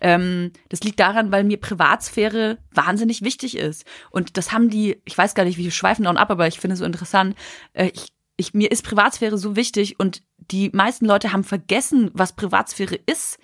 Ähm, 0.00 0.52
das 0.70 0.80
liegt 0.80 1.00
daran, 1.00 1.32
weil 1.32 1.44
mir 1.44 1.58
Privatsphäre 1.58 2.58
wahnsinnig 2.72 3.22
wichtig 3.22 3.56
ist. 3.56 3.84
Und 4.10 4.36
das 4.36 4.52
haben 4.52 4.70
die, 4.70 4.75
ich 5.04 5.16
weiß 5.16 5.34
gar 5.34 5.44
nicht, 5.44 5.58
wie 5.58 5.62
die 5.62 5.70
schweifen 5.70 6.04
da 6.04 6.10
und 6.10 6.16
ab, 6.16 6.30
aber 6.30 6.46
ich 6.46 6.60
finde 6.60 6.74
es 6.74 6.80
so 6.80 6.84
interessant. 6.84 7.36
Äh, 7.72 7.90
ich 7.94 8.12
ich, 8.36 8.54
mir 8.54 8.70
ist 8.70 8.84
Privatsphäre 8.84 9.38
so 9.38 9.56
wichtig 9.56 9.98
und 9.98 10.22
die 10.50 10.70
meisten 10.72 11.06
Leute 11.06 11.32
haben 11.32 11.44
vergessen, 11.44 12.10
was 12.12 12.34
Privatsphäre 12.34 12.98
ist. 13.06 13.38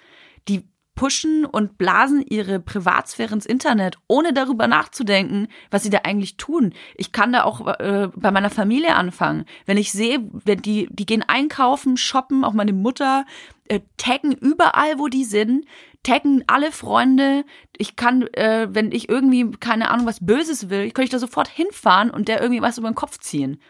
Die 0.48 0.68
pushen 0.94 1.46
und 1.46 1.78
blasen 1.78 2.22
ihre 2.26 2.60
Privatsphäre 2.60 3.34
ins 3.34 3.46
Internet, 3.46 3.96
ohne 4.08 4.34
darüber 4.34 4.66
nachzudenken, 4.66 5.48
was 5.70 5.82
sie 5.82 5.90
da 5.90 6.00
eigentlich 6.04 6.36
tun. 6.36 6.74
Ich 6.94 7.12
kann 7.12 7.32
da 7.32 7.44
auch 7.44 7.66
äh, 7.78 8.08
bei 8.14 8.30
meiner 8.30 8.50
Familie 8.50 8.94
anfangen. 8.94 9.46
Wenn 9.64 9.78
ich 9.78 9.90
sehe, 9.90 10.18
wenn 10.44 10.60
die, 10.60 10.88
die 10.90 11.06
gehen 11.06 11.24
einkaufen, 11.26 11.96
shoppen, 11.96 12.44
auch 12.44 12.52
meine 12.52 12.74
Mutter, 12.74 13.24
äh, 13.68 13.80
taggen 13.96 14.32
überall, 14.32 14.98
wo 14.98 15.08
die 15.08 15.24
sind, 15.24 15.64
taggen 16.02 16.44
alle 16.46 16.72
Freunde. 16.72 17.44
Ich 17.76 17.96
kann, 17.96 18.22
äh, 18.34 18.68
wenn 18.70 18.92
ich 18.92 19.08
irgendwie, 19.08 19.50
keine 19.52 19.90
Ahnung, 19.90 20.06
was 20.06 20.24
Böses 20.24 20.68
will, 20.70 20.90
kann 20.90 21.04
ich 21.04 21.10
da 21.10 21.18
sofort 21.18 21.48
hinfahren 21.48 22.10
und 22.10 22.28
der 22.28 22.40
irgendwie 22.40 22.62
was 22.62 22.78
über 22.78 22.90
den 22.90 22.94
Kopf 22.94 23.18
ziehen. 23.18 23.60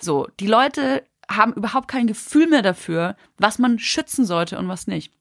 So, 0.00 0.28
die 0.40 0.46
Leute 0.46 1.04
haben 1.30 1.52
überhaupt 1.52 1.88
kein 1.88 2.06
Gefühl 2.06 2.48
mehr 2.48 2.62
dafür, 2.62 3.16
was 3.38 3.58
man 3.58 3.78
schützen 3.78 4.24
sollte 4.24 4.58
und 4.58 4.68
was 4.68 4.86
nicht. 4.86 5.12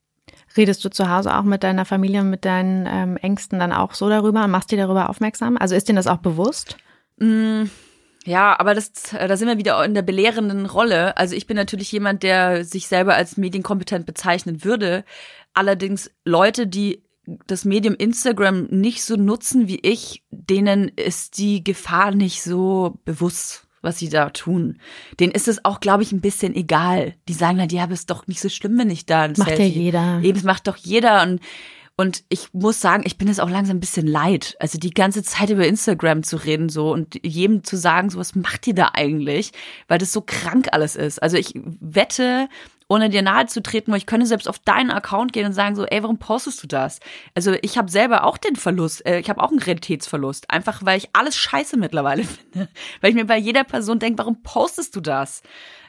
Redest 0.58 0.84
du 0.84 0.90
zu 0.90 1.10
Hause 1.10 1.36
auch 1.36 1.44
mit 1.44 1.64
deiner 1.64 1.86
Familie 1.86 2.22
und 2.22 2.30
mit 2.30 2.46
deinen 2.46 2.86
ähm, 2.86 3.18
Ängsten 3.18 3.60
dann 3.60 3.72
auch 3.72 3.94
so 3.94 4.10
darüber 4.10 4.44
und 4.44 4.52
machst 4.52 4.72
die 4.72 4.78
darüber 4.78 5.10
aufmerksam? 5.10 5.58
Also 5.58 5.76
ist 5.76 5.88
dir 5.88 5.96
das 5.96 6.08
auch 6.08 6.18
bewusst? 6.18 6.78
Mm, 7.18 7.64
ja, 8.26 8.60
aber 8.60 8.76
das, 8.76 9.14
äh, 9.14 9.28
da 9.28 9.36
sind 9.38 9.48
wir 9.48 9.58
wieder 9.58 9.84
in 9.84 9.94
der 9.94 10.02
belehrenden 10.02 10.66
Rolle. 10.66 11.18
Also 11.18 11.36
ich 11.36 11.48
bin 11.48 11.58
natürlich 11.58 11.92
jemand, 11.92 12.24
der 12.24 12.64
sich 12.64 12.88
selber 12.88 13.16
als 13.16 13.38
medienkompetent 13.38 14.06
bezeichnen 14.06 14.64
würde. 14.64 15.04
Allerdings 15.54 16.12
Leute, 16.24 16.68
die 16.68 17.04
das 17.48 17.66
Medium 17.66 17.96
Instagram 17.96 18.66
nicht 18.66 19.04
so 19.04 19.16
nutzen 19.16 19.68
wie 19.68 19.80
ich, 19.82 20.24
denen 20.32 20.90
ist 20.90 21.38
die 21.38 21.64
Gefahr 21.64 22.12
nicht 22.12 22.44
so 22.44 23.00
bewusst 23.06 23.68
was 23.84 23.98
sie 23.98 24.10
da 24.10 24.30
tun. 24.30 24.78
Denen 25.20 25.32
ist 25.32 25.48
es 25.48 25.66
auch, 25.66 25.80
glaube 25.80 26.04
ich, 26.04 26.12
ein 26.12 26.22
bisschen 26.22 26.56
egal. 26.56 27.16
Die 27.28 27.34
sagen 27.34 27.60
halt, 27.60 27.72
ja, 27.72 27.84
aber 27.84 27.94
ist 27.94 28.12
doch 28.12 28.28
nicht 28.28 28.40
so 28.40 28.48
schlimm, 28.48 28.78
wenn 28.78 28.92
ich 28.92 29.06
da 29.06 29.24
ein 29.24 29.34
Macht 29.38 29.50
Selfie. 29.50 29.64
ja 29.64 29.70
jeder. 29.70 30.20
Eben, 30.22 30.38
es 30.38 30.44
macht 30.44 30.68
doch 30.68 30.78
jeder 30.78 31.24
und 31.24 31.42
und 31.98 32.24
ich 32.30 32.54
muss 32.54 32.82
sagen, 32.82 33.04
ich 33.06 33.18
bin 33.18 33.28
es 33.28 33.40
auch 33.40 33.50
langsam 33.50 33.78
ein 33.78 33.82
bisschen 33.82 34.08
leid. 34.08 34.56
Also 34.60 34.80
die 34.80 34.90
ganze 34.90 35.24
Zeit 35.24 35.50
über 35.50 35.68
Instagram 35.68 36.24
zu 36.24 36.38
reden 36.38 36.70
so 36.70 36.92
und 36.92 37.20
jedem 37.24 37.64
zu 37.64 37.78
sagen, 37.78 38.10
so 38.10 38.18
was 38.18 38.34
macht 38.34 38.66
ihr 38.68 38.74
da 38.74 38.92
eigentlich? 38.94 39.52
Weil 39.88 40.00
das 40.00 40.12
so 40.12 40.22
krank 40.22 40.70
alles 40.72 40.96
ist. 40.96 41.22
Also 41.22 41.38
ich 41.38 41.54
wette, 41.80 42.50
ohne 42.88 43.10
dir 43.10 43.22
nahe 43.22 43.46
zu 43.46 43.62
treten, 43.62 43.92
weil 43.92 44.00
ich 44.00 44.06
könnte 44.06 44.26
selbst 44.26 44.50
auf 44.50 44.60
deinen 44.60 44.90
Account 44.90 45.32
gehen 45.32 45.46
und 45.46 45.54
sagen 45.54 45.76
so, 45.76 45.86
ey, 45.86 46.02
warum 46.02 46.18
postest 46.18 46.64
du 46.64 46.68
das? 46.68 47.00
Also 47.36 47.54
ich 47.62 47.78
habe 47.78 47.92
selber 47.92 48.26
auch 48.26 48.38
den 48.38 48.56
Verlust, 48.56 49.06
äh, 49.06 49.20
ich 49.20 49.30
habe 49.30 49.42
auch 49.42 49.50
einen 49.50 49.60
Realitätsverlust, 49.60 50.50
einfach 50.50 50.84
weil 50.84 50.98
ich 50.98 51.10
alles 51.14 51.36
scheiße 51.36 51.78
mittlerweile 51.78 52.24
finde. 52.52 52.68
Weil 53.00 53.12
ich 53.12 53.16
mir 53.16 53.26
bei 53.26 53.38
jeder 53.38 53.64
Person 53.64 54.00
denke, 54.00 54.18
warum 54.20 54.42
postest 54.44 54.96
du 54.96 55.02
das? 55.02 55.44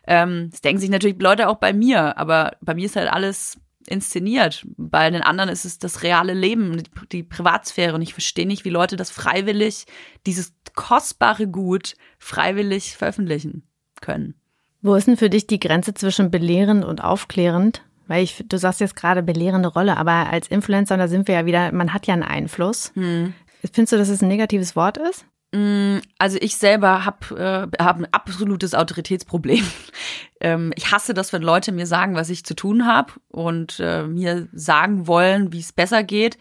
Ähm, 0.07 0.49
das 0.51 0.61
denken 0.61 0.81
sich 0.81 0.91
natürlich 0.91 1.21
Leute 1.21 1.49
auch 1.49 1.57
bei 1.57 1.73
mir, 1.73 2.19
aber 2.19 2.57
bei 2.61 2.75
mir 2.75 2.87
ist 2.87 2.97
halt 2.97 3.11
alles 3.11 3.59
inszeniert. 3.87 4.65
Bei 4.77 5.11
den 5.11 5.23
anderen 5.23 5.51
ist 5.51 5.65
es 5.65 5.79
das 5.79 6.03
reale 6.03 6.35
Leben, 6.35 6.83
die 7.11 7.23
Privatsphäre. 7.23 7.95
Und 7.95 8.03
ich 8.03 8.13
verstehe 8.13 8.47
nicht, 8.47 8.65
wie 8.65 8.71
Leute 8.71 8.97
das 8.97 9.11
freiwillig, 9.11 9.87
dieses 10.27 10.53
kostbare 10.75 11.47
Gut 11.47 11.95
freiwillig 12.19 12.97
veröffentlichen 12.97 13.63
können. 14.01 14.35
Wo 14.81 14.95
ist 14.95 15.07
denn 15.07 15.17
für 15.17 15.31
dich 15.31 15.47
die 15.47 15.61
Grenze 15.61 15.95
zwischen 15.95 16.31
belehrend 16.31 16.85
und 16.85 17.03
aufklärend? 17.03 17.83
Weil 18.09 18.25
ich, 18.25 18.45
du 18.49 18.59
sagst 18.59 18.81
jetzt 18.81 18.97
gerade 18.97 19.23
belehrende 19.23 19.69
Rolle, 19.69 19.97
aber 19.97 20.31
als 20.31 20.49
Influencer, 20.49 20.97
da 20.97 21.07
sind 21.07 21.29
wir 21.29 21.37
ja 21.37 21.47
wieder, 21.47 21.73
man 21.73 21.95
hat 21.95 22.07
ja 22.07 22.15
einen 22.15 22.25
Einfluss. 22.25 22.91
Hm. 22.95 23.33
Findest 23.73 23.93
du, 23.93 23.97
dass 23.97 24.09
es 24.09 24.23
ein 24.23 24.29
negatives 24.29 24.75
Wort 24.75 24.99
ist? 24.99 25.25
Hm, 25.55 26.01
also 26.19 26.39
ich 26.41 26.57
selber 26.57 27.05
habe 27.05 27.71
äh, 27.79 27.83
hab 27.83 27.99
ein 27.99 28.09
absolutes 28.11 28.75
Autoritätsproblem. 28.75 29.65
ähm, 30.41 30.73
ich 30.77 30.93
hasse 30.93 31.15
das, 31.15 31.33
wenn 31.33 31.43
Leute 31.43 31.73
mir 31.73 31.87
sagen, 31.87 32.15
was 32.15 32.31
ich 32.31 32.45
zu 32.45 32.55
tun 32.55 32.87
habe 32.87 33.13
und 33.29 33.79
äh, 33.81 34.05
mir 34.05 34.49
sagen 34.53 35.07
wollen, 35.07 35.53
wie 35.53 35.61
es 35.61 35.73
besser 35.73 36.05
geht. 36.05 36.39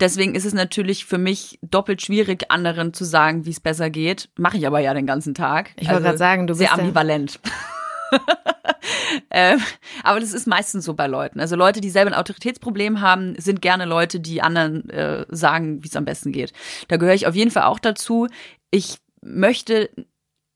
Deswegen 0.00 0.34
ist 0.34 0.46
es 0.46 0.54
natürlich 0.54 1.04
für 1.04 1.18
mich 1.18 1.58
doppelt 1.62 2.00
schwierig, 2.02 2.50
anderen 2.50 2.94
zu 2.94 3.04
sagen, 3.04 3.44
wie 3.44 3.50
es 3.50 3.60
besser 3.60 3.90
geht. 3.90 4.30
Mache 4.36 4.56
ich 4.56 4.66
aber 4.66 4.80
ja 4.80 4.94
den 4.94 5.06
ganzen 5.06 5.34
Tag. 5.34 5.72
Ich 5.76 5.82
wollte 5.82 5.96
also 5.96 6.04
gerade 6.04 6.18
sagen, 6.18 6.46
du 6.46 6.54
bist 6.54 6.60
sehr 6.60 6.72
ambivalent. 6.72 7.38
ähm, 9.30 9.60
aber 10.02 10.20
das 10.20 10.32
ist 10.32 10.46
meistens 10.46 10.84
so 10.84 10.94
bei 10.94 11.06
Leuten. 11.06 11.40
Also 11.40 11.56
Leute, 11.56 11.80
die 11.80 11.90
selber 11.90 12.10
ein 12.10 12.18
Autoritätsproblem 12.18 13.00
haben, 13.00 13.34
sind 13.38 13.62
gerne 13.62 13.84
Leute, 13.84 14.20
die 14.20 14.42
anderen 14.42 14.88
äh, 14.90 15.26
sagen, 15.28 15.82
wie 15.82 15.88
es 15.88 15.96
am 15.96 16.04
besten 16.04 16.32
geht. 16.32 16.52
Da 16.88 16.96
gehöre 16.96 17.14
ich 17.14 17.26
auf 17.26 17.34
jeden 17.34 17.50
Fall 17.50 17.64
auch 17.64 17.78
dazu. 17.78 18.26
Ich 18.70 18.98
möchte 19.22 19.90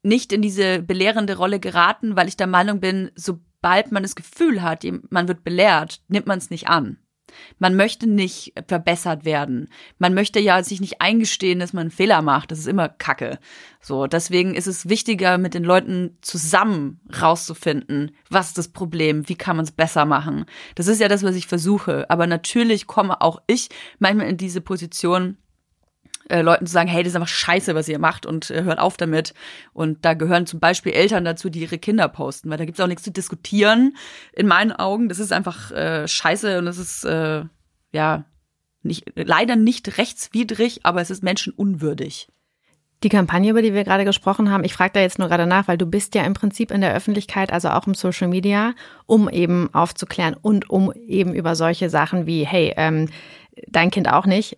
nicht 0.03 0.33
in 0.33 0.43
diese 0.43 0.83
belehrende 0.83 1.37
Rolle 1.37 1.61
geraten, 1.61 2.17
weil 2.17 2.29
ich 2.29 2.37
der 2.37 2.47
Meinung 2.47 2.81
bin, 2.81 3.11
sobald 3.15 3.91
man 3.91 4.03
das 4.03 4.15
Gefühl 4.15 4.63
hat, 4.63 4.85
man 5.11 5.29
wird 5.29 5.45
belehrt, 5.45 6.03
nimmt 6.09 6.27
man 6.27 6.39
es 6.39 6.51
nicht 6.51 6.69
an. 6.69 6.99
Man 7.59 7.77
möchte 7.77 8.07
nicht 8.07 8.53
verbessert 8.67 9.25
werden. 9.25 9.69
Man 9.99 10.15
möchte 10.15 10.41
ja 10.41 10.63
sich 10.63 10.81
nicht 10.81 11.01
eingestehen, 11.01 11.59
dass 11.59 11.73
man 11.73 11.83
einen 11.83 11.91
Fehler 11.91 12.23
macht. 12.23 12.51
Das 12.51 12.59
ist 12.59 12.67
immer 12.67 12.89
Kacke. 12.89 13.39
So, 13.81 14.07
deswegen 14.07 14.55
ist 14.55 14.67
es 14.67 14.89
wichtiger, 14.89 15.39
mit 15.39 15.55
den 15.55 15.65
Leuten 15.65 16.17
zusammen 16.23 17.01
rauszufinden, 17.21 18.13
was 18.31 18.49
ist 18.49 18.59
das 18.59 18.69
Problem, 18.69 19.29
wie 19.29 19.35
kann 19.35 19.57
man 19.57 19.65
es 19.65 19.73
besser 19.73 20.05
machen. 20.07 20.47
Das 20.75 20.87
ist 20.87 21.01
ja 21.01 21.09
das, 21.09 21.23
was 21.23 21.37
ich 21.37 21.47
versuche. 21.47 22.09
Aber 22.09 22.27
natürlich 22.27 22.87
komme 22.87 23.21
auch 23.21 23.43
ich 23.47 23.69
manchmal 23.99 24.29
in 24.29 24.37
diese 24.37 24.61
Position, 24.61 25.37
äh, 26.29 26.41
Leuten 26.43 26.67
zu 26.67 26.73
sagen, 26.73 26.89
hey, 26.89 27.03
das 27.03 27.13
ist 27.13 27.17
einfach 27.17 27.29
scheiße, 27.29 27.75
was 27.75 27.89
ihr 27.89 27.99
macht 27.99 28.27
und 28.27 28.51
äh, 28.51 28.63
hört 28.65 28.79
auf 28.79 28.97
damit. 28.97 29.35
Und 29.73 30.05
da 30.05 30.15
gehören 30.15 30.47
zum 30.47 30.61
Beispiel 30.61 30.93
Eltern 30.93 31.25
dazu, 31.25 31.51
die 31.51 31.61
ihre 31.61 31.79
Kinder 31.79 32.09
posten, 32.09 32.51
weil 32.51 32.59
da 32.59 32.65
gibt's 32.65 32.81
auch 32.81 32.87
nichts 32.87 33.03
zu 33.03 33.13
diskutieren. 33.13 33.97
In 34.33 34.47
meinen 34.47 34.73
Augen, 34.73 35.09
das 35.09 35.19
ist 35.19 35.33
einfach 35.33 35.71
äh, 35.71 36.09
scheiße 36.09 36.59
und 36.59 36.67
es 36.67 36.79
ist 36.79 37.05
äh, 37.05 37.45
ja 37.93 38.25
nicht 38.83 39.13
leider 39.15 39.57
nicht 39.57 39.99
rechtswidrig, 39.99 40.81
aber 40.85 41.01
es 41.01 41.11
ist 41.11 41.23
menschenunwürdig. 41.23 42.29
Die 43.03 43.09
Kampagne, 43.11 43.51
über 43.51 43.61
die 43.61 43.75
wir 43.75 43.85
gerade 43.85 44.07
gesprochen 44.07 44.51
haben, 44.51 44.65
ich 44.65 44.73
frage 44.73 44.93
da 44.95 45.01
jetzt 45.01 45.19
nur 45.19 45.29
gerade 45.29 45.47
nach, 45.47 45.69
weil 45.69 45.77
du 45.77 45.85
bist 45.85 46.15
ja 46.15 46.23
im 46.25 46.33
Prinzip 46.33 46.71
in 46.71 46.81
der 46.81 46.95
Öffentlichkeit, 46.95 47.53
also 47.53 47.69
auch 47.69 47.87
im 47.87 47.95
Social 47.95 48.29
Media, 48.29 48.73
um 49.05 49.29
eben 49.29 49.73
aufzuklären 49.75 50.35
und 50.35 50.71
um 50.71 50.91
eben 50.93 51.35
über 51.35 51.55
solche 51.55 51.91
Sachen 51.91 52.27
wie, 52.27 52.47
hey, 52.47 52.73
ähm, 52.77 53.09
dein 53.69 53.91
Kind 53.91 54.11
auch 54.11 54.25
nicht, 54.25 54.57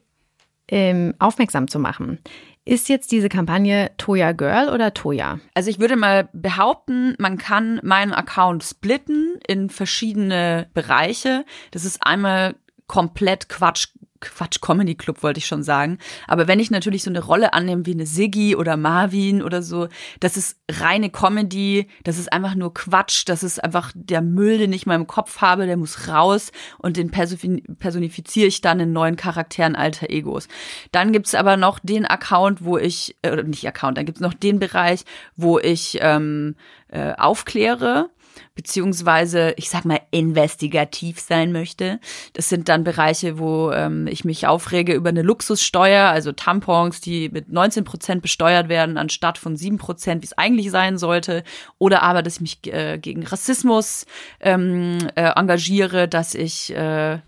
ähm, 0.68 1.14
aufmerksam 1.18 1.68
zu 1.68 1.78
machen. 1.78 2.18
Ist 2.64 2.88
jetzt 2.88 3.12
diese 3.12 3.28
Kampagne 3.28 3.92
Toya 3.96 4.32
Girl 4.32 4.70
oder 4.70 4.92
Toya? 4.92 5.38
Also 5.54 5.70
ich 5.70 5.78
würde 5.78 5.94
mal 5.94 6.28
behaupten, 6.32 7.14
man 7.18 7.38
kann 7.38 7.78
meinen 7.84 8.12
Account 8.12 8.64
splitten 8.64 9.38
in 9.46 9.70
verschiedene 9.70 10.68
Bereiche. 10.74 11.44
Das 11.70 11.84
ist 11.84 12.04
einmal 12.04 12.56
komplett 12.88 13.48
Quatsch 13.48 13.88
Quatsch 14.20 14.60
Comedy 14.60 14.94
Club 14.94 15.22
wollte 15.22 15.38
ich 15.38 15.46
schon 15.46 15.62
sagen. 15.62 15.98
Aber 16.26 16.48
wenn 16.48 16.60
ich 16.60 16.70
natürlich 16.70 17.02
so 17.02 17.10
eine 17.10 17.22
Rolle 17.22 17.52
annehme 17.52 17.86
wie 17.86 17.92
eine 17.92 18.06
Siggi 18.06 18.56
oder 18.56 18.76
Marvin 18.76 19.42
oder 19.42 19.62
so, 19.62 19.88
das 20.20 20.36
ist 20.36 20.58
reine 20.70 21.10
Comedy, 21.10 21.88
das 22.04 22.18
ist 22.18 22.32
einfach 22.32 22.54
nur 22.54 22.74
Quatsch, 22.74 23.24
das 23.26 23.42
ist 23.42 23.62
einfach 23.62 23.92
der 23.94 24.22
Müll, 24.22 24.58
den 24.58 24.72
ich 24.72 24.86
in 24.86 24.90
meinem 24.90 25.06
Kopf 25.06 25.40
habe, 25.40 25.66
der 25.66 25.76
muss 25.76 26.08
raus 26.08 26.52
und 26.78 26.96
den 26.96 27.10
personifiziere 27.10 28.46
ich 28.46 28.60
dann 28.60 28.80
in 28.80 28.92
neuen 28.92 29.16
Charakteren 29.16 29.76
alter 29.76 30.10
Egos. 30.10 30.48
Dann 30.92 31.12
gibt's 31.12 31.34
aber 31.34 31.56
noch 31.56 31.78
den 31.78 32.06
Account, 32.06 32.64
wo 32.64 32.78
ich, 32.78 33.16
äh, 33.22 33.42
nicht 33.42 33.66
Account, 33.66 33.98
dann 33.98 34.06
gibt's 34.06 34.20
noch 34.20 34.34
den 34.34 34.58
Bereich, 34.58 35.04
wo 35.36 35.58
ich 35.58 35.98
ähm, 36.00 36.56
äh, 36.88 37.14
aufkläre 37.16 38.10
beziehungsweise 38.54 39.54
ich 39.56 39.68
sag 39.68 39.84
mal 39.84 40.00
investigativ 40.10 41.20
sein 41.20 41.52
möchte. 41.52 42.00
Das 42.32 42.48
sind 42.48 42.68
dann 42.68 42.84
Bereiche, 42.84 43.38
wo 43.38 43.70
ähm, 43.72 44.06
ich 44.06 44.24
mich 44.24 44.46
aufrege 44.46 44.94
über 44.94 45.10
eine 45.10 45.22
Luxussteuer, 45.22 46.08
also 46.08 46.32
Tampons, 46.32 47.00
die 47.00 47.28
mit 47.28 47.50
19 47.50 47.84
Prozent 47.84 48.22
besteuert 48.22 48.68
werden 48.68 48.98
anstatt 48.98 49.38
von 49.38 49.56
7 49.56 49.78
Prozent, 49.78 50.22
wie 50.22 50.26
es 50.26 50.38
eigentlich 50.38 50.70
sein 50.70 50.98
sollte. 50.98 51.44
Oder 51.78 52.02
aber, 52.02 52.22
dass 52.22 52.36
ich 52.36 52.40
mich 52.40 52.72
äh, 52.72 52.98
gegen 52.98 53.24
Rassismus 53.24 54.06
ähm, 54.40 54.98
äh, 55.14 55.30
engagiere, 55.36 56.08
dass 56.08 56.34
ich, 56.34 56.74
äh, 56.74 57.18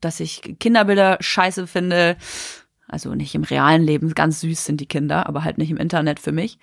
dass 0.00 0.20
ich 0.20 0.56
Kinderbilder 0.58 1.18
scheiße 1.20 1.66
finde 1.66 2.16
Also 2.88 3.14
nicht 3.14 3.34
im 3.34 3.44
realen 3.44 3.82
Leben, 3.82 4.14
ganz 4.14 4.40
süß 4.40 4.64
sind 4.64 4.80
die 4.80 4.86
Kinder, 4.86 5.26
aber 5.26 5.44
halt 5.44 5.58
nicht 5.58 5.70
im 5.70 5.76
Internet 5.76 6.20
für 6.20 6.32
mich. 6.32 6.58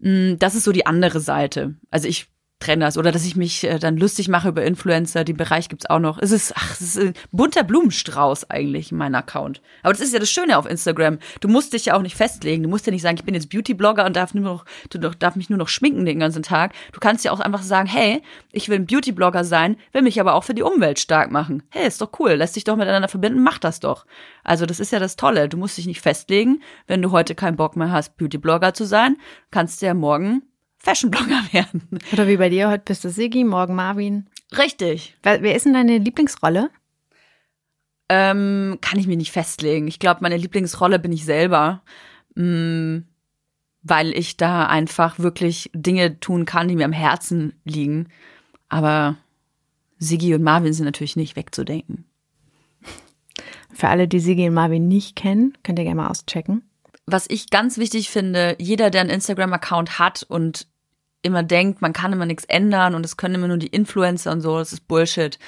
Mm, 0.00 0.34
das 0.38 0.54
ist 0.54 0.64
so 0.64 0.72
die 0.72 0.86
andere 0.86 1.20
Seite. 1.20 1.74
Also 1.90 2.08
ich 2.08 2.28
trenne 2.60 2.84
das 2.84 2.98
oder 2.98 3.12
dass 3.12 3.24
ich 3.24 3.36
mich 3.36 3.64
äh, 3.64 3.78
dann 3.78 3.96
lustig 3.96 4.28
mache 4.28 4.48
über 4.48 4.64
Influencer, 4.64 5.24
den 5.24 5.36
Bereich 5.36 5.68
gibt's 5.68 5.86
auch 5.86 6.00
noch. 6.00 6.18
Es 6.18 6.32
ist, 6.32 6.52
ach, 6.56 6.72
es 6.72 6.80
ist 6.80 6.98
ein 6.98 7.14
bunter 7.30 7.62
Blumenstrauß 7.62 8.50
eigentlich 8.50 8.90
in 8.90 8.98
meinem 8.98 9.14
Account. 9.14 9.62
Aber 9.82 9.92
das 9.92 10.02
ist 10.02 10.12
ja 10.12 10.18
das 10.18 10.30
Schöne 10.30 10.58
auf 10.58 10.66
Instagram. 10.66 11.18
Du 11.40 11.48
musst 11.48 11.72
dich 11.72 11.86
ja 11.86 11.96
auch 11.96 12.02
nicht 12.02 12.16
festlegen. 12.16 12.64
Du 12.64 12.68
musst 12.68 12.86
ja 12.86 12.92
nicht 12.92 13.02
sagen, 13.02 13.16
ich 13.16 13.24
bin 13.24 13.34
jetzt 13.34 13.50
Beauty-Blogger 13.50 14.04
und 14.04 14.16
darf 14.16 14.34
nur 14.34 14.44
noch, 14.44 14.64
du 14.90 14.98
darf 14.98 15.36
mich 15.36 15.50
nur 15.50 15.58
noch 15.58 15.68
schminken 15.68 16.04
den 16.04 16.18
ganzen 16.18 16.42
Tag. 16.42 16.72
Du 16.92 16.98
kannst 16.98 17.24
ja 17.24 17.30
auch 17.30 17.40
einfach 17.40 17.62
sagen, 17.62 17.88
hey, 17.88 18.22
ich 18.50 18.68
will 18.68 18.80
ein 18.80 18.86
Beauty-Blogger 18.86 19.44
sein, 19.44 19.76
will 19.92 20.02
mich 20.02 20.20
aber 20.20 20.34
auch 20.34 20.44
für 20.44 20.54
die 20.54 20.62
Umwelt 20.62 20.98
stark 20.98 21.30
machen. 21.30 21.62
Hey, 21.70 21.86
ist 21.86 22.00
doch 22.00 22.10
cool, 22.18 22.32
lässt 22.32 22.54
sich 22.54 22.64
doch 22.64 22.76
miteinander 22.76 23.08
verbinden, 23.08 23.42
mach 23.42 23.58
das 23.58 23.78
doch. 23.78 24.04
Also 24.42 24.66
das 24.66 24.80
ist 24.80 24.92
ja 24.92 24.98
das 24.98 25.16
Tolle. 25.16 25.48
Du 25.48 25.56
musst 25.56 25.78
dich 25.78 25.86
nicht 25.86 26.00
festlegen. 26.00 26.60
Wenn 26.88 27.02
du 27.02 27.12
heute 27.12 27.36
keinen 27.36 27.56
Bock 27.56 27.76
mehr 27.76 27.92
hast, 27.92 28.16
Beauty-Blogger 28.16 28.74
zu 28.74 28.84
sein, 28.84 29.16
kannst 29.50 29.80
du 29.80 29.86
ja 29.86 29.94
morgen 29.94 30.42
Fashion-Blogger 30.88 31.42
werden. 31.52 31.82
Oder 32.12 32.28
wie 32.28 32.38
bei 32.38 32.48
dir, 32.48 32.70
heute 32.70 32.84
bist 32.86 33.04
du 33.04 33.10
Siggi, 33.10 33.44
morgen 33.44 33.74
Marvin. 33.74 34.26
Richtig. 34.56 35.16
Wer, 35.22 35.42
wer 35.42 35.54
ist 35.54 35.66
denn 35.66 35.74
deine 35.74 35.98
Lieblingsrolle? 35.98 36.70
Ähm, 38.08 38.78
kann 38.80 38.98
ich 38.98 39.06
mir 39.06 39.18
nicht 39.18 39.32
festlegen. 39.32 39.86
Ich 39.86 39.98
glaube, 39.98 40.20
meine 40.22 40.38
Lieblingsrolle 40.38 40.98
bin 40.98 41.12
ich 41.12 41.26
selber, 41.26 41.82
mh, 42.34 42.44
mm, 42.44 43.04
weil 43.82 44.16
ich 44.16 44.38
da 44.38 44.66
einfach 44.66 45.18
wirklich 45.18 45.70
Dinge 45.74 46.20
tun 46.20 46.46
kann, 46.46 46.68
die 46.68 46.76
mir 46.76 46.86
am 46.86 46.92
Herzen 46.92 47.52
liegen. 47.64 48.08
Aber 48.70 49.16
Siggi 49.98 50.34
und 50.34 50.42
Marvin 50.42 50.72
sind 50.72 50.86
natürlich 50.86 51.16
nicht 51.16 51.36
wegzudenken. 51.36 52.06
Für 53.72 53.88
alle, 53.88 54.08
die 54.08 54.20
Siggi 54.20 54.48
und 54.48 54.54
Marvin 54.54 54.88
nicht 54.88 55.16
kennen, 55.16 55.56
könnt 55.62 55.78
ihr 55.78 55.84
gerne 55.84 56.00
mal 56.00 56.08
auschecken 56.08 56.62
was 57.10 57.24
ich 57.28 57.48
ganz 57.48 57.78
wichtig 57.78 58.10
finde, 58.10 58.54
jeder, 58.58 58.90
der 58.90 59.00
einen 59.00 59.08
Instagram-Account 59.08 59.98
hat 59.98 60.24
und 60.28 60.66
immer 61.22 61.42
denkt, 61.42 61.82
man 61.82 61.92
kann 61.92 62.12
immer 62.12 62.26
nichts 62.26 62.44
ändern 62.44 62.94
und 62.94 63.04
es 63.04 63.16
können 63.16 63.34
immer 63.34 63.48
nur 63.48 63.58
die 63.58 63.66
Influencer 63.66 64.32
und 64.32 64.40
so, 64.40 64.58
das 64.58 64.72
ist 64.72 64.86
Bullshit. 64.88 65.38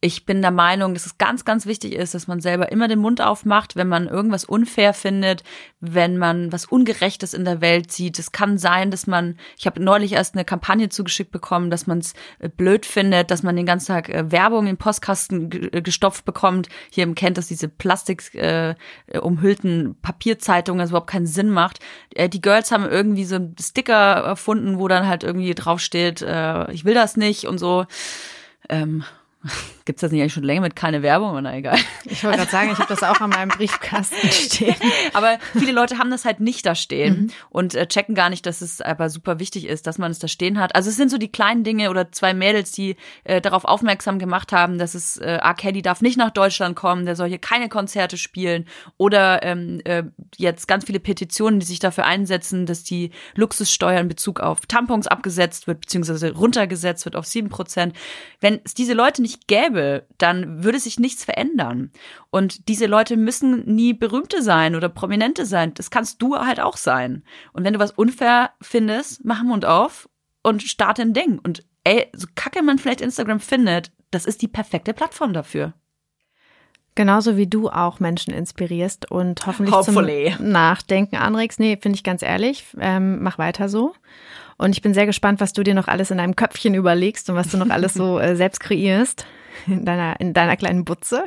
Ich 0.00 0.24
bin 0.24 0.42
der 0.42 0.52
Meinung, 0.52 0.94
dass 0.94 1.06
es 1.06 1.18
ganz, 1.18 1.44
ganz 1.44 1.66
wichtig 1.66 1.92
ist, 1.92 2.14
dass 2.14 2.28
man 2.28 2.38
selber 2.38 2.70
immer 2.70 2.86
den 2.86 3.00
Mund 3.00 3.20
aufmacht, 3.20 3.74
wenn 3.74 3.88
man 3.88 4.06
irgendwas 4.06 4.44
unfair 4.44 4.94
findet, 4.94 5.42
wenn 5.80 6.18
man 6.18 6.52
was 6.52 6.66
Ungerechtes 6.66 7.34
in 7.34 7.44
der 7.44 7.60
Welt 7.60 7.90
sieht. 7.90 8.16
Es 8.20 8.30
kann 8.30 8.58
sein, 8.58 8.92
dass 8.92 9.08
man, 9.08 9.36
ich 9.58 9.66
habe 9.66 9.82
neulich 9.82 10.12
erst 10.12 10.36
eine 10.36 10.44
Kampagne 10.44 10.88
zugeschickt 10.88 11.32
bekommen, 11.32 11.68
dass 11.68 11.88
man 11.88 11.98
es 11.98 12.14
äh, 12.38 12.48
blöd 12.48 12.86
findet, 12.86 13.32
dass 13.32 13.42
man 13.42 13.56
den 13.56 13.66
ganzen 13.66 13.88
Tag 13.88 14.08
äh, 14.08 14.30
Werbung 14.30 14.68
im 14.68 14.76
Postkasten 14.76 15.50
äh, 15.72 15.82
gestopft 15.82 16.24
bekommt. 16.24 16.68
Hier 16.92 17.12
kennt 17.14 17.36
das 17.36 17.48
diese 17.48 17.66
Plastik 17.68 18.32
äh, 18.36 18.76
umhüllten 19.20 19.96
Papierzeitungen, 20.00 20.78
das 20.78 20.90
überhaupt 20.90 21.10
keinen 21.10 21.26
Sinn 21.26 21.50
macht. 21.50 21.80
Die 22.16 22.40
Girls 22.40 22.70
haben 22.70 22.88
irgendwie 22.88 23.24
so 23.24 23.34
einen 23.34 23.56
Sticker 23.60 23.94
erfunden, 23.94 24.78
wo 24.78 24.86
dann 24.86 25.08
halt 25.08 25.24
irgendwie 25.24 25.56
draufsteht, 25.56 26.22
äh, 26.22 26.70
ich 26.70 26.84
will 26.84 26.94
das 26.94 27.16
nicht 27.16 27.46
und 27.46 27.58
so. 27.58 27.86
Ähm, 28.68 29.02
Gibt 29.84 29.98
es 29.98 30.00
das 30.02 30.12
nicht 30.12 30.20
eigentlich 30.20 30.32
schon 30.32 30.42
länger 30.42 30.62
mit 30.62 30.76
keine 30.76 31.02
Werbung? 31.02 31.40
Na 31.42 31.56
egal. 31.56 31.78
Ich 32.04 32.24
wollte 32.24 32.38
gerade 32.38 32.50
sagen, 32.50 32.70
ich 32.72 32.78
habe 32.78 32.88
das 32.88 33.02
auch 33.02 33.20
an 33.20 33.30
meinem 33.30 33.48
Briefkasten 33.48 34.28
stehen. 34.30 34.74
aber 35.14 35.38
viele 35.52 35.72
Leute 35.72 35.98
haben 35.98 36.10
das 36.10 36.24
halt 36.24 36.40
nicht 36.40 36.66
da 36.66 36.74
stehen 36.74 37.20
mhm. 37.20 37.30
und 37.48 37.74
äh, 37.74 37.86
checken 37.86 38.14
gar 38.14 38.30
nicht, 38.30 38.44
dass 38.46 38.60
es 38.60 38.80
aber 38.80 39.08
super 39.08 39.38
wichtig 39.38 39.66
ist, 39.66 39.86
dass 39.86 39.96
man 39.98 40.10
es 40.10 40.18
da 40.18 40.28
stehen 40.28 40.58
hat. 40.58 40.74
Also 40.74 40.90
es 40.90 40.96
sind 40.96 41.10
so 41.10 41.18
die 41.18 41.30
kleinen 41.30 41.64
Dinge 41.64 41.90
oder 41.90 42.10
zwei 42.12 42.34
Mädels, 42.34 42.72
die 42.72 42.96
äh, 43.24 43.40
darauf 43.40 43.64
aufmerksam 43.64 44.18
gemacht 44.18 44.52
haben, 44.52 44.78
dass 44.78 44.94
es 44.94 45.16
äh, 45.18 45.36
R. 45.36 45.54
Kelly 45.54 45.82
darf 45.82 46.02
nicht 46.02 46.18
nach 46.18 46.30
Deutschland 46.30 46.76
kommen, 46.76 47.06
der 47.06 47.16
soll 47.16 47.28
hier 47.28 47.38
keine 47.38 47.68
Konzerte 47.68 48.18
spielen. 48.18 48.66
Oder 48.96 49.42
ähm, 49.44 49.80
äh, 49.84 50.02
jetzt 50.36 50.66
ganz 50.68 50.84
viele 50.84 51.00
Petitionen, 51.00 51.60
die 51.60 51.66
sich 51.66 51.78
dafür 51.78 52.04
einsetzen, 52.04 52.66
dass 52.66 52.82
die 52.82 53.12
Luxussteuer 53.36 54.00
in 54.00 54.08
Bezug 54.08 54.40
auf 54.40 54.66
Tampons 54.66 55.06
abgesetzt 55.06 55.66
wird, 55.66 55.80
beziehungsweise 55.80 56.32
runtergesetzt 56.32 57.04
wird 57.04 57.16
auf 57.16 57.26
sieben 57.26 57.48
Prozent. 57.48 57.94
Wenn 58.40 58.60
es 58.64 58.74
diese 58.74 58.94
Leute 58.94 59.22
nicht 59.22 59.27
gäbe, 59.46 59.58
gäbe, 59.68 60.06
dann 60.18 60.64
würde 60.64 60.78
sich 60.78 60.98
nichts 60.98 61.24
verändern. 61.24 61.90
Und 62.30 62.68
diese 62.68 62.86
Leute 62.86 63.16
müssen 63.16 63.64
nie 63.64 63.92
Berühmte 63.92 64.42
sein 64.42 64.74
oder 64.74 64.88
Prominente 64.88 65.46
sein. 65.46 65.74
Das 65.74 65.90
kannst 65.90 66.22
du 66.22 66.36
halt 66.36 66.60
auch 66.60 66.76
sein. 66.76 67.24
Und 67.52 67.64
wenn 67.64 67.74
du 67.74 67.78
was 67.78 67.92
unfair 67.92 68.50
findest, 68.60 69.24
mach 69.24 69.42
Mund 69.42 69.64
auf 69.64 70.08
und 70.42 70.62
starte 70.62 71.02
ein 71.02 71.14
Ding. 71.14 71.38
Und 71.38 71.64
ey, 71.84 72.08
so 72.14 72.26
kacke 72.34 72.62
man 72.62 72.78
vielleicht 72.78 73.00
Instagram 73.00 73.40
findet, 73.40 73.92
das 74.10 74.26
ist 74.26 74.42
die 74.42 74.48
perfekte 74.48 74.94
Plattform 74.94 75.32
dafür. 75.32 75.74
Genauso 76.94 77.36
wie 77.36 77.46
du 77.46 77.68
auch 77.68 78.00
Menschen 78.00 78.34
inspirierst 78.34 79.10
und 79.10 79.46
hoffentlich 79.46 79.74
Hopefully. 79.74 80.34
zum 80.36 80.50
Nachdenken 80.50 81.16
anregst. 81.16 81.60
Nee, 81.60 81.78
finde 81.80 81.94
ich 81.94 82.02
ganz 82.02 82.22
ehrlich. 82.22 82.64
Ähm, 82.80 83.22
mach 83.22 83.38
weiter 83.38 83.68
so. 83.68 83.94
Und 84.58 84.72
ich 84.72 84.82
bin 84.82 84.92
sehr 84.92 85.06
gespannt, 85.06 85.40
was 85.40 85.52
du 85.52 85.62
dir 85.62 85.74
noch 85.74 85.88
alles 85.88 86.10
in 86.10 86.18
deinem 86.18 86.36
Köpfchen 86.36 86.74
überlegst 86.74 87.30
und 87.30 87.36
was 87.36 87.48
du 87.48 87.56
noch 87.56 87.70
alles 87.70 87.94
so 87.94 88.18
äh, 88.20 88.36
selbst 88.36 88.60
kreierst 88.60 89.24
in 89.66 89.84
deiner, 89.84 90.20
in 90.20 90.34
deiner 90.34 90.56
kleinen 90.56 90.84
Butze. 90.84 91.24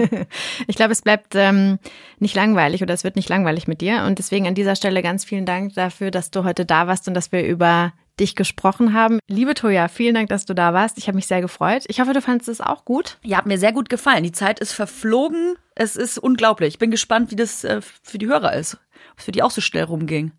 ich 0.66 0.76
glaube, 0.76 0.92
es 0.92 1.02
bleibt 1.02 1.34
ähm, 1.34 1.78
nicht 2.18 2.34
langweilig 2.34 2.82
oder 2.82 2.94
es 2.94 3.04
wird 3.04 3.16
nicht 3.16 3.28
langweilig 3.28 3.68
mit 3.68 3.80
dir. 3.80 4.04
Und 4.04 4.18
deswegen 4.18 4.46
an 4.46 4.54
dieser 4.54 4.76
Stelle 4.76 5.02
ganz 5.02 5.24
vielen 5.24 5.46
Dank 5.46 5.74
dafür, 5.74 6.10
dass 6.10 6.30
du 6.30 6.44
heute 6.44 6.66
da 6.66 6.86
warst 6.86 7.08
und 7.08 7.14
dass 7.14 7.32
wir 7.32 7.44
über 7.44 7.92
dich 8.18 8.36
gesprochen 8.36 8.92
haben. 8.92 9.18
Liebe 9.28 9.54
Toja, 9.54 9.88
vielen 9.88 10.14
Dank, 10.14 10.28
dass 10.28 10.44
du 10.44 10.54
da 10.54 10.72
warst. 10.72 10.98
Ich 10.98 11.08
habe 11.08 11.16
mich 11.16 11.26
sehr 11.26 11.40
gefreut. 11.40 11.84
Ich 11.88 12.00
hoffe, 12.00 12.12
du 12.12 12.20
fandest 12.20 12.48
es 12.48 12.60
auch 12.60 12.84
gut. 12.84 13.18
Ja, 13.22 13.38
hat 13.38 13.46
mir 13.46 13.58
sehr 13.58 13.72
gut 13.72 13.88
gefallen. 13.88 14.22
Die 14.22 14.32
Zeit 14.32 14.60
ist 14.60 14.72
verflogen. 14.72 15.56
Es 15.74 15.96
ist 15.96 16.18
unglaublich. 16.18 16.74
Ich 16.74 16.78
bin 16.78 16.90
gespannt, 16.90 17.30
wie 17.30 17.36
das 17.36 17.64
äh, 17.64 17.80
für 18.02 18.18
die 18.18 18.26
Hörer 18.26 18.52
ist. 18.52 18.74
Ob 19.12 19.18
es 19.18 19.24
für 19.24 19.32
die 19.32 19.42
auch 19.42 19.50
so 19.50 19.60
schnell 19.60 19.84
rumging. 19.84 20.32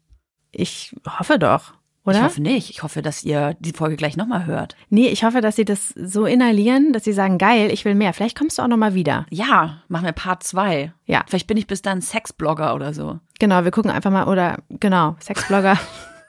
Ich 0.51 0.95
hoffe 1.05 1.37
doch. 1.37 1.73
Oder? 2.05 2.19
Ich 2.19 2.23
hoffe 2.23 2.41
nicht. 2.41 2.69
Ich 2.69 2.83
hoffe, 2.83 3.01
dass 3.01 3.23
ihr 3.23 3.55
die 3.59 3.71
Folge 3.71 3.95
gleich 3.95 4.15
nochmal 4.15 4.45
hört. 4.45 4.75
Nee, 4.89 5.07
ich 5.07 5.23
hoffe, 5.23 5.41
dass 5.41 5.55
sie 5.55 5.65
das 5.65 5.89
so 5.89 6.25
inhalieren, 6.25 6.93
dass 6.93 7.03
sie 7.03 7.13
sagen, 7.13 7.37
geil, 7.37 7.71
ich 7.71 7.83
will 7.83 7.95
mehr. 7.95 8.13
Vielleicht 8.13 8.37
kommst 8.37 8.57
du 8.57 8.61
auch 8.61 8.67
nochmal 8.67 8.93
wieder. 8.93 9.25
Ja, 9.31 9.81
machen 9.87 10.05
wir 10.05 10.11
Part 10.11 10.43
2. 10.43 10.93
Ja. 11.05 11.23
Vielleicht 11.27 11.47
bin 11.47 11.57
ich 11.57 11.67
bis 11.67 11.81
dann 11.81 12.01
Sexblogger 12.01 12.75
oder 12.75 12.93
so. 12.93 13.19
Genau, 13.39 13.63
wir 13.63 13.71
gucken 13.71 13.91
einfach 13.91 14.11
mal, 14.11 14.27
oder 14.27 14.59
genau, 14.69 15.15
Sexblogger. 15.19 15.79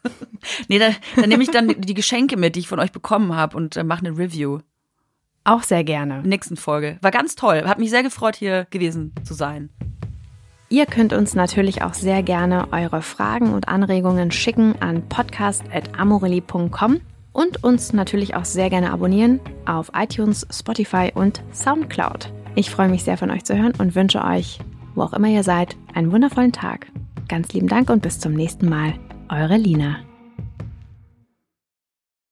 nee, 0.69 0.79
dann, 0.79 0.97
dann 1.17 1.29
nehme 1.29 1.43
ich 1.43 1.51
dann 1.51 1.69
die 1.79 1.95
Geschenke 1.95 2.39
mit, 2.39 2.57
die 2.57 2.61
ich 2.61 2.69
von 2.69 2.81
euch 2.81 2.93
bekommen 2.93 3.37
habe 3.37 3.57
und 3.57 3.77
äh, 3.77 3.85
mache 3.85 4.07
eine 4.07 4.17
Review. 4.17 4.61
Auch 5.45 5.63
sehr 5.63 5.85
gerne. 5.85 6.23
Nächsten 6.23 6.57
Folge. 6.57 6.99
War 7.03 7.11
ganz 7.11 7.37
toll. 7.37 7.65
Hat 7.67 7.79
mich 7.79 7.91
sehr 7.91 8.03
gefreut, 8.03 8.35
hier 8.35 8.67
gewesen 8.71 9.15
zu 9.25 9.35
sein. 9.35 9.71
Ihr 10.69 10.87
könnt 10.87 11.13
uns 11.13 11.35
natürlich 11.35 11.83
auch 11.83 11.95
sehr 11.95 12.23
gerne 12.23 12.73
eure 12.73 13.01
Fragen 13.01 13.53
und 13.55 13.69
Anregungen 13.69 14.33
schicken 14.33 14.75
an 14.81 15.09
podcast.amorelli.com 15.09 17.01
und 17.33 17.63
uns 17.63 17.93
natürlich 17.93 18.35
auch 18.35 18.45
sehr 18.45 18.69
gerne 18.71 18.93
abonnieren 18.93 19.41
auf 19.65 19.93
iTunes, 19.95 20.47
Spotify 20.51 21.13
und 21.15 21.43
Soundcloud. 21.53 22.33
Ich 22.57 22.71
freue 22.71 22.89
mich 22.89 23.05
sehr 23.05 23.19
von 23.19 23.31
euch 23.31 23.45
zu 23.45 23.57
hören 23.57 23.75
und 23.79 23.95
wünsche 23.95 24.25
euch, 24.25 24.59
wo 24.95 25.03
auch 25.03 25.13
immer 25.13 25.29
ihr 25.29 25.45
seid, 25.45 25.77
einen 25.95 26.11
wundervollen 26.11 26.53
Tag. 26.53 26.87
Ganz 27.29 27.53
lieben 27.53 27.69
Dank 27.69 27.91
und 27.91 28.03
bis 28.03 28.19
zum 28.19 28.33
nächsten 28.33 28.69
Mal. 28.69 28.95
Eure 29.29 29.57
Lina. 29.57 30.06